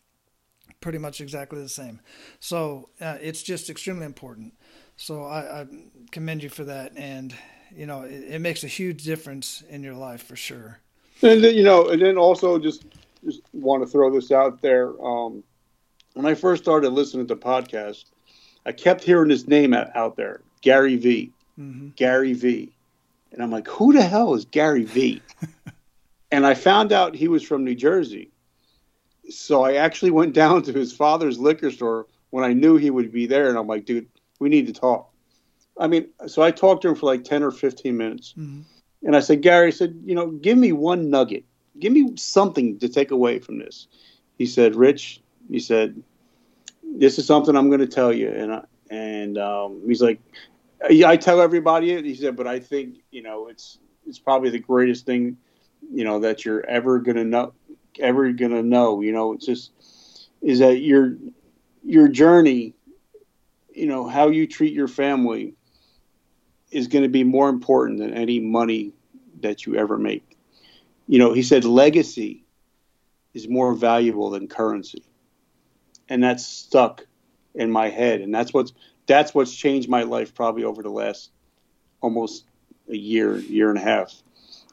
pretty 0.81 0.97
much 0.97 1.21
exactly 1.21 1.61
the 1.61 1.69
same. 1.69 1.99
So 2.39 2.89
uh, 3.01 3.17
it's 3.21 3.43
just 3.43 3.69
extremely 3.69 4.05
important. 4.05 4.53
So 4.97 5.23
I, 5.23 5.61
I, 5.61 5.67
commend 6.11 6.43
you 6.43 6.49
for 6.49 6.65
that, 6.65 6.91
and 6.97 7.33
you 7.73 7.85
know 7.85 8.01
it, 8.01 8.33
it, 8.33 8.41
makes 8.41 8.63
a 8.63 8.67
huge 8.67 9.03
difference 9.03 9.63
in 9.69 9.81
your 9.81 9.93
life 9.93 10.23
for 10.23 10.35
sure. 10.35 10.79
And 11.21 11.43
then, 11.43 11.55
you 11.55 11.63
know, 11.63 11.87
and 11.89 12.01
then 12.01 12.17
also 12.17 12.59
just 12.59 12.85
just 13.23 13.41
want 13.53 13.83
to 13.83 13.87
throw 13.87 14.11
this 14.11 14.31
out 14.31 14.61
there. 14.61 14.89
Um, 15.01 15.43
when 16.13 16.25
I 16.25 16.33
first 16.33 16.63
started 16.63 16.89
listening 16.89 17.27
to 17.27 17.35
podcasts, 17.35 18.05
I 18.65 18.71
kept 18.71 19.03
hearing 19.03 19.29
his 19.29 19.47
name 19.47 19.73
out, 19.73 19.95
out 19.95 20.17
there, 20.17 20.41
Gary 20.61 20.97
V. 20.97 21.31
Mm-hmm. 21.59 21.89
Gary 21.95 22.33
V. 22.33 22.73
And 23.31 23.43
I'm 23.43 23.51
like, 23.51 23.67
who 23.67 23.93
the 23.93 24.01
hell 24.01 24.33
is 24.33 24.45
Gary 24.45 24.83
V? 24.83 25.21
and 26.31 26.45
I 26.45 26.53
found 26.55 26.91
out 26.91 27.15
he 27.15 27.27
was 27.27 27.43
from 27.43 27.63
New 27.63 27.75
Jersey 27.75 28.31
so 29.29 29.63
I 29.63 29.75
actually 29.75 30.11
went 30.11 30.33
down 30.33 30.63
to 30.63 30.73
his 30.73 30.93
father's 30.93 31.39
liquor 31.39 31.71
store 31.71 32.07
when 32.29 32.43
I 32.43 32.53
knew 32.53 32.77
he 32.77 32.89
would 32.89 33.11
be 33.11 33.25
there, 33.25 33.49
and 33.49 33.57
I'm 33.57 33.67
like, 33.67 33.85
dude, 33.85 34.07
we 34.39 34.49
need 34.49 34.67
to 34.67 34.73
talk. 34.73 35.11
I 35.79 35.87
mean, 35.87 36.09
so 36.27 36.41
I 36.41 36.51
talked 36.51 36.81
to 36.83 36.89
him 36.89 36.95
for 36.95 37.05
like 37.05 37.23
10 37.23 37.41
or 37.41 37.51
15 37.51 37.95
minutes. 37.95 38.33
Mm-hmm. 38.37 38.61
And 39.03 39.15
I 39.15 39.21
said, 39.21 39.41
Gary, 39.41 39.67
I 39.67 39.71
said, 39.71 40.01
you 40.03 40.13
know, 40.13 40.27
give 40.27 40.57
me 40.57 40.73
one 40.73 41.09
nugget. 41.09 41.45
Give 41.79 41.93
me 41.93 42.17
something 42.17 42.77
to 42.79 42.89
take 42.89 43.11
away 43.11 43.39
from 43.39 43.59
this. 43.59 43.87
He 44.37 44.45
said, 44.45 44.75
Rich, 44.75 45.21
he 45.49 45.59
said, 45.59 46.03
this 46.83 47.17
is 47.17 47.25
something 47.25 47.55
I'm 47.55 47.69
going 47.69 47.79
to 47.79 47.87
tell 47.87 48.11
you. 48.11 48.29
And, 48.29 48.53
I, 48.53 48.63
and 48.89 49.37
um, 49.37 49.81
he's 49.87 50.01
like, 50.01 50.19
yeah, 50.89 51.09
I 51.09 51.15
tell 51.15 51.39
everybody 51.39 51.91
it. 51.91 52.03
He 52.03 52.15
said, 52.15 52.35
but 52.35 52.47
I 52.47 52.59
think, 52.59 52.97
you 53.11 53.21
know, 53.21 53.47
it's, 53.47 53.79
it's 54.05 54.19
probably 54.19 54.49
the 54.49 54.59
greatest 54.59 55.05
thing, 55.05 55.37
you 55.93 56.03
know, 56.03 56.19
that 56.19 56.43
you're 56.43 56.65
ever 56.65 56.99
going 56.99 57.17
to 57.17 57.23
know, 57.23 57.53
ever 57.99 58.31
going 58.31 58.51
to 58.51 58.61
know. 58.61 59.01
You 59.01 59.11
know, 59.11 59.33
it's 59.33 59.45
just 59.45 59.71
is 60.41 60.59
that 60.59 60.79
your 60.79 61.17
your 61.83 62.07
journey, 62.07 62.75
you 63.73 63.87
know, 63.87 64.07
how 64.07 64.29
you 64.29 64.47
treat 64.47 64.73
your 64.73 64.87
family 64.87 65.55
is 66.71 66.87
going 66.87 67.03
to 67.03 67.09
be 67.09 67.23
more 67.23 67.49
important 67.49 67.99
than 67.99 68.13
any 68.13 68.39
money 68.39 68.93
that 69.41 69.65
you 69.65 69.75
ever 69.75 69.97
make. 69.97 70.37
You 71.07 71.19
know, 71.19 71.33
he 71.33 71.43
said 71.43 71.65
legacy 71.65 72.45
is 73.33 73.47
more 73.47 73.73
valuable 73.73 74.29
than 74.31 74.47
currency. 74.47 75.03
and 76.09 76.23
that's 76.23 76.45
stuck 76.45 77.05
in 77.55 77.71
my 77.71 77.89
head, 77.89 78.21
and 78.21 78.33
that's 78.33 78.53
what's 78.53 78.73
that's 79.07 79.33
what's 79.33 79.53
changed 79.55 79.89
my 79.89 80.03
life 80.03 80.33
probably 80.33 80.63
over 80.63 80.83
the 80.83 80.89
last 80.89 81.31
almost 82.01 82.45
a 82.89 82.95
year, 82.95 83.37
year 83.39 83.69
and 83.69 83.77
a 83.77 83.81
half. 83.81 84.13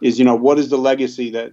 Is 0.00 0.18
you 0.18 0.24
know 0.24 0.36
what 0.36 0.58
is 0.58 0.68
the 0.70 0.78
legacy 0.78 1.30
that 1.32 1.52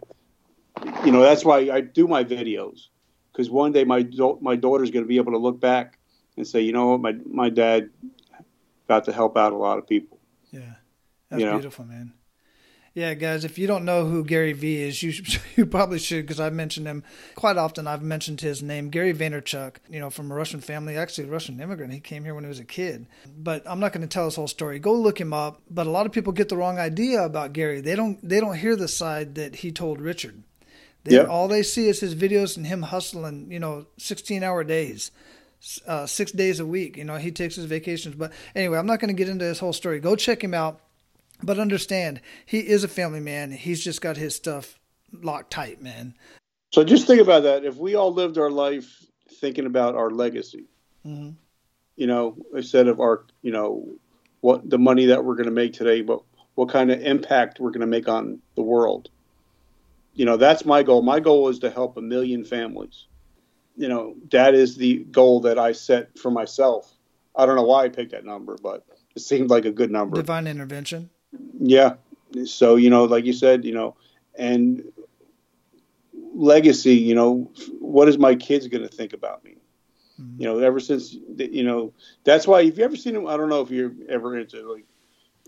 you 1.06 1.12
know 1.12 1.22
that's 1.22 1.46
why 1.46 1.70
I 1.72 1.82
do 1.82 2.08
my 2.08 2.24
videos 2.24 2.88
because 3.32 3.50
one 3.50 3.72
day 3.72 3.84
my 3.84 4.08
my 4.42 4.56
daughter's 4.56 4.92
going 4.92 5.04
to 5.04 5.08
be 5.08 5.18
able 5.18 5.32
to 5.32 5.38
look 5.38 5.60
back 5.60 5.98
and 6.38 6.48
say, 6.48 6.62
you 6.62 6.72
know 6.72 6.90
what, 6.90 7.02
my 7.02 7.14
my 7.26 7.50
dad 7.50 7.90
got 8.88 9.06
to 9.06 9.14
help 9.14 9.38
out 9.38 9.54
a 9.54 9.58
lot 9.58 9.78
of 9.78 9.88
people. 9.88 10.20
Yeah, 10.52 10.76
that's 11.30 11.40
you 11.40 11.46
know? 11.46 11.54
beautiful, 11.54 11.86
man. 11.86 12.14
Yeah, 12.96 13.16
guys, 13.16 13.44
if 13.44 13.58
you 13.58 13.66
don't 13.66 13.86
know 13.86 14.06
who 14.06 14.24
Gary 14.24 14.54
Vee 14.54 14.84
is, 14.84 15.02
you 15.02 15.14
you 15.56 15.66
probably 15.66 15.98
should 15.98 16.28
because 16.28 16.40
I've 16.40 16.54
mentioned 16.54 16.86
him 16.86 17.04
quite 17.34 17.58
often. 17.58 17.88
I've 17.88 18.04
mentioned 18.04 18.42
his 18.42 18.62
name, 18.62 18.90
Gary 18.90 19.14
Vaynerchuk. 19.14 19.78
You 19.90 20.00
know, 20.00 20.12
from 20.12 20.32
a 20.32 20.36
Russian 20.36 20.62
family, 20.62 20.96
actually 20.96 21.28
a 21.28 21.32
Russian 21.32 21.60
immigrant. 21.60 21.92
He 21.92 22.00
came 22.00 22.24
here 22.24 22.36
when 22.36 22.44
he 22.44 22.50
was 22.50 22.60
a 22.60 22.66
kid. 22.66 23.08
But 23.36 23.64
I'm 23.66 23.80
not 23.80 23.94
going 23.94 24.08
to 24.08 24.08
tell 24.08 24.26
his 24.26 24.36
whole 24.36 24.48
story. 24.48 24.78
Go 24.78 24.94
look 24.94 25.20
him 25.20 25.34
up. 25.34 25.64
But 25.72 25.88
a 25.88 25.90
lot 25.90 26.06
of 26.06 26.12
people 26.12 26.34
get 26.34 26.50
the 26.50 26.58
wrong 26.58 26.78
idea 26.78 27.24
about 27.24 27.54
Gary. 27.54 27.82
They 27.82 27.96
don't 27.96 28.20
they 28.28 28.40
don't 28.40 28.58
hear 28.58 28.76
the 28.76 28.88
side 28.88 29.34
that 29.36 29.58
he 29.58 29.72
told 29.72 30.00
Richard. 30.00 30.44
They, 31.04 31.16
yep. 31.16 31.28
All 31.28 31.48
they 31.48 31.64
see 31.64 31.88
is 31.88 32.00
his 32.00 32.16
videos 32.16 32.56
and 32.58 32.66
him 32.66 32.82
hustling. 32.82 33.52
You 33.52 33.60
know, 33.60 33.88
16 33.98 34.44
hour 34.44 34.64
days. 34.64 35.12
Uh, 35.88 36.06
six 36.06 36.34
days 36.34 36.60
a 36.60 36.66
week. 36.66 36.98
You 36.98 37.06
know, 37.06 37.16
he 37.16 37.32
takes 37.32 37.56
his 37.56 37.66
vacations. 37.66 38.16
But 38.16 38.34
anyway, 38.54 38.78
I'm 38.78 38.86
not 38.86 39.00
going 39.00 39.16
to 39.16 39.18
get 39.18 39.30
into 39.30 39.46
his 39.46 39.60
whole 39.60 39.72
story. 39.72 40.00
Go 40.00 40.16
check 40.16 40.44
him 40.44 40.54
out. 40.54 40.82
But 41.42 41.60
understand, 41.60 42.22
he 42.46 42.60
is 42.60 42.84
a 42.84 42.88
family 42.88 43.20
man. 43.20 43.52
He's 43.52 43.84
just 43.84 44.02
got 44.02 44.18
his 44.18 44.36
stuff 44.36 44.80
locked 45.12 45.52
tight, 45.52 45.82
man. 45.82 46.16
So 46.72 46.84
just 46.84 47.08
think 47.08 47.22
about 47.22 47.44
that. 47.44 47.66
If 47.66 47.76
we 47.76 47.96
all 47.96 48.14
lived 48.14 48.38
our 48.38 48.50
life 48.50 49.06
thinking 49.30 49.66
about 49.66 49.96
our 49.96 50.10
legacy, 50.10 50.66
mm-hmm. 51.06 51.32
you 51.96 52.08
know, 52.08 52.38
instead 52.54 52.88
of 52.88 53.00
our, 53.00 53.26
you 53.42 53.52
know, 53.52 53.88
what 54.42 54.70
the 54.70 54.80
money 54.80 55.06
that 55.08 55.24
we're 55.24 55.36
going 55.36 55.46
to 55.46 55.52
make 55.52 55.74
today, 55.74 56.02
but 56.02 56.22
what 56.56 56.70
kind 56.70 56.92
of 56.92 57.02
impact 57.02 57.60
we're 57.60 57.72
going 57.72 57.82
to 57.82 57.88
make 57.88 58.08
on 58.08 58.40
the 58.56 58.62
world. 58.62 59.10
You 60.14 60.26
know, 60.26 60.38
that's 60.38 60.66
my 60.66 60.84
goal. 60.84 61.02
My 61.02 61.20
goal 61.20 61.50
is 61.50 61.60
to 61.60 61.70
help 61.70 61.98
a 61.98 62.02
million 62.02 62.44
families. 62.46 63.08
You 63.76 63.88
know, 63.88 64.16
that 64.32 64.54
is 64.54 64.78
the 64.78 65.00
goal 65.06 65.42
that 65.42 65.58
I 65.58 65.72
set 65.72 66.18
for 66.20 66.30
myself. 66.30 66.92
I 67.36 67.46
don't 67.46 67.56
know 67.56 67.64
why 67.64 67.86
I 67.86 67.90
picked 67.90 68.12
that 68.12 68.26
number, 68.26 68.58
but 68.62 68.86
it 69.16 69.22
seemed 69.22 69.50
like 69.50 69.66
a 69.66 69.72
good 69.72 69.90
number. 69.90 70.18
Divine 70.18 70.46
intervention. 70.46 71.10
Yeah. 71.60 71.96
So, 72.46 72.76
you 72.76 72.90
know, 72.90 73.06
like 73.06 73.26
you 73.26 73.34
said, 73.34 73.66
you 73.66 73.74
know, 73.74 73.96
and 74.36 74.84
legacy, 76.36 76.96
you 76.96 77.16
know, 77.16 77.52
what 77.80 78.08
is 78.08 78.18
my 78.18 78.36
kids 78.36 78.68
going 78.68 78.84
to 78.84 78.96
think 78.96 79.14
about 79.14 79.44
me? 79.44 79.58
Mm-hmm. 80.20 80.42
You 80.42 80.48
know, 80.48 80.60
ever 80.60 80.80
since, 80.80 81.14
you 81.14 81.64
know, 81.64 81.94
that's 82.24 82.48
why, 82.48 82.62
if 82.62 82.78
you 82.78 82.84
ever 82.84 82.96
seen 82.96 83.28
I 83.28 83.38
don't 83.38 83.50
know 83.50 83.62
if 83.62 83.72
you're 83.72 83.94
ever 84.10 84.38
into 84.38 84.72
like 84.72 84.86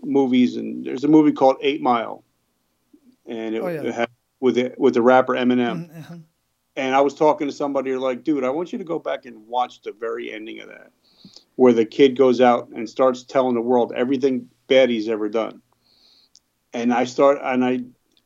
movies, 0.02 0.56
and 0.56 0.84
there's 0.84 1.04
a 1.04 1.08
movie 1.08 1.32
called 1.32 1.56
Eight 1.60 1.80
Mile, 1.80 2.24
and 3.26 3.54
it, 3.54 3.62
oh, 3.62 3.68
yeah. 3.68 3.82
it 3.82 3.94
had 3.94 4.05
with 4.46 4.54
the, 4.54 4.74
with 4.78 4.94
the 4.94 5.02
rapper 5.02 5.34
Eminem. 5.34 5.90
Mm-hmm. 5.90 6.16
And 6.76 6.94
I 6.94 7.00
was 7.00 7.14
talking 7.14 7.46
to 7.46 7.52
somebody 7.52 7.94
like, 7.96 8.24
dude, 8.24 8.44
I 8.44 8.50
want 8.50 8.72
you 8.72 8.78
to 8.78 8.84
go 8.84 8.98
back 8.98 9.24
and 9.24 9.46
watch 9.46 9.82
the 9.82 9.92
very 9.92 10.32
ending 10.32 10.60
of 10.60 10.68
that, 10.68 10.90
where 11.56 11.72
the 11.72 11.86
kid 11.86 12.16
goes 12.16 12.40
out 12.40 12.68
and 12.74 12.88
starts 12.88 13.24
telling 13.24 13.54
the 13.54 13.60
world 13.60 13.92
everything 13.96 14.48
bad 14.68 14.90
he's 14.90 15.08
ever 15.08 15.28
done 15.28 15.62
and 16.76 16.92
I 16.92 17.04
start 17.04 17.38
and 17.42 17.64
I 17.64 17.80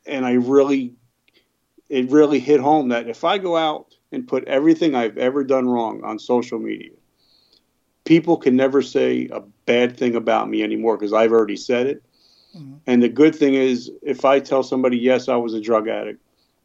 and 0.06 0.26
I 0.26 0.32
really 0.32 0.94
it 1.88 2.10
really 2.10 2.40
hit 2.40 2.60
home 2.60 2.88
that 2.88 3.08
if 3.08 3.24
I 3.24 3.38
go 3.38 3.56
out 3.56 3.94
and 4.12 4.26
put 4.26 4.44
everything 4.48 4.94
I've 4.94 5.18
ever 5.18 5.44
done 5.44 5.68
wrong 5.68 6.02
on 6.04 6.18
social 6.18 6.58
media, 6.58 6.90
people 8.04 8.36
can 8.36 8.56
never 8.56 8.82
say 8.82 9.28
a 9.30 9.40
bad 9.66 9.96
thing 9.96 10.16
about 10.16 10.48
me 10.48 10.62
anymore 10.62 10.96
because 10.96 11.12
I've 11.12 11.32
already 11.32 11.56
said 11.56 11.86
it. 11.86 12.02
Mm-hmm. 12.56 12.76
And 12.86 13.02
the 13.02 13.08
good 13.08 13.34
thing 13.34 13.54
is, 13.54 13.90
if 14.02 14.24
I 14.24 14.40
tell 14.40 14.62
somebody, 14.62 14.98
yes, 14.98 15.28
I 15.28 15.36
was 15.36 15.54
a 15.54 15.60
drug 15.60 15.88
addict, 15.88 16.20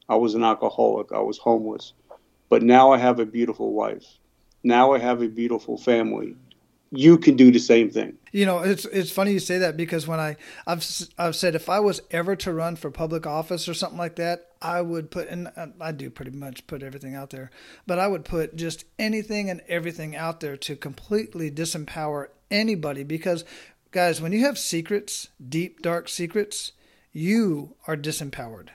I 0.10 0.16
was 0.16 0.36
an 0.36 0.44
alcoholic, 0.44 1.12
I 1.12 1.20
was 1.20 1.38
homeless, 1.38 1.94
but 2.50 2.64
now 2.64 2.92
I 2.92 2.98
have 2.98 3.20
a 3.20 3.26
beautiful 3.26 3.74
wife, 3.74 4.06
now 4.64 4.94
I 4.94 5.00
have 5.00 5.22
a 5.22 5.28
beautiful 5.28 5.78
family, 5.78 6.36
you 6.92 7.18
can 7.18 7.36
do 7.36 7.52
the 7.52 7.60
same 7.60 7.90
thing. 7.90 8.18
You 8.32 8.46
know, 8.46 8.60
it's 8.60 8.86
it's 8.86 9.12
funny 9.12 9.32
you 9.32 9.40
say 9.40 9.60
that 9.60 9.78
because 9.78 10.08
when 10.08 10.20
I 10.20 10.36
I've 10.68 10.86
I've 11.18 11.36
said 11.36 11.56
if 11.56 11.70
I 11.70 11.80
was 11.80 12.02
ever 12.12 12.36
to 12.38 12.54
run 12.54 12.76
for 12.76 12.92
public 12.92 13.26
office 13.26 13.68
or 13.68 13.74
something 13.74 13.98
like 13.98 14.16
that, 14.16 14.52
I 14.62 14.82
would 14.82 15.12
put 15.12 15.28
and 15.30 15.50
I 15.80 15.92
do 15.92 16.10
pretty 16.10 16.32
much 16.32 16.68
put 16.68 16.84
everything 16.84 17.16
out 17.16 17.30
there, 17.30 17.52
but 17.88 18.00
I 18.00 18.08
would 18.08 18.26
put 18.26 18.56
just 18.56 18.86
anything 19.00 19.50
and 19.50 19.62
everything 19.68 20.16
out 20.16 20.40
there 20.40 20.58
to 20.58 20.76
completely 20.76 21.50
disempower 21.50 22.28
anybody 22.52 23.04
because 23.04 23.44
guys, 23.96 24.22
when 24.22 24.34
you 24.34 24.41
have 24.41 24.60
secrets, 24.60 25.30
deep 25.48 25.82
dark 25.82 26.10
secrets, 26.10 26.74
you 27.14 27.78
are 27.88 27.96
disempowered. 27.96 28.68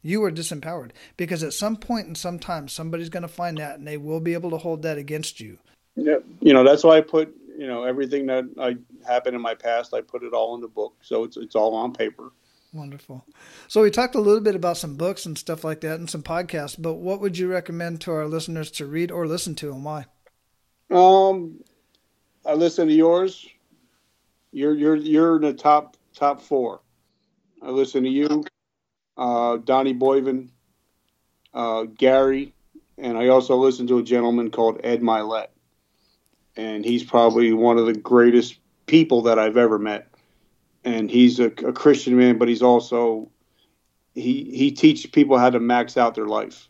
You 0.00 0.24
are 0.24 0.32
disempowered 0.32 0.92
because 1.18 1.42
at 1.42 1.52
some 1.52 1.76
point 1.76 2.08
in 2.08 2.14
some 2.14 2.38
time 2.38 2.66
somebody's 2.66 3.10
going 3.10 3.24
to 3.24 3.28
find 3.28 3.58
that 3.58 3.78
and 3.78 3.86
they 3.86 3.98
will 3.98 4.20
be 4.20 4.32
able 4.32 4.48
to 4.50 4.56
hold 4.56 4.80
that 4.82 4.96
against 4.96 5.38
you. 5.38 5.58
Yeah, 5.96 6.20
you 6.40 6.54
know 6.54 6.64
that's 6.64 6.82
why 6.82 6.96
I 6.96 7.02
put 7.02 7.36
you 7.58 7.66
know 7.66 7.84
everything 7.84 8.24
that 8.26 8.44
I 8.58 8.78
happened 9.06 9.36
in 9.36 9.42
my 9.42 9.54
past. 9.54 9.92
I 9.92 10.00
put 10.00 10.22
it 10.22 10.32
all 10.32 10.54
in 10.54 10.62
the 10.62 10.68
book, 10.68 10.94
so 11.02 11.24
it's 11.24 11.36
it's 11.36 11.54
all 11.54 11.74
on 11.74 11.92
paper. 11.92 12.32
Wonderful. 12.72 13.26
So 13.66 13.82
we 13.82 13.90
talked 13.90 14.14
a 14.14 14.20
little 14.20 14.40
bit 14.40 14.54
about 14.54 14.78
some 14.78 14.96
books 14.96 15.26
and 15.26 15.36
stuff 15.36 15.62
like 15.62 15.82
that, 15.82 15.98
and 15.98 16.08
some 16.08 16.22
podcasts. 16.22 16.80
But 16.80 16.94
what 16.94 17.20
would 17.20 17.36
you 17.36 17.48
recommend 17.48 18.00
to 18.02 18.12
our 18.12 18.26
listeners 18.26 18.70
to 18.72 18.86
read 18.86 19.10
or 19.10 19.26
listen 19.26 19.54
to, 19.56 19.72
and 19.72 19.84
why? 19.84 20.06
Um, 20.90 21.62
I 22.46 22.54
listen 22.54 22.88
to 22.88 22.94
yours. 22.94 23.46
You're 24.52 24.74
you're 24.74 24.96
you're 24.96 25.36
in 25.36 25.42
the 25.42 25.54
top 25.54 25.96
top 26.14 26.40
four. 26.40 26.80
I 27.62 27.70
listen 27.70 28.04
to 28.04 28.08
you, 28.08 28.44
uh, 29.16 29.56
Donnie 29.56 29.94
Boivin, 29.94 30.50
uh, 31.52 31.82
Gary, 31.84 32.54
and 32.96 33.18
I 33.18 33.28
also 33.28 33.56
listen 33.56 33.86
to 33.88 33.98
a 33.98 34.02
gentleman 34.02 34.50
called 34.50 34.80
Ed 34.84 35.00
Mylett 35.00 35.48
and 36.58 36.84
he's 36.84 37.04
probably 37.04 37.52
one 37.52 37.78
of 37.78 37.86
the 37.86 37.94
greatest 37.94 38.58
people 38.86 39.22
that 39.22 39.38
I've 39.38 39.56
ever 39.56 39.78
met. 39.78 40.08
And 40.84 41.08
he's 41.08 41.38
a, 41.38 41.46
a 41.46 41.72
Christian 41.72 42.16
man, 42.16 42.36
but 42.36 42.48
he's 42.48 42.62
also 42.62 43.30
he 44.14 44.50
he 44.52 44.72
teaches 44.72 45.10
people 45.10 45.38
how 45.38 45.50
to 45.50 45.60
max 45.60 45.96
out 45.96 46.16
their 46.16 46.26
life. 46.26 46.68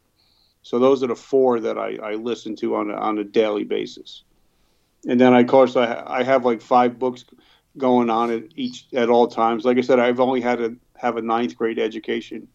So 0.62 0.78
those 0.78 1.02
are 1.02 1.06
the 1.06 1.16
four 1.16 1.58
that 1.60 1.78
I, 1.78 1.96
I 2.02 2.14
listen 2.14 2.54
to 2.56 2.76
on 2.76 2.90
a, 2.90 2.94
on 2.94 3.18
a 3.18 3.24
daily 3.24 3.64
basis. 3.64 4.24
And 5.06 5.18
then, 5.18 5.32
of 5.32 5.46
course, 5.46 5.76
I, 5.76 6.04
I 6.06 6.22
have 6.22 6.44
like 6.44 6.60
five 6.60 6.98
books 6.98 7.24
going 7.76 8.10
on 8.10 8.30
at 8.30 8.44
each 8.56 8.86
at 8.94 9.10
all 9.10 9.28
times. 9.28 9.64
Like 9.64 9.78
I 9.78 9.82
said, 9.82 9.98
I've 9.98 10.20
only 10.20 10.40
had 10.40 10.58
to 10.58 10.76
have 10.96 11.16
a 11.16 11.22
ninth 11.22 11.56
grade 11.56 11.78
education, 11.78 12.48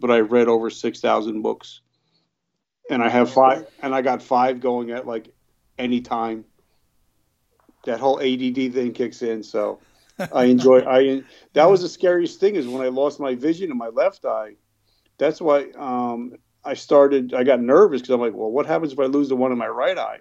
but 0.00 0.10
I've 0.10 0.32
read 0.32 0.48
over 0.48 0.70
six 0.70 1.00
thousand 1.00 1.42
books, 1.42 1.80
and 2.90 3.02
I 3.02 3.08
have 3.08 3.30
five, 3.30 3.66
and 3.82 3.94
I 3.94 4.02
got 4.02 4.22
five 4.22 4.60
going 4.60 4.90
at 4.90 5.06
like 5.06 5.28
any 5.78 6.00
time 6.00 6.44
that 7.84 8.00
whole 8.00 8.20
ADD 8.20 8.74
thing 8.74 8.92
kicks 8.92 9.22
in. 9.22 9.42
So 9.42 9.80
I 10.32 10.44
enjoy. 10.54 10.80
I 10.80 11.22
that 11.54 11.70
was 11.70 11.82
the 11.82 11.88
scariest 11.88 12.40
thing 12.40 12.56
is 12.56 12.66
when 12.66 12.82
I 12.82 12.88
lost 12.88 13.20
my 13.20 13.34
vision 13.34 13.70
in 13.70 13.78
my 13.78 13.88
left 13.88 14.24
eye. 14.24 14.56
That's 15.18 15.40
why 15.40 15.70
um, 15.78 16.34
I 16.64 16.74
started. 16.74 17.32
I 17.32 17.44
got 17.44 17.60
nervous 17.60 18.02
because 18.02 18.14
I'm 18.14 18.20
like, 18.20 18.34
well, 18.34 18.50
what 18.50 18.66
happens 18.66 18.92
if 18.92 18.98
I 18.98 19.04
lose 19.04 19.28
the 19.28 19.36
one 19.36 19.52
in 19.52 19.58
my 19.58 19.68
right 19.68 19.96
eye? 19.96 20.18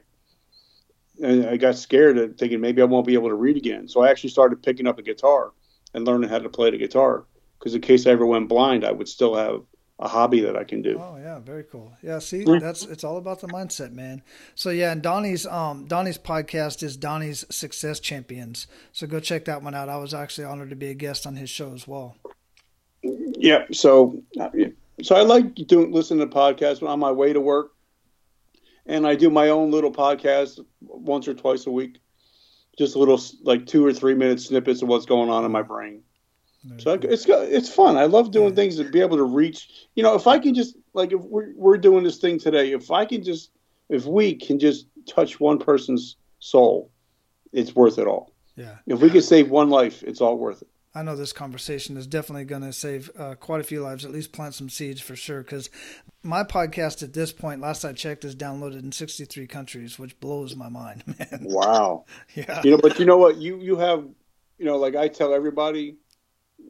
And 1.22 1.46
I 1.46 1.58
got 1.58 1.76
scared 1.76 2.18
of 2.18 2.38
thinking 2.38 2.60
maybe 2.60 2.82
I 2.82 2.86
won't 2.86 3.08
be 3.08 3.14
able 3.14 3.30
to 3.30 3.36
read 3.36 3.58
again. 3.58 3.88
So 3.88 4.02
I 4.02 4.10
actually 4.10 4.32
started 4.32 4.62
picking 4.62 4.88
up 4.88 5.00
a 5.00 5.02
guitar 5.02 5.54
and 5.94 6.06
learning 6.06 6.30
how 6.30 6.40
to 6.40 6.50
play 6.50 6.72
the 6.72 6.78
guitar 6.78 7.26
because 7.60 7.74
in 7.74 7.82
case 7.82 8.06
I 8.06 8.12
ever 8.12 8.26
went 8.26 8.50
blind, 8.50 8.86
I 8.86 8.92
would 8.92 9.08
still 9.08 9.36
have 9.36 9.62
a 10.00 10.08
hobby 10.08 10.42
that 10.42 10.58
I 10.58 10.64
can 10.64 10.82
do. 10.82 11.00
Oh 11.00 11.18
yeah, 11.18 11.40
very 11.40 11.64
cool. 11.64 11.94
Yeah, 12.02 12.20
see, 12.20 12.44
that's 12.44 12.84
it's 12.84 13.04
all 13.04 13.18
about 13.18 13.40
the 13.40 13.48
mindset, 13.48 13.94
man. 13.94 14.22
So 14.54 14.70
yeah, 14.70 14.92
and 14.92 15.02
Donnie's 15.02 15.48
um 15.48 15.86
Donnie's 15.86 16.18
podcast 16.18 16.84
is 16.84 16.98
Donnie's 16.98 17.46
Success 17.50 18.00
Champions. 18.00 18.68
So 18.92 19.08
go 19.08 19.20
check 19.20 19.46
that 19.46 19.64
one 19.64 19.74
out. 19.74 19.88
I 19.90 19.98
was 19.98 20.14
actually 20.14 20.46
honored 20.46 20.70
to 20.72 20.76
be 20.76 20.90
a 20.90 20.94
guest 20.94 21.26
on 21.26 21.38
his 21.38 21.50
show 21.50 21.74
as 21.74 21.88
well. 21.88 22.18
Yeah, 23.02 23.66
so 23.72 24.22
so 25.02 25.16
I 25.16 25.22
like 25.22 25.56
doing 25.56 25.92
listening 25.92 26.30
to 26.30 26.36
podcasts 26.36 26.82
when 26.82 26.90
I'm 26.90 26.94
on 26.94 27.00
my 27.00 27.12
way 27.12 27.32
to 27.32 27.40
work, 27.40 27.72
and 28.86 29.08
I 29.08 29.16
do 29.16 29.30
my 29.30 29.50
own 29.50 29.72
little 29.72 29.92
podcast 29.92 30.60
once 30.82 31.28
or 31.28 31.34
twice 31.34 31.66
a 31.66 31.72
week, 31.72 32.00
just 32.78 32.96
little 32.96 33.20
like 33.44 33.66
two 33.66 33.86
or 33.86 33.94
three 33.94 34.14
minute 34.14 34.40
snippets 34.40 34.82
of 34.82 34.88
what's 34.88 35.06
going 35.06 35.30
on 35.30 35.46
in 35.46 35.52
my 35.52 35.62
brain. 35.62 36.04
So 36.78 36.94
it's 36.94 37.26
it's 37.28 37.70
fun. 37.70 37.96
I 37.96 38.06
love 38.06 38.32
doing 38.32 38.56
things 38.56 38.78
to 38.78 38.90
be 38.90 39.00
able 39.00 39.18
to 39.18 39.24
reach. 39.24 39.88
You 39.96 40.02
know, 40.02 40.16
if 40.16 40.26
I 40.26 40.40
can 40.40 40.56
just 40.56 40.76
like 40.94 41.12
if 41.12 41.22
we're 41.22 41.54
we're 41.56 41.78
doing 41.78 42.04
this 42.04 42.18
thing 42.18 42.40
today, 42.40 42.72
if 42.72 42.90
I 42.90 43.06
can 43.06 43.24
just 43.24 43.52
if 43.90 44.06
we 44.06 44.34
can 44.36 44.58
just 44.58 44.88
touch 45.08 45.40
one 45.40 45.60
person's 45.60 46.16
soul, 46.40 46.90
it's 47.54 47.76
worth 47.76 48.00
it 48.00 48.08
all. 48.08 48.34
Yeah. 48.56 48.76
If 48.88 49.02
we 49.02 49.12
can 49.12 49.22
save 49.22 49.52
one 49.52 49.70
life, 49.70 50.02
it's 50.04 50.22
all 50.22 50.38
worth 50.38 50.64
it. 50.64 50.68
I 50.96 51.04
know 51.04 51.18
this 51.18 51.34
conversation 51.34 51.98
is 51.98 52.08
definitely 52.08 52.46
going 52.46 52.62
to 52.62 52.72
save 52.72 53.12
uh, 53.20 53.36
quite 53.36 53.60
a 53.60 53.66
few 53.66 53.82
lives, 53.82 54.06
at 54.06 54.12
least 54.12 54.32
plant 54.32 54.54
some 54.54 54.70
seeds 54.70 55.02
for 55.02 55.14
sure. 55.14 55.44
Because 55.44 55.70
my 56.24 56.46
podcast 56.46 57.04
at 57.04 57.12
this 57.12 57.34
point, 57.34 57.60
last 57.60 57.84
I 57.84 57.92
checked, 57.92 58.24
is 58.24 58.34
downloaded 58.34 58.82
in 58.82 58.94
63 58.94 59.46
countries, 59.46 60.00
which 60.00 60.18
blows 60.22 60.56
my 60.56 60.70
mind, 60.70 61.04
man. 61.20 61.42
Wow. 61.42 62.06
Yeah. 62.34 62.62
You 62.64 62.72
know, 62.72 62.78
but 62.78 62.98
you 62.98 63.06
know 63.06 63.18
what? 63.18 63.38
You 63.38 63.58
you 63.60 63.78
have, 63.78 64.06
you 64.58 64.66
know, 64.66 64.78
like 64.78 64.96
I 64.96 65.08
tell 65.08 65.34
everybody, 65.34 65.98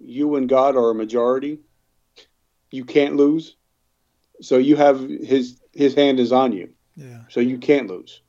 you 0.01 0.35
and 0.35 0.49
God 0.49 0.75
are 0.75 0.91
a 0.91 0.95
majority. 0.95 1.59
You 2.71 2.83
can't 2.85 3.15
lose. 3.15 3.55
So 4.41 4.57
you 4.57 4.75
have 4.75 4.99
his 4.99 5.59
his 5.73 5.93
hand 5.95 6.19
is 6.19 6.31
on 6.31 6.51
you. 6.51 6.69
Yeah. 6.95 7.21
So 7.29 7.39
you 7.39 7.57
can't 7.57 7.87
lose. 7.87 8.21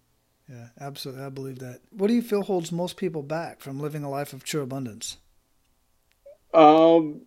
Yeah, 0.49 0.69
absolutely. 0.81 1.25
I 1.25 1.29
believe 1.31 1.59
that. 1.59 1.81
What 1.91 2.07
do 2.09 2.15
you 2.15 2.23
feel 2.23 2.43
holds 2.43 2.71
most 2.71 2.97
people 2.97 3.23
back 3.23 3.61
from 3.61 3.81
living 3.81 4.05
a 4.05 4.11
life 4.11 4.33
of 4.33 4.45
true 4.45 4.63
abundance? 4.63 5.19
Um, 6.57 7.21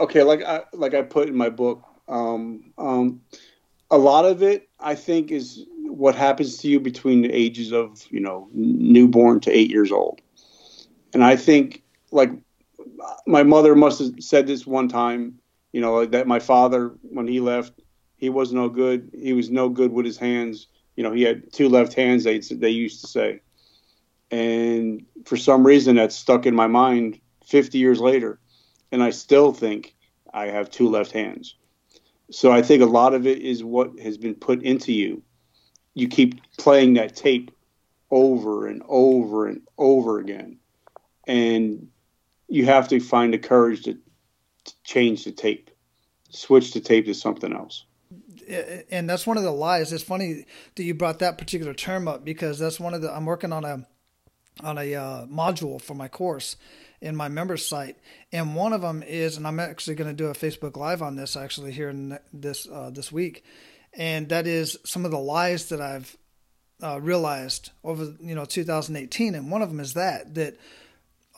okay, 0.00 0.24
like 0.24 0.42
I 0.42 0.64
like 0.72 0.94
I 0.94 1.02
put 1.02 1.28
in 1.28 1.36
my 1.36 1.48
book, 1.48 1.84
um, 2.08 2.72
um, 2.76 3.20
a 3.90 3.96
lot 3.96 4.24
of 4.24 4.42
it 4.42 4.68
I 4.80 4.96
think 4.96 5.30
is 5.30 5.64
what 5.86 6.16
happens 6.16 6.58
to 6.58 6.68
you 6.68 6.80
between 6.80 7.22
the 7.22 7.30
ages 7.32 7.72
of 7.72 8.04
you 8.10 8.18
know 8.18 8.48
newborn 8.52 9.38
to 9.40 9.52
eight 9.52 9.70
years 9.70 9.92
old, 9.92 10.20
and 11.14 11.22
I 11.22 11.36
think 11.36 11.84
like 12.10 12.32
my 13.28 13.44
mother 13.44 13.76
must 13.76 14.00
have 14.00 14.14
said 14.18 14.48
this 14.48 14.66
one 14.66 14.88
time, 14.88 15.38
you 15.72 15.80
know, 15.80 16.04
that 16.04 16.26
my 16.26 16.40
father 16.40 16.96
when 17.02 17.28
he 17.28 17.38
left, 17.38 17.80
he 18.16 18.28
was 18.28 18.52
no 18.52 18.68
good. 18.68 19.08
He 19.16 19.32
was 19.34 19.50
no 19.50 19.68
good 19.68 19.92
with 19.92 20.04
his 20.04 20.18
hands. 20.18 20.66
You 20.96 21.04
know, 21.04 21.12
he 21.12 21.22
had 21.22 21.52
two 21.52 21.68
left 21.68 21.94
hands. 21.94 22.24
They 22.24 22.40
they 22.40 22.70
used 22.70 23.02
to 23.02 23.06
say, 23.06 23.40
and 24.32 25.06
for 25.26 25.36
some 25.36 25.64
reason 25.64 25.94
that 25.94 26.12
stuck 26.12 26.44
in 26.44 26.56
my 26.56 26.66
mind 26.66 27.20
50 27.44 27.78
years 27.78 28.00
later, 28.00 28.38
and 28.90 29.02
I 29.02 29.10
still 29.10 29.52
think 29.52 29.94
I 30.32 30.46
have 30.46 30.70
two 30.70 30.88
left 30.88 31.12
hands. 31.12 31.56
So 32.30 32.50
I 32.50 32.62
think 32.62 32.82
a 32.82 32.86
lot 32.86 33.14
of 33.14 33.26
it 33.26 33.38
is 33.40 33.62
what 33.62 33.98
has 34.00 34.16
been 34.16 34.34
put 34.34 34.62
into 34.62 34.92
you. 34.92 35.22
You 35.94 36.08
keep 36.08 36.40
playing 36.56 36.94
that 36.94 37.14
tape 37.14 37.50
over 38.10 38.66
and 38.66 38.82
over 38.88 39.46
and 39.46 39.62
over 39.76 40.18
again, 40.18 40.58
and 41.26 41.88
you 42.48 42.66
have 42.66 42.88
to 42.88 43.00
find 43.00 43.34
the 43.34 43.38
courage 43.38 43.82
to, 43.82 43.94
to 44.64 44.72
change 44.84 45.24
the 45.24 45.32
tape, 45.32 45.70
switch 46.30 46.72
the 46.72 46.80
tape 46.80 47.06
to 47.06 47.14
something 47.14 47.52
else 47.52 47.84
and 48.90 49.08
that's 49.08 49.26
one 49.26 49.36
of 49.36 49.42
the 49.42 49.52
lies. 49.52 49.92
It's 49.92 50.02
funny 50.02 50.44
that 50.74 50.82
you 50.82 50.94
brought 50.94 51.18
that 51.20 51.38
particular 51.38 51.74
term 51.74 52.08
up 52.08 52.24
because 52.24 52.58
that's 52.58 52.80
one 52.80 52.94
of 52.94 53.02
the. 53.02 53.14
I'm 53.14 53.24
working 53.24 53.52
on 53.52 53.64
a 53.64 53.86
on 54.62 54.78
a 54.78 54.94
uh, 54.94 55.26
module 55.26 55.80
for 55.80 55.94
my 55.94 56.08
course 56.08 56.56
in 57.02 57.16
my 57.16 57.28
members 57.28 57.66
site, 57.66 57.96
and 58.30 58.54
one 58.54 58.72
of 58.72 58.80
them 58.80 59.02
is, 59.02 59.36
and 59.36 59.46
I'm 59.46 59.60
actually 59.60 59.96
going 59.96 60.08
to 60.08 60.16
do 60.16 60.28
a 60.28 60.34
Facebook 60.34 60.76
Live 60.76 61.02
on 61.02 61.16
this 61.16 61.36
actually 61.36 61.72
here 61.72 61.90
in 61.90 62.18
this 62.32 62.66
uh, 62.66 62.90
this 62.90 63.10
week, 63.10 63.44
and 63.92 64.28
that 64.28 64.46
is 64.46 64.78
some 64.84 65.04
of 65.04 65.10
the 65.10 65.18
lies 65.18 65.68
that 65.68 65.80
I've 65.80 66.16
uh, 66.82 67.00
realized 67.00 67.70
over 67.84 68.14
you 68.20 68.34
know 68.34 68.44
2018, 68.44 69.34
and 69.34 69.50
one 69.50 69.62
of 69.62 69.68
them 69.68 69.80
is 69.80 69.94
that 69.94 70.34
that 70.36 70.56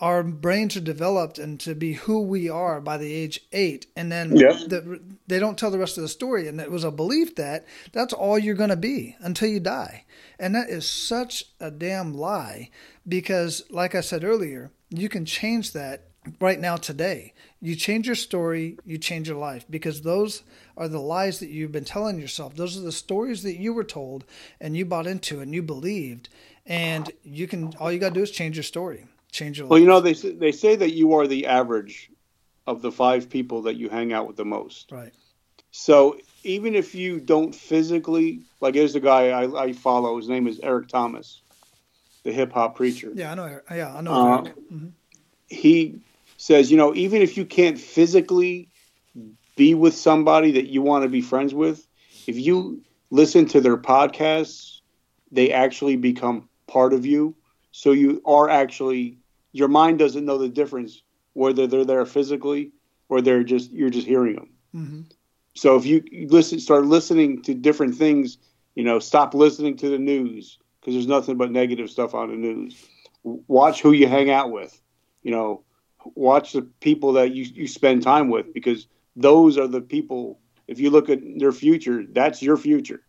our 0.01 0.23
brains 0.23 0.77
are 0.77 0.81
developed 0.81 1.39
and 1.39 1.59
to 1.61 1.75
be 1.75 1.95
who 1.95 2.23
we 2.23 2.51
are 2.51 2.81
by 2.81 2.99
the 2.99 3.13
age 3.13 3.41
eight, 3.53 3.87
and 3.97 4.13
then 4.13 4.37
yeah. 4.37 4.53
the, 4.53 5.01
they 5.27 5.39
don't 5.39 5.59
tell 5.59 5.71
the 5.71 5.79
rest 5.79 5.97
of 5.97 6.03
the 6.03 6.09
story. 6.09 6.47
And 6.47 6.61
it 6.61 6.71
was 6.71 6.85
a 6.85 6.91
belief 6.91 7.37
that 7.37 7.65
that's 7.93 8.13
all 8.13 8.39
you're 8.39 8.55
going 8.55 8.71
to 8.71 8.77
be 8.77 9.17
until 9.21 9.49
you 9.49 9.61
die, 9.61 10.05
and 10.39 10.55
that 10.55 10.69
is 10.69 10.89
such 10.89 11.45
a 11.59 11.71
damn 11.71 12.13
lie. 12.13 12.71
Because, 13.07 13.65
like 13.71 13.95
I 13.95 14.01
said 14.01 14.25
earlier, 14.25 14.71
you 14.99 15.09
can 15.09 15.25
change 15.25 15.73
that 15.73 16.09
right 16.41 16.59
now 16.59 16.77
today. 16.77 17.35
You 17.61 17.77
change 17.77 18.07
your 18.07 18.17
story, 18.17 18.79
you 18.85 18.99
change 18.99 19.29
your 19.29 19.39
life 19.39 19.65
because 19.69 20.03
those 20.03 20.43
are 20.77 20.89
the 20.89 21.01
lies 21.01 21.41
that 21.41 21.49
you've 21.49 21.73
been 21.73 21.85
telling 21.85 22.19
yourself. 22.19 22.57
Those 22.57 22.77
are 22.77 22.83
the 22.83 22.93
stories 22.93 23.43
that 23.43 23.57
you 23.57 23.73
were 23.73 23.85
told 23.85 24.25
and 24.61 24.77
you 24.77 24.85
bought 24.85 25.07
into 25.07 25.41
and 25.41 25.55
you 25.55 25.63
believed. 25.63 26.29
And 26.67 27.11
you 27.23 27.47
can 27.47 27.75
all 27.79 27.93
you 27.93 27.99
got 27.99 28.11
to 28.11 28.15
do 28.15 28.23
is 28.23 28.31
change 28.31 28.57
your 28.57 28.63
story 28.63 29.07
change 29.35 29.59
your 29.59 29.67
life. 29.67 29.71
Well, 29.71 29.81
you 29.81 29.87
know, 29.87 30.01
they 30.01 30.15
they 30.15 30.53
say 30.53 30.77
that 30.77 30.95
you 30.95 31.15
are 31.15 31.27
the 31.27 31.47
average 31.47 32.11
of 32.67 32.81
the 32.81 32.93
five 32.93 33.29
people 33.29 33.63
that 33.63 33.77
you 33.77 33.91
hang 33.91 34.13
out 34.13 34.27
with 34.27 34.37
the 34.37 34.45
most. 34.45 34.91
Right. 34.91 35.13
So 35.71 36.19
even 36.45 36.75
if 36.75 36.95
you 36.95 37.21
don't 37.21 37.55
physically, 37.55 38.43
like 38.61 38.75
there's 38.75 38.95
a 38.95 39.01
guy 39.01 39.29
I, 39.29 39.65
I 39.65 39.73
follow. 39.73 40.17
His 40.17 40.29
name 40.29 40.47
is 40.47 40.61
Eric 40.63 40.89
Thomas, 40.89 41.43
the 42.25 42.33
hip 42.33 42.53
hop 42.53 42.75
preacher. 42.75 43.13
Yeah, 43.15 43.33
I 43.33 43.35
know. 43.35 43.61
Yeah, 43.71 43.95
I 43.95 44.01
know. 44.01 44.13
Uh, 44.13 44.43
mm-hmm. 44.43 44.89
He 45.49 46.01
says, 46.37 46.71
you 46.71 46.77
know, 46.77 46.95
even 46.95 47.23
if 47.23 47.37
you 47.37 47.45
can't 47.45 47.79
physically 47.79 48.69
be 49.57 49.75
with 49.75 49.95
somebody 49.95 50.53
that 50.53 50.67
you 50.67 50.83
want 50.83 51.05
to 51.05 51.09
be 51.09 51.21
friends 51.21 51.55
with, 51.55 51.87
if 52.27 52.37
you 52.37 52.83
listen 53.11 53.47
to 53.47 53.61
their 53.61 53.77
podcasts, 53.77 54.81
they 55.31 55.53
actually 55.53 55.97
become 55.97 56.49
part 56.67 56.93
of 56.93 57.07
you. 57.07 57.37
So 57.71 57.93
you 57.93 58.23
are 58.25 58.49
actually 58.49 59.19
your 59.53 59.69
mind 59.69 59.99
doesn't 59.99 60.25
know 60.25 60.39
the 60.39 60.49
difference 60.49 61.03
whether 61.35 61.67
they're 61.67 61.85
there 61.85 62.07
physically 62.07 62.73
or 63.09 63.21
they're 63.21 63.45
just 63.45 63.71
you're 63.71 63.91
just 63.91 64.07
hearing 64.07 64.37
them. 64.37 64.49
Mm-hmm. 64.75 65.01
So 65.55 65.77
if 65.77 65.87
you 65.87 66.03
listen, 66.29 66.59
start 66.59 66.85
listening 66.85 67.43
to 67.43 67.55
different 67.55 67.97
things, 67.97 68.39
you 68.75 68.83
know, 68.83 68.99
stop 68.99 69.35
listening 69.35 69.77
to 69.79 69.89
the 69.89 69.99
news 69.99 70.59
because 70.85 70.95
there's 70.95 71.07
nothing 71.07 71.39
but 71.39 71.51
negative 71.51 71.89
stuff 71.89 72.15
on 72.15 72.29
the 72.29 72.37
news. 72.37 72.77
Watch 73.23 73.81
who 73.81 73.93
you 73.93 74.07
hang 74.07 74.31
out 74.31 74.53
with, 74.53 74.79
you 75.23 75.31
know, 75.31 75.63
watch 76.15 76.53
the 76.53 76.63
people 76.81 77.15
that 77.15 77.33
you 77.35 77.45
you 77.45 77.67
spend 77.67 78.03
time 78.03 78.29
with 78.29 78.53
because 78.53 78.87
those 79.17 79.57
are 79.57 79.67
the 79.67 79.81
people. 79.81 80.41
If 80.69 80.79
you 80.79 80.91
look 80.91 81.09
at 81.09 81.21
their 81.39 81.53
future, 81.53 82.05
that's 82.07 82.43
your 82.43 82.59
future. 82.59 83.01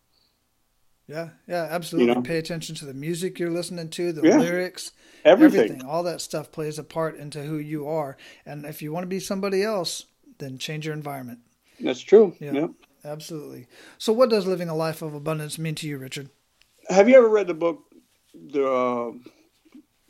Yeah, 1.07 1.29
yeah, 1.47 1.67
absolutely. 1.69 2.09
You 2.09 2.15
know? 2.15 2.21
Pay 2.21 2.37
attention 2.37 2.75
to 2.77 2.85
the 2.85 2.93
music 2.93 3.37
you're 3.39 3.51
listening 3.51 3.89
to, 3.89 4.11
the 4.11 4.27
Yeah. 4.27 4.39
lyrics, 4.39 4.91
Everything. 5.23 5.59
everything. 5.59 5.85
All 5.87 6.03
that 6.03 6.19
stuff 6.21 6.51
plays 6.51 6.79
a 6.79 6.83
part 6.83 7.17
into 7.17 7.43
who 7.43 7.57
you 7.57 7.87
are. 7.87 8.17
And 8.45 8.65
if 8.65 8.81
you 8.81 8.91
want 8.91 9.03
to 9.03 9.07
be 9.07 9.19
somebody 9.19 9.61
else, 9.61 10.05
then 10.39 10.57
change 10.57 10.85
your 10.85 10.95
environment. 10.95 11.39
That's 11.79 12.01
true. 12.01 12.35
Yeah. 12.39 12.53
Yeah. 12.53 12.67
Absolutely. 13.03 13.67
So, 13.99 14.11
what 14.13 14.31
does 14.31 14.47
living 14.47 14.67
a 14.67 14.75
life 14.75 15.03
of 15.03 15.13
abundance 15.13 15.59
mean 15.59 15.75
to 15.75 15.87
you, 15.87 15.99
Richard? 15.99 16.29
Have 16.89 17.09
you 17.09 17.17
ever 17.17 17.29
read 17.29 17.47
the 17.47 17.53
book, 17.53 17.83
the 18.51 18.65
uh, 18.67 19.11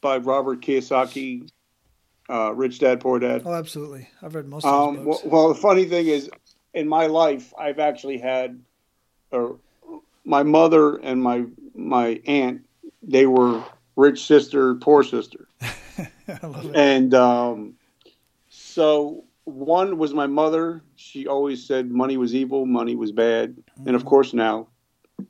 by 0.01 0.17
Robert 0.17 0.61
Kiyosaki, 0.61 1.49
uh, 2.29 2.53
Rich 2.53 2.79
Dad 2.79 2.99
Poor 2.99 3.19
Dad? 3.19 3.43
Oh, 3.45 3.53
absolutely. 3.53 4.07
I've 4.21 4.35
read 4.35 4.47
most 4.47 4.65
of 4.65 4.73
Um, 4.73 4.95
those 4.97 5.05
well, 5.05 5.17
books. 5.19 5.25
well, 5.31 5.47
the 5.49 5.55
funny 5.55 5.85
thing 5.85 6.07
is, 6.07 6.29
in 6.73 6.87
my 6.87 7.07
life, 7.07 7.53
I've 7.57 7.79
actually 7.79 8.17
had, 8.17 8.59
or 9.31 9.57
my 10.25 10.43
mother 10.43 10.97
and 10.97 11.21
my 11.21 11.45
my 11.75 12.19
aunt, 12.25 12.61
they 13.03 13.25
were 13.25 13.63
rich 13.95 14.25
sister, 14.25 14.75
poor 14.75 15.03
sister, 15.03 15.47
I 15.61 15.69
love 16.47 16.65
it. 16.65 16.75
and 16.75 17.13
um, 17.13 17.73
so 18.49 19.23
one 19.45 19.97
was 19.97 20.13
my 20.13 20.27
mother. 20.27 20.81
She 20.95 21.27
always 21.27 21.65
said 21.65 21.89
money 21.91 22.17
was 22.17 22.33
evil, 22.35 22.65
money 22.65 22.95
was 22.95 23.11
bad, 23.11 23.55
and 23.85 23.95
of 23.95 24.03
course 24.05 24.33
now 24.33 24.67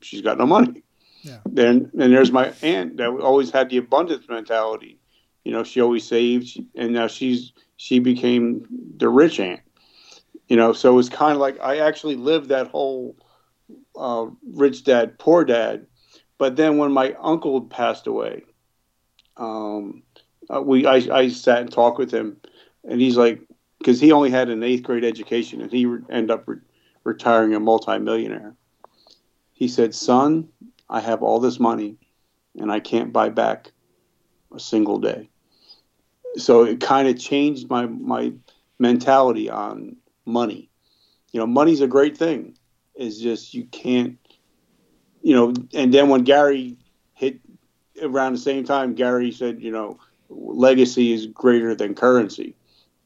she's 0.00 0.22
got 0.22 0.38
no 0.38 0.46
money. 0.46 0.82
Yeah. 1.26 1.40
Then 1.46 1.90
and 1.98 2.12
there's 2.12 2.32
my 2.32 2.52
aunt 2.62 2.96
that 2.98 3.08
always 3.08 3.50
had 3.50 3.70
the 3.70 3.78
abundance 3.78 4.28
mentality. 4.28 5.00
You 5.44 5.52
know, 5.52 5.64
she 5.64 5.80
always 5.80 6.04
saved, 6.06 6.58
and 6.74 6.92
now 6.92 7.08
she's 7.08 7.52
she 7.76 7.98
became 7.98 8.66
the 8.96 9.08
rich 9.08 9.40
aunt. 9.40 9.60
You 10.48 10.56
know, 10.56 10.72
so 10.72 10.92
it 10.92 10.96
was 10.96 11.08
kind 11.08 11.34
of 11.34 11.40
like 11.40 11.58
I 11.60 11.78
actually 11.78 12.16
lived 12.16 12.48
that 12.48 12.68
whole 12.68 13.16
uh, 13.96 14.26
rich 14.54 14.84
dad, 14.84 15.18
poor 15.18 15.44
dad. 15.44 15.86
But 16.38 16.56
then 16.56 16.78
when 16.78 16.92
my 16.92 17.14
uncle 17.20 17.62
passed 17.62 18.06
away, 18.06 18.44
um, 19.36 20.02
uh, 20.54 20.62
we 20.62 20.86
I, 20.86 20.96
I 21.12 21.28
sat 21.28 21.60
and 21.60 21.72
talked 21.72 21.98
with 21.98 22.12
him, 22.12 22.36
and 22.84 23.00
he's 23.00 23.16
like, 23.16 23.40
because 23.78 24.00
he 24.00 24.12
only 24.12 24.30
had 24.30 24.48
an 24.48 24.62
eighth 24.62 24.82
grade 24.82 25.04
education, 25.04 25.60
and 25.60 25.70
he 25.72 25.86
re- 25.86 26.00
ended 26.10 26.30
up 26.30 26.44
re- 26.46 26.58
retiring 27.04 27.54
a 27.54 27.60
multimillionaire. 27.60 28.54
He 29.52 29.68
said, 29.68 29.94
"Son, 29.94 30.48
I 30.88 31.00
have 31.00 31.22
all 31.22 31.40
this 31.40 31.58
money, 31.58 31.96
and 32.58 32.70
I 32.70 32.80
can't 32.80 33.12
buy 33.12 33.28
back 33.28 33.72
a 34.54 34.60
single 34.60 34.98
day." 34.98 35.28
So 36.36 36.64
it 36.64 36.80
kind 36.80 37.08
of 37.08 37.18
changed 37.18 37.68
my 37.70 37.86
my 37.86 38.32
mentality 38.78 39.48
on 39.48 39.96
money. 40.24 40.70
You 41.32 41.40
know, 41.40 41.46
money's 41.46 41.80
a 41.80 41.86
great 41.86 42.16
thing. 42.16 42.56
It's 42.94 43.18
just 43.18 43.54
you 43.54 43.64
can't, 43.66 44.18
you 45.22 45.34
know. 45.34 45.54
And 45.74 45.92
then 45.92 46.08
when 46.08 46.24
Gary 46.24 46.76
hit 47.14 47.40
around 48.02 48.32
the 48.32 48.38
same 48.38 48.64
time, 48.64 48.94
Gary 48.94 49.32
said, 49.32 49.62
you 49.62 49.70
know, 49.70 49.98
legacy 50.28 51.12
is 51.12 51.26
greater 51.26 51.74
than 51.74 51.94
currency, 51.94 52.56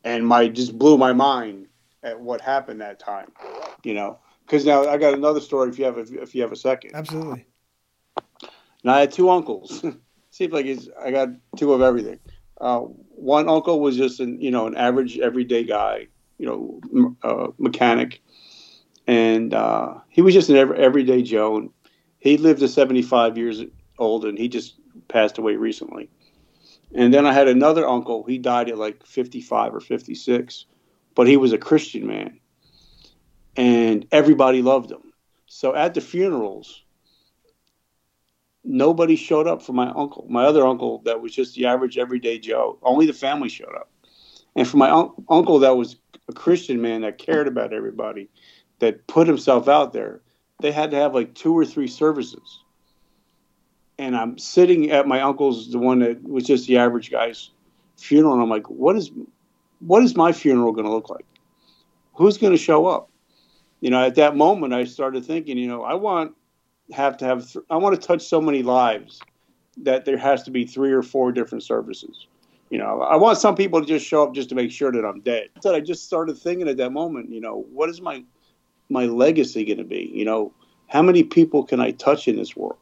and 0.04 0.26
my 0.26 0.48
just 0.48 0.78
blew 0.78 0.96
my 0.96 1.12
mind 1.12 1.66
at 2.02 2.20
what 2.20 2.40
happened 2.40 2.80
that 2.80 2.98
time. 2.98 3.32
You 3.84 3.94
know, 3.94 4.18
because 4.46 4.64
now 4.64 4.88
I 4.88 4.96
got 4.96 5.14
another 5.14 5.40
story. 5.40 5.70
If 5.70 5.78
you 5.78 5.84
have 5.84 5.98
a, 5.98 6.22
if 6.22 6.34
you 6.34 6.42
have 6.42 6.52
a 6.52 6.56
second, 6.56 6.94
Absolutely. 6.94 7.46
And 8.82 8.90
I 8.90 9.00
had 9.00 9.12
two 9.12 9.30
uncles. 9.30 9.84
Seems 10.30 10.52
like 10.52 10.66
it's, 10.66 10.88
I 11.02 11.10
got 11.10 11.28
two 11.56 11.72
of 11.72 11.82
everything. 11.82 12.18
Uh, 12.60 12.80
one 12.80 13.48
uncle 13.48 13.80
was 13.80 13.96
just 13.96 14.20
an 14.20 14.40
you 14.40 14.50
know 14.50 14.66
an 14.66 14.76
average 14.76 15.18
everyday 15.18 15.64
guy, 15.64 16.06
you 16.38 16.46
know, 16.46 16.80
m- 16.94 17.16
uh, 17.22 17.48
mechanic, 17.58 18.22
and 19.06 19.54
uh, 19.54 19.94
he 20.08 20.22
was 20.22 20.34
just 20.34 20.50
an 20.50 20.56
every, 20.56 20.78
everyday 20.78 21.22
Joe. 21.22 21.56
And 21.56 21.70
he 22.18 22.36
lived 22.36 22.60
to 22.60 22.68
75 22.68 23.38
years 23.38 23.62
old, 23.98 24.24
and 24.24 24.38
he 24.38 24.48
just 24.48 24.74
passed 25.08 25.38
away 25.38 25.56
recently. 25.56 26.10
And 26.94 27.14
then 27.14 27.26
I 27.26 27.32
had 27.32 27.48
another 27.48 27.88
uncle. 27.88 28.24
He 28.24 28.38
died 28.38 28.68
at 28.68 28.78
like 28.78 29.06
55 29.06 29.74
or 29.74 29.80
56, 29.80 30.66
but 31.14 31.26
he 31.26 31.36
was 31.36 31.52
a 31.52 31.58
Christian 31.58 32.06
man, 32.06 32.40
and 33.56 34.06
everybody 34.12 34.60
loved 34.62 34.90
him. 34.90 35.12
So 35.46 35.74
at 35.74 35.94
the 35.94 36.00
funerals, 36.00 36.82
nobody 38.64 39.16
showed 39.16 39.46
up 39.46 39.62
for 39.62 39.72
my 39.72 39.88
uncle, 39.90 40.26
my 40.28 40.44
other 40.44 40.66
uncle 40.66 41.02
that 41.04 41.20
was 41.20 41.34
just 41.34 41.54
the 41.54 41.66
average 41.66 41.98
everyday 41.98 42.38
Joe. 42.38 42.78
Only 42.82 43.06
the 43.06 43.12
family 43.12 43.48
showed 43.48 43.74
up. 43.74 43.90
And 44.56 44.66
for 44.66 44.76
my 44.76 44.90
un- 44.90 45.12
uncle 45.28 45.58
that 45.60 45.76
was 45.76 45.96
a 46.28 46.32
Christian 46.32 46.80
man 46.80 47.02
that 47.02 47.18
cared 47.18 47.48
about 47.48 47.72
everybody, 47.72 48.28
that 48.80 49.06
put 49.06 49.26
himself 49.26 49.68
out 49.68 49.92
there, 49.92 50.20
they 50.60 50.72
had 50.72 50.90
to 50.90 50.96
have 50.96 51.14
like 51.14 51.34
two 51.34 51.56
or 51.56 51.64
three 51.64 51.86
services. 51.86 52.62
And 53.98 54.16
I'm 54.16 54.38
sitting 54.38 54.90
at 54.90 55.06
my 55.06 55.20
uncle's, 55.20 55.70
the 55.70 55.78
one 55.78 55.98
that 56.00 56.22
was 56.22 56.44
just 56.44 56.66
the 56.66 56.78
average 56.78 57.10
guy's 57.10 57.50
funeral, 57.98 58.32
and 58.34 58.42
I'm 58.42 58.48
like, 58.48 58.68
what 58.70 58.96
is, 58.96 59.10
what 59.80 60.02
is 60.02 60.16
my 60.16 60.32
funeral 60.32 60.72
going 60.72 60.86
to 60.86 60.90
look 60.90 61.10
like? 61.10 61.26
Who's 62.14 62.38
going 62.38 62.52
to 62.52 62.58
show 62.58 62.86
up? 62.86 63.10
You 63.80 63.90
know, 63.90 64.02
at 64.02 64.14
that 64.14 64.36
moment, 64.36 64.72
I 64.72 64.84
started 64.84 65.24
thinking, 65.24 65.58
you 65.58 65.68
know, 65.68 65.82
I 65.82 65.94
want 65.94 66.34
have 66.92 67.16
to 67.18 67.24
have, 67.24 67.50
th- 67.50 67.64
I 67.70 67.76
want 67.76 68.00
to 68.00 68.06
touch 68.06 68.22
so 68.22 68.40
many 68.40 68.62
lives 68.62 69.20
that 69.78 70.04
there 70.04 70.18
has 70.18 70.42
to 70.44 70.50
be 70.50 70.64
three 70.64 70.92
or 70.92 71.02
four 71.02 71.32
different 71.32 71.64
services. 71.64 72.26
You 72.70 72.78
know, 72.78 73.02
I 73.02 73.16
want 73.16 73.38
some 73.38 73.56
people 73.56 73.80
to 73.80 73.86
just 73.86 74.06
show 74.06 74.22
up 74.22 74.34
just 74.34 74.48
to 74.50 74.54
make 74.54 74.70
sure 74.70 74.92
that 74.92 75.04
I'm 75.04 75.20
dead. 75.20 75.48
So 75.60 75.74
I 75.74 75.80
just 75.80 76.04
started 76.04 76.38
thinking 76.38 76.68
at 76.68 76.76
that 76.76 76.90
moment, 76.90 77.30
you 77.30 77.40
know, 77.40 77.66
what 77.72 77.90
is 77.90 78.00
my 78.00 78.24
my 78.88 79.06
legacy 79.06 79.64
going 79.64 79.78
to 79.78 79.84
be? 79.84 80.10
You 80.12 80.24
know, 80.24 80.52
how 80.88 81.02
many 81.02 81.22
people 81.22 81.64
can 81.64 81.80
I 81.80 81.92
touch 81.92 82.28
in 82.28 82.36
this 82.36 82.56
world? 82.56 82.78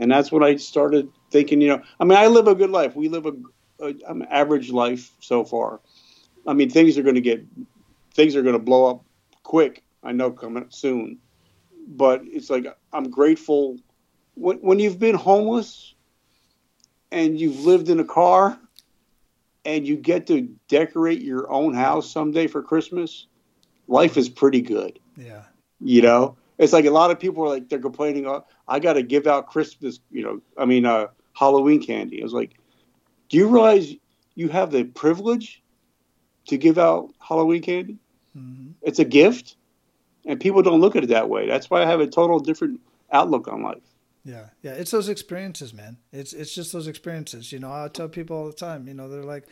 And 0.00 0.10
that's 0.10 0.30
when 0.30 0.42
I 0.42 0.56
started 0.56 1.08
thinking, 1.30 1.60
you 1.60 1.68
know, 1.68 1.82
I 1.98 2.04
mean, 2.04 2.18
I 2.18 2.26
live 2.26 2.46
a 2.48 2.54
good 2.54 2.70
life. 2.70 2.94
We 2.94 3.08
live 3.08 3.26
a, 3.26 3.32
a 3.80 3.94
an 4.08 4.26
average 4.30 4.70
life 4.70 5.12
so 5.20 5.44
far. 5.44 5.80
I 6.46 6.52
mean, 6.52 6.70
things 6.70 6.96
are 6.98 7.02
going 7.02 7.16
to 7.16 7.20
get, 7.20 7.44
things 8.14 8.34
are 8.34 8.42
going 8.42 8.54
to 8.54 8.60
blow 8.60 8.86
up 8.86 9.04
quick. 9.42 9.82
I 10.02 10.12
know 10.12 10.30
coming 10.30 10.66
soon, 10.70 11.18
but 11.86 12.22
it's 12.24 12.50
like 12.50 12.66
I'm 12.92 13.10
grateful 13.10 13.78
when 14.34 14.58
when 14.58 14.78
you've 14.78 14.98
been 14.98 15.14
homeless 15.14 15.94
and 17.12 17.38
you've 17.38 17.64
lived 17.64 17.88
in 17.88 18.00
a 18.00 18.04
car 18.04 18.58
and 19.64 19.86
you 19.86 19.96
get 19.96 20.26
to 20.28 20.48
decorate 20.68 21.22
your 21.22 21.50
own 21.50 21.74
house 21.74 22.10
someday 22.10 22.46
for 22.46 22.62
Christmas. 22.62 23.26
Life 23.88 24.16
is 24.16 24.28
pretty 24.28 24.62
good. 24.62 24.98
Yeah. 25.16 25.42
You 25.80 26.02
know, 26.02 26.36
it's 26.58 26.72
like 26.72 26.84
a 26.84 26.90
lot 26.90 27.10
of 27.10 27.18
people 27.18 27.44
are 27.44 27.48
like 27.48 27.68
they're 27.68 27.78
complaining. 27.78 28.26
Oh, 28.26 28.44
I 28.68 28.78
got 28.78 28.94
to 28.94 29.02
give 29.02 29.26
out 29.26 29.48
Christmas. 29.48 30.00
You 30.10 30.22
know, 30.22 30.40
I 30.56 30.64
mean, 30.64 30.86
uh, 30.86 31.08
Halloween 31.32 31.82
candy. 31.82 32.20
I 32.20 32.24
was 32.24 32.32
like, 32.32 32.54
do 33.28 33.36
you 33.36 33.48
realize 33.48 33.94
you 34.34 34.48
have 34.48 34.70
the 34.70 34.84
privilege 34.84 35.62
to 36.46 36.56
give 36.56 36.78
out 36.78 37.10
Halloween 37.18 37.62
candy? 37.62 37.98
Mm-hmm. 38.36 38.72
It's 38.82 38.98
a 38.98 39.04
gift, 39.04 39.56
and 40.26 40.40
people 40.40 40.62
don't 40.62 40.80
look 40.80 40.96
at 40.96 41.04
it 41.04 41.08
that 41.08 41.28
way. 41.28 41.46
That's 41.46 41.70
why 41.70 41.82
I 41.82 41.86
have 41.86 42.00
a 42.00 42.06
total 42.06 42.38
different 42.38 42.80
outlook 43.12 43.48
on 43.48 43.62
life. 43.62 43.82
Yeah, 44.24 44.46
yeah, 44.62 44.72
it's 44.72 44.90
those 44.90 45.08
experiences, 45.08 45.72
man. 45.72 45.96
It's 46.12 46.32
it's 46.32 46.54
just 46.54 46.72
those 46.72 46.86
experiences. 46.86 47.52
You 47.52 47.58
know, 47.58 47.72
I 47.72 47.88
tell 47.88 48.08
people 48.08 48.36
all 48.36 48.46
the 48.46 48.52
time. 48.52 48.86
You 48.86 48.94
know, 48.94 49.08
they're 49.08 49.22
like, 49.22 49.46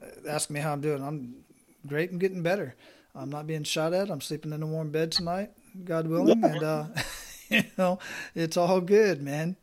uh, 0.00 0.28
ask 0.28 0.48
me 0.48 0.60
how 0.60 0.72
I'm 0.72 0.80
doing. 0.80 1.02
I'm 1.02 1.44
great 1.86 2.12
and 2.12 2.20
getting 2.20 2.42
better. 2.42 2.76
I'm 3.14 3.30
not 3.30 3.46
being 3.46 3.64
shot 3.64 3.92
at. 3.92 4.10
I'm 4.10 4.20
sleeping 4.20 4.52
in 4.52 4.62
a 4.62 4.66
warm 4.66 4.90
bed 4.90 5.12
tonight, 5.12 5.50
God 5.84 6.06
willing, 6.06 6.42
and 6.44 6.62
uh, 6.62 6.84
you 7.48 7.64
know, 7.76 7.98
it's 8.34 8.56
all 8.56 8.80
good, 8.80 9.22
man. 9.22 9.56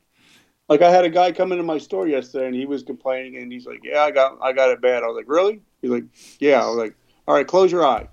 Like 0.67 0.81
I 0.81 0.91
had 0.91 1.05
a 1.05 1.09
guy 1.09 1.31
come 1.31 1.51
into 1.51 1.63
my 1.63 1.77
store 1.77 2.07
yesterday, 2.07 2.47
and 2.47 2.55
he 2.55 2.65
was 2.65 2.83
complaining, 2.83 3.37
and 3.37 3.51
he's 3.51 3.65
like, 3.65 3.79
"Yeah, 3.83 4.03
I 4.03 4.11
got 4.11 4.37
I 4.41 4.51
got 4.51 4.69
it 4.71 4.81
bad." 4.81 5.03
I 5.03 5.07
was 5.07 5.15
like, 5.15 5.29
"Really?" 5.29 5.61
He's 5.81 5.89
like, 5.89 6.03
"Yeah." 6.39 6.63
I 6.63 6.67
was 6.67 6.77
like, 6.77 6.95
"All 7.27 7.33
right, 7.33 7.47
close 7.47 7.71
your 7.71 7.85
eye." 7.85 8.09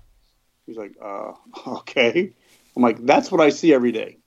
He's 0.67 0.77
like, 0.77 0.95
"Uh, 1.01 1.31
okay." 1.67 2.31
I'm 2.75 2.83
like, 2.83 3.03
"That's 3.03 3.31
what 3.31 3.41
I 3.41 3.49
see 3.49 3.73
every 3.73 3.91
day." 3.91 4.17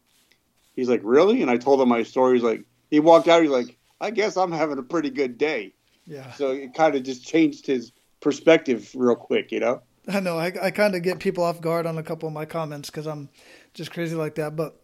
He's 0.75 0.89
like, 0.89 1.03
"Really?" 1.05 1.43
And 1.43 1.51
I 1.51 1.57
told 1.57 1.81
him 1.81 1.89
my 1.89 2.03
story. 2.03 2.35
He's 2.35 2.43
like, 2.43 2.65
he 2.91 2.99
walked 2.99 3.29
out. 3.29 3.43
He's 3.43 3.53
like, 3.53 3.77
"I 4.01 4.11
guess 4.11 4.37
I'm 4.37 4.51
having 4.51 4.79
a 4.79 4.83
pretty 4.83 5.11
good 5.11 5.39
day." 5.39 5.75
Yeah. 6.07 6.33
So 6.33 6.51
it 6.51 6.75
kind 6.75 6.97
of 6.97 7.05
just 7.05 7.25
changed 7.25 7.67
his 7.67 7.93
perspective 8.21 8.91
real 8.97 9.15
quick, 9.15 9.53
you 9.53 9.61
know. 9.61 9.83
I 10.09 10.21
know. 10.21 10.39
I, 10.39 10.53
I 10.61 10.71
kind 10.71 10.95
of 10.95 11.03
get 11.03 11.21
people 11.21 11.45
off 11.45 11.61
guard 11.61 11.87
on 11.87 11.99
a 11.99 12.03
couple 12.03 12.27
of 12.27 12.33
my 12.33 12.47
comments 12.47 12.91
because 12.91 13.07
I'm 13.07 13.29
just 13.75 13.93
crazy 13.93 14.17
like 14.17 14.35
that. 14.37 14.57
But 14.57 14.81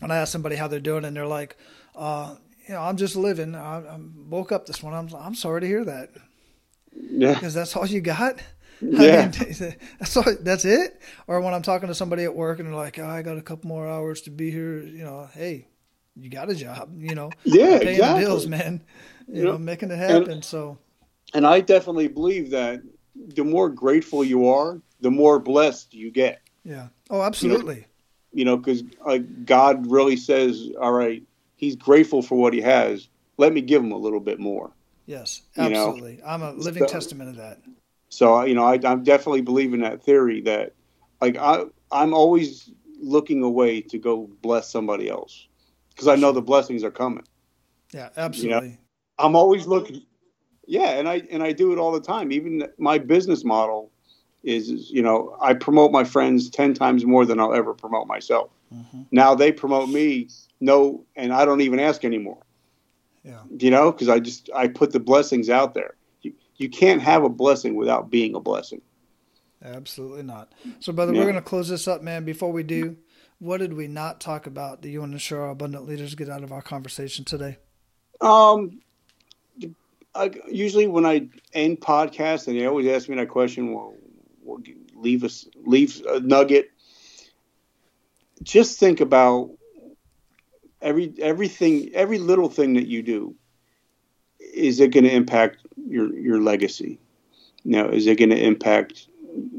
when 0.00 0.10
I 0.10 0.16
ask 0.16 0.32
somebody 0.32 0.56
how 0.56 0.68
they're 0.68 0.80
doing 0.80 1.04
and 1.04 1.16
they're 1.16 1.26
like, 1.26 1.56
uh, 1.94 2.36
you 2.66 2.74
know, 2.74 2.80
I'm 2.80 2.96
just 2.96 3.14
living. 3.14 3.54
I, 3.54 3.78
I 3.78 4.00
woke 4.28 4.52
up 4.52 4.66
this 4.66 4.82
morning. 4.82 4.98
I'm, 4.98 5.20
I'm 5.20 5.34
sorry 5.34 5.60
to 5.60 5.66
hear 5.66 5.84
that. 5.84 6.10
Yeah. 6.92 7.34
Because 7.34 7.54
that's 7.54 7.76
all 7.76 7.86
you 7.86 8.00
got. 8.00 8.40
Yeah. 8.80 9.30
I 9.34 9.44
mean, 9.44 9.74
that's 9.98 10.16
all, 10.16 10.24
that's 10.40 10.64
it. 10.64 11.00
Or 11.26 11.40
when 11.40 11.54
I'm 11.54 11.62
talking 11.62 11.88
to 11.88 11.94
somebody 11.94 12.24
at 12.24 12.34
work 12.34 12.58
and 12.58 12.68
they're 12.68 12.74
like, 12.74 12.98
oh, 12.98 13.06
I 13.06 13.22
got 13.22 13.38
a 13.38 13.42
couple 13.42 13.68
more 13.68 13.86
hours 13.88 14.22
to 14.22 14.30
be 14.30 14.50
here. 14.50 14.78
You 14.82 15.04
know, 15.04 15.28
hey, 15.34 15.68
you 16.16 16.28
got 16.30 16.50
a 16.50 16.54
job. 16.54 16.90
You 16.96 17.14
know, 17.14 17.30
Yeah, 17.44 17.78
paying 17.78 17.88
exactly. 17.94 18.20
the 18.24 18.28
bills, 18.28 18.46
man. 18.46 18.82
You 19.28 19.34
You 19.38 19.44
know, 19.44 19.52
know, 19.52 19.58
making 19.58 19.90
it 19.90 19.96
happen. 19.98 20.42
so 20.42 20.78
And 21.32 21.46
I 21.46 21.60
definitely 21.60 22.08
believe 22.08 22.50
that 22.50 22.80
the 23.14 23.44
more 23.44 23.68
grateful 23.70 24.22
you 24.24 24.48
are, 24.48 24.80
the 25.00 25.10
more 25.10 25.38
blessed 25.38 25.94
you 25.94 26.10
get. 26.10 26.40
yeah. 26.64 26.88
Oh, 27.10 27.22
absolutely. 27.22 27.86
You 28.32 28.44
know, 28.44 28.56
because 28.56 28.82
like 29.06 29.44
God 29.46 29.86
really 29.86 30.16
says, 30.16 30.68
"All 30.80 30.92
right, 30.92 31.22
He's 31.56 31.76
grateful 31.76 32.20
for 32.22 32.34
what 32.36 32.52
He 32.52 32.60
has. 32.62 33.08
Let 33.38 33.52
me 33.52 33.60
give 33.60 33.82
Him 33.82 33.92
a 33.92 33.96
little 33.96 34.18
bit 34.20 34.40
more." 34.40 34.72
Yes, 35.06 35.42
You 35.56 35.68
know, 35.70 35.88
absolutely. 35.90 36.20
I'm 36.26 36.42
a 36.42 36.52
living 36.52 36.82
so- 36.88 36.92
testament 36.92 37.30
of 37.30 37.36
that. 37.36 37.60
So 38.14 38.44
you 38.44 38.54
know, 38.54 38.64
I, 38.64 38.78
I'm 38.84 39.02
definitely 39.02 39.40
believing 39.40 39.80
that 39.80 40.00
theory 40.02 40.40
that, 40.42 40.72
like, 41.20 41.36
I 41.36 41.64
I'm 41.90 42.14
always 42.14 42.70
looking 43.00 43.42
away 43.42 43.80
to 43.80 43.98
go 43.98 44.30
bless 44.40 44.70
somebody 44.70 45.08
else 45.08 45.48
because 45.90 46.06
I 46.06 46.14
know 46.14 46.30
the 46.30 46.40
blessings 46.40 46.84
are 46.84 46.92
coming. 46.92 47.24
Yeah, 47.92 48.10
absolutely. 48.16 48.78
I'm 49.18 49.34
always 49.34 49.66
looking. 49.66 50.02
Yeah, 50.66 50.90
and 50.90 51.08
I 51.08 51.22
and 51.28 51.42
I 51.42 51.50
do 51.52 51.72
it 51.72 51.78
all 51.78 51.90
the 51.90 52.00
time. 52.00 52.30
Even 52.30 52.68
my 52.78 52.98
business 52.98 53.44
model 53.44 53.90
is, 54.44 54.70
is, 54.70 54.90
you 54.92 55.02
know, 55.02 55.36
I 55.40 55.54
promote 55.54 55.90
my 55.90 56.04
friends 56.04 56.48
ten 56.48 56.72
times 56.72 57.04
more 57.04 57.26
than 57.26 57.40
I'll 57.40 57.54
ever 57.54 57.74
promote 57.74 58.06
myself. 58.06 58.50
Mhm. 58.72 59.06
Now 59.10 59.34
they 59.34 59.50
promote 59.50 59.88
me, 59.88 60.28
no, 60.60 61.04
and 61.16 61.32
I 61.32 61.44
don't 61.44 61.62
even 61.62 61.80
ask 61.80 62.04
anymore. 62.04 62.42
Yeah. 63.24 63.40
You 63.58 63.70
know, 63.70 63.90
because 63.90 64.08
I 64.08 64.20
just 64.20 64.50
I 64.54 64.68
put 64.68 64.92
the 64.92 65.00
blessings 65.00 65.50
out 65.50 65.74
there. 65.74 65.94
You 66.56 66.68
can't 66.68 67.02
have 67.02 67.24
a 67.24 67.28
blessing 67.28 67.74
without 67.74 68.10
being 68.10 68.34
a 68.34 68.40
blessing. 68.40 68.80
Absolutely 69.62 70.22
not. 70.22 70.52
So, 70.80 70.92
brother, 70.92 71.12
Yeah. 71.12 71.20
we're 71.20 71.24
going 71.24 71.34
to 71.36 71.42
close 71.42 71.68
this 71.68 71.88
up, 71.88 72.02
man. 72.02 72.24
Before 72.24 72.52
we 72.52 72.62
do, 72.62 72.96
what 73.38 73.58
did 73.58 73.72
we 73.72 73.88
not 73.88 74.20
talk 74.20 74.46
about 74.46 74.82
that 74.82 74.88
you 74.90 75.00
want 75.00 75.12
to 75.12 75.14
ensure 75.14 75.42
our 75.42 75.50
abundant 75.50 75.86
leaders 75.86 76.14
get 76.14 76.28
out 76.28 76.42
of 76.42 76.52
our 76.52 76.62
conversation 76.62 77.24
today? 77.24 77.56
Um, 78.20 78.80
I, 80.14 80.30
usually 80.48 80.86
when 80.86 81.04
I 81.04 81.28
end 81.52 81.80
podcasts, 81.80 82.46
and 82.46 82.58
they 82.58 82.66
always 82.66 82.86
ask 82.86 83.08
me 83.08 83.16
that 83.16 83.28
question, 83.28 83.72
well, 83.72 83.94
well 84.42 84.60
leave 84.94 85.24
us 85.24 85.46
leave 85.64 86.00
a 86.08 86.20
nugget. 86.20 86.70
Just 88.42 88.78
think 88.78 89.00
about 89.00 89.50
every 90.80 91.12
everything, 91.18 91.90
every 91.94 92.18
little 92.18 92.48
thing 92.48 92.74
that 92.74 92.86
you 92.86 93.02
do. 93.02 93.34
Is 94.38 94.78
it 94.78 94.92
going 94.92 95.04
to 95.04 95.10
impact 95.12 95.63
your 95.76 96.14
your 96.16 96.40
legacy? 96.40 96.98
Now, 97.64 97.88
is 97.88 98.06
it 98.06 98.18
going 98.18 98.30
to 98.30 98.42
impact 98.42 99.08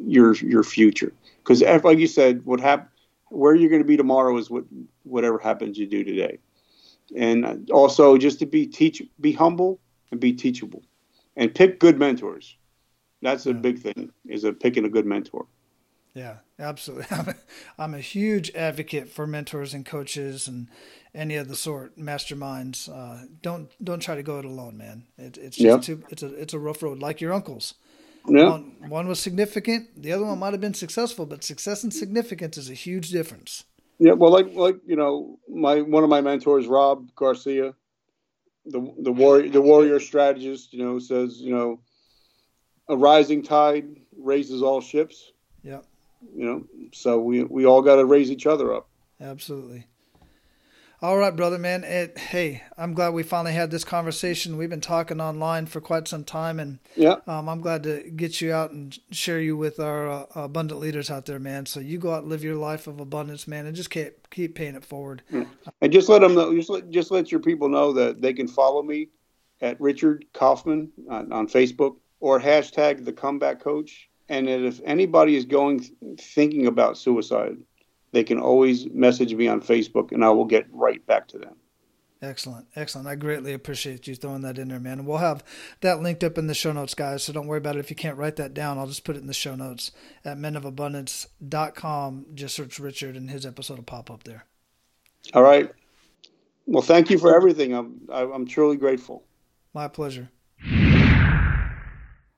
your 0.06 0.34
your 0.36 0.64
future? 0.64 1.14
Because, 1.38 1.62
like 1.84 2.00
you 2.00 2.08
said, 2.08 2.46
what 2.46 2.60
hap- 2.60 2.92
where 3.30 3.56
you're 3.56 3.70
going 3.70 3.82
to 3.82 3.88
be 3.88 3.98
tomorrow 3.98 4.38
is 4.38 4.50
what 4.50 4.66
whatever 5.04 5.38
happens 5.40 5.78
you 5.78 5.86
do 5.88 6.04
today 6.04 6.40
and 7.16 7.70
also 7.72 8.18
just 8.18 8.40
to 8.40 8.46
be 8.46 8.66
teach 8.66 9.02
be 9.20 9.32
humble 9.32 9.80
and 10.12 10.20
be 10.20 10.34
teachable 10.34 10.84
and 11.36 11.54
pick 11.54 11.80
good 11.80 12.00
mentors 12.00 12.58
that's 13.22 13.46
a 13.46 13.52
Yeah. 13.52 13.54
big 13.54 13.80
thing 13.80 14.12
is 14.28 14.44
a 14.44 14.54
picking 14.54 14.86
a 14.86 14.90
good 14.90 15.06
mentor 15.06 15.46
Yeah, 16.16 16.38
absolutely. 16.58 17.06
I'm 17.12 17.30
a, 17.30 17.36
I'm 17.78 17.94
a 17.94 18.00
huge 18.00 18.50
advocate 18.56 19.10
for 19.10 19.28
mentors 19.28 19.74
and 19.74 19.86
coaches 19.86 20.48
and 20.48 20.68
any 21.14 21.36
of 21.36 21.48
the 21.50 21.56
sort 21.56 21.98
masterminds. 22.00 22.90
Uh, 22.90 23.28
don't 23.42 23.70
don't 23.84 24.00
try 24.00 24.16
to 24.16 24.24
go 24.24 24.40
it 24.40 24.46
alone, 24.46 24.78
man. 24.78 25.04
It, 25.18 25.38
it's 25.38 25.58
just 25.58 25.66
Yeah. 25.66 25.78
too, 25.78 26.04
it's 26.10 26.24
a 26.24 26.34
it's 26.34 26.54
a 26.54 26.60
rough 26.60 26.82
road, 26.82 27.00
like 27.00 27.22
your 27.22 27.34
uncles. 27.34 27.76
yeah 28.28 28.50
One, 28.50 28.76
one 28.88 29.08
was 29.08 29.20
significant, 29.20 30.02
the 30.02 30.12
other 30.14 30.26
one 30.26 30.40
might 30.40 30.54
have 30.54 30.62
been 30.62 30.74
successful, 30.74 31.26
but 31.26 31.44
success 31.44 31.84
and 31.84 31.94
significance 31.94 32.58
is 32.58 32.70
a 32.70 32.74
huge 32.74 33.10
difference. 33.10 33.66
yeah 34.00 34.14
well 34.14 34.32
like 34.32 34.48
like 34.54 34.78
you 34.86 34.96
know 34.96 35.38
my 35.50 35.82
one 35.82 36.04
of 36.04 36.10
my 36.10 36.22
mentors 36.22 36.66
rob 36.68 37.10
garcia 37.16 37.74
the 38.66 38.80
the 39.04 39.12
warrior 39.12 39.50
the 39.50 39.62
warrior 39.62 40.00
strategist 40.00 40.74
you 40.74 40.84
know 40.84 40.98
says 41.00 41.40
you 41.40 41.54
know 41.56 41.80
a 42.90 42.96
rising 42.98 43.42
tide 43.44 43.86
raises 44.18 44.62
all 44.62 44.82
ships 44.82 45.18
Yep. 45.18 45.35
You 46.36 46.46
know, 46.46 46.66
so 46.94 47.20
we 47.20 47.44
we 47.44 47.66
all 47.66 47.82
got 47.82 47.96
to 47.96 48.06
raise 48.06 48.32
each 48.32 48.46
other 48.46 48.74
up. 48.74 48.88
Absolutely. 49.20 49.88
All 51.02 51.18
right, 51.18 51.36
brother, 51.36 51.58
man. 51.58 51.84
It, 51.84 52.18
hey, 52.18 52.64
I'm 52.78 52.94
glad 52.94 53.10
we 53.10 53.22
finally 53.22 53.54
had 53.54 53.70
this 53.70 53.84
conversation. 53.84 54.58
We've 54.58 54.70
been 54.70 54.82
talking 54.82 55.20
online 55.20 55.66
for 55.66 55.82
quite 55.82 56.08
some 56.08 56.24
time, 56.24 56.60
and 56.60 56.80
yeah, 56.96 57.18
um, 57.28 57.50
I'm 57.50 57.60
glad 57.60 57.84
to 57.84 58.10
get 58.10 58.40
you 58.40 58.54
out 58.54 58.72
and 58.72 58.98
share 59.12 59.42
you 59.42 59.58
with 59.58 59.80
our 59.80 60.10
uh, 60.10 60.26
abundant 60.36 60.80
leaders 60.80 61.12
out 61.12 61.26
there, 61.26 61.38
man. 61.38 61.66
So 61.66 61.82
you 61.82 62.00
go 62.00 62.14
out 62.14 62.22
and 62.22 62.30
live 62.30 62.44
your 62.44 62.56
life 62.56 62.88
of 62.88 63.00
abundance, 63.00 63.48
man, 63.48 63.66
and 63.66 63.76
just 63.76 63.90
keep 63.90 64.30
keep 64.30 64.56
paying 64.56 64.76
it 64.76 64.86
forward. 64.86 65.22
And 65.82 65.92
just 65.92 66.08
let 66.08 66.22
them 66.22 66.34
know, 66.34 66.56
just 66.56 66.70
let, 66.70 66.90
just 66.90 67.12
let 67.12 67.30
your 67.30 67.42
people 67.42 67.68
know 67.68 67.92
that 67.94 68.22
they 68.22 68.34
can 68.34 68.48
follow 68.48 68.82
me 68.82 69.10
at 69.62 69.80
Richard 69.82 70.26
Kaufman 70.34 70.92
on, 71.10 71.32
on 71.32 71.48
Facebook 71.48 71.98
or 72.20 72.40
hashtag 72.40 73.04
the 73.04 73.14
Comeback 73.14 73.60
Coach. 73.60 74.10
And 74.28 74.48
that 74.48 74.66
if 74.66 74.82
anybody 74.86 75.36
is 75.36 75.46
going 75.46 75.80
thinking 76.18 76.68
about 76.68 76.98
suicide, 76.98 77.58
they 78.12 78.24
can 78.24 78.40
always 78.40 78.88
message 78.88 79.34
me 79.34 79.48
on 79.48 79.62
Facebook 79.62 80.12
and 80.12 80.24
I 80.24 80.30
will 80.30 80.46
get 80.46 80.68
right 80.72 81.06
back 81.06 81.28
to 81.30 81.38
them. 81.38 81.56
Excellent. 82.22 82.66
Excellent. 82.76 83.08
I 83.08 83.16
greatly 83.16 83.54
appreciate 83.54 84.08
you 84.08 84.16
throwing 84.16 84.42
that 84.42 84.58
in 84.58 84.70
there, 84.70 84.80
man. 84.80 85.00
And 85.00 85.08
we'll 85.08 85.18
have 85.18 85.44
that 85.82 86.02
linked 86.02 86.24
up 86.24 86.38
in 86.38 86.48
the 86.48 86.54
show 86.54 86.72
notes, 86.72 86.96
guys. 86.96 87.24
So 87.24 87.34
don't 87.34 87.46
worry 87.46 87.58
about 87.58 87.76
it. 87.76 87.80
If 87.80 87.90
you 87.90 87.96
can't 87.96 88.18
write 88.18 88.38
that 88.38 88.54
down, 88.54 88.78
I'll 88.78 88.88
just 88.88 89.04
put 89.04 89.16
it 89.16 89.20
in 89.20 89.28
the 89.28 89.34
show 89.34 89.54
notes 89.56 89.92
at 90.24 90.38
menofabundance.com. 90.38 92.26
Just 92.34 92.56
search 92.56 92.80
Richard 92.80 93.16
and 93.16 93.30
his 93.30 93.46
episode 93.46 93.78
will 93.78 93.84
pop 93.84 94.10
up 94.10 94.24
there. 94.24 94.46
All 95.34 95.44
right. 95.44 95.72
Well, 96.66 96.82
thank 96.82 97.10
you 97.10 97.20
for 97.20 97.36
everything. 97.36 97.74
I'm, 97.74 98.00
I'm 98.10 98.48
truly 98.48 98.78
grateful. 98.78 99.24
My 99.74 99.88
pleasure. 99.88 100.30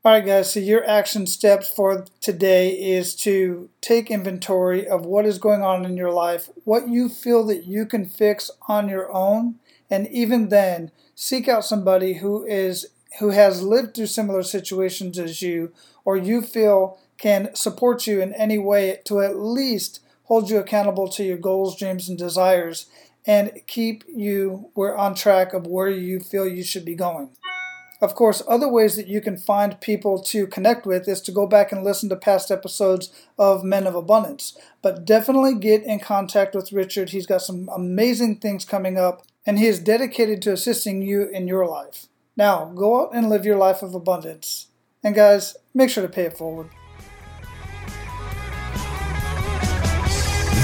All 0.08 0.14
right, 0.14 0.26
guys, 0.26 0.54
so 0.54 0.62
your 0.62 0.90
action 0.90 1.28
steps 1.28 1.70
for 1.70 2.06
today 2.22 2.70
is 2.70 3.14
to 3.18 3.68
take 3.82 4.10
inventory 4.10 4.88
of 4.88 5.06
what 5.06 5.26
is 5.26 5.38
going 5.38 5.64
on 5.64 5.84
in 5.84 5.98
your 5.98 6.14
life, 6.14 6.50
what 6.64 6.88
you 6.88 7.10
feel 7.10 7.46
that 7.48 7.66
you 7.66 7.86
can 7.86 8.06
fix 8.06 8.50
on 8.70 8.88
your 8.88 9.12
own, 9.12 9.56
and 9.90 10.08
even 10.08 10.48
then, 10.48 10.92
seek 11.14 11.50
out 11.50 11.66
somebody 11.66 12.20
who 12.20 12.46
is 12.46 12.88
who 13.20 13.32
has 13.32 13.62
lived 13.62 13.96
through 13.96 14.06
similar 14.06 14.44
situations 14.44 15.20
as 15.20 15.42
you 15.42 15.74
or 16.06 16.16
you 16.16 16.42
feel 16.42 16.98
can 17.18 17.54
support 17.54 18.08
you 18.08 18.22
in 18.22 18.32
any 18.36 18.58
way 18.58 19.02
to 19.04 19.20
at 19.20 19.36
least 19.36 20.00
hold 20.24 20.50
you 20.50 20.58
accountable 20.58 21.10
to 21.10 21.24
your 21.26 21.38
goals, 21.38 21.78
dreams, 21.78 22.08
and 22.08 22.18
desires 22.18 22.86
and 23.28 23.52
keep 23.68 24.06
you 24.08 24.70
we're 24.74 24.96
on 24.96 25.14
track 25.14 25.54
of 25.54 25.68
where 25.68 25.90
you 25.90 26.22
feel 26.22 26.48
you 26.48 26.64
should 26.64 26.86
be 26.86 26.96
going. 26.96 27.30
Of 28.00 28.14
course, 28.14 28.44
other 28.48 28.70
ways 28.70 28.96
that 28.96 29.08
you 29.08 29.22
can 29.22 29.38
find 29.38 29.82
people 29.82 30.22
to 30.24 30.46
connect 30.46 30.86
with 30.86 31.08
is 31.08 31.20
to 31.22 31.32
go 31.32 31.48
back 31.48 31.72
and 31.72 31.84
listen 31.84 32.10
to 32.10 32.16
past 32.16 32.52
episodes 32.52 33.12
of 33.40 33.64
Men 33.64 33.88
of 33.88 33.96
Abundance. 33.96 34.56
But 34.84 35.04
definitely 35.04 35.56
get 35.56 35.84
in 35.84 36.00
contact 36.00 36.54
with 36.54 36.72
Richard. 36.72 37.10
He's 37.10 37.26
got 37.26 37.42
some 37.42 37.70
amazing 37.74 38.38
things 38.38 38.66
coming 38.66 38.98
up, 38.98 39.24
and 39.46 39.58
he 39.58 39.66
is 39.66 39.80
dedicated 39.80 40.44
to 40.44 40.54
assisting 40.54 41.02
you 41.02 41.24
in 41.24 41.48
your 41.48 41.66
life. 41.66 42.06
Now, 42.36 42.66
go 42.66 43.02
out 43.02 43.16
and 43.16 43.30
live 43.30 43.46
your 43.46 43.58
life 43.58 43.82
of 43.82 43.96
abundance. 43.96 44.68
And 45.04 45.16
guys, 45.16 45.58
make 45.74 45.90
sure 45.90 46.06
to 46.06 46.14
pay 46.14 46.24
it 46.24 46.38
forward. 46.38 46.70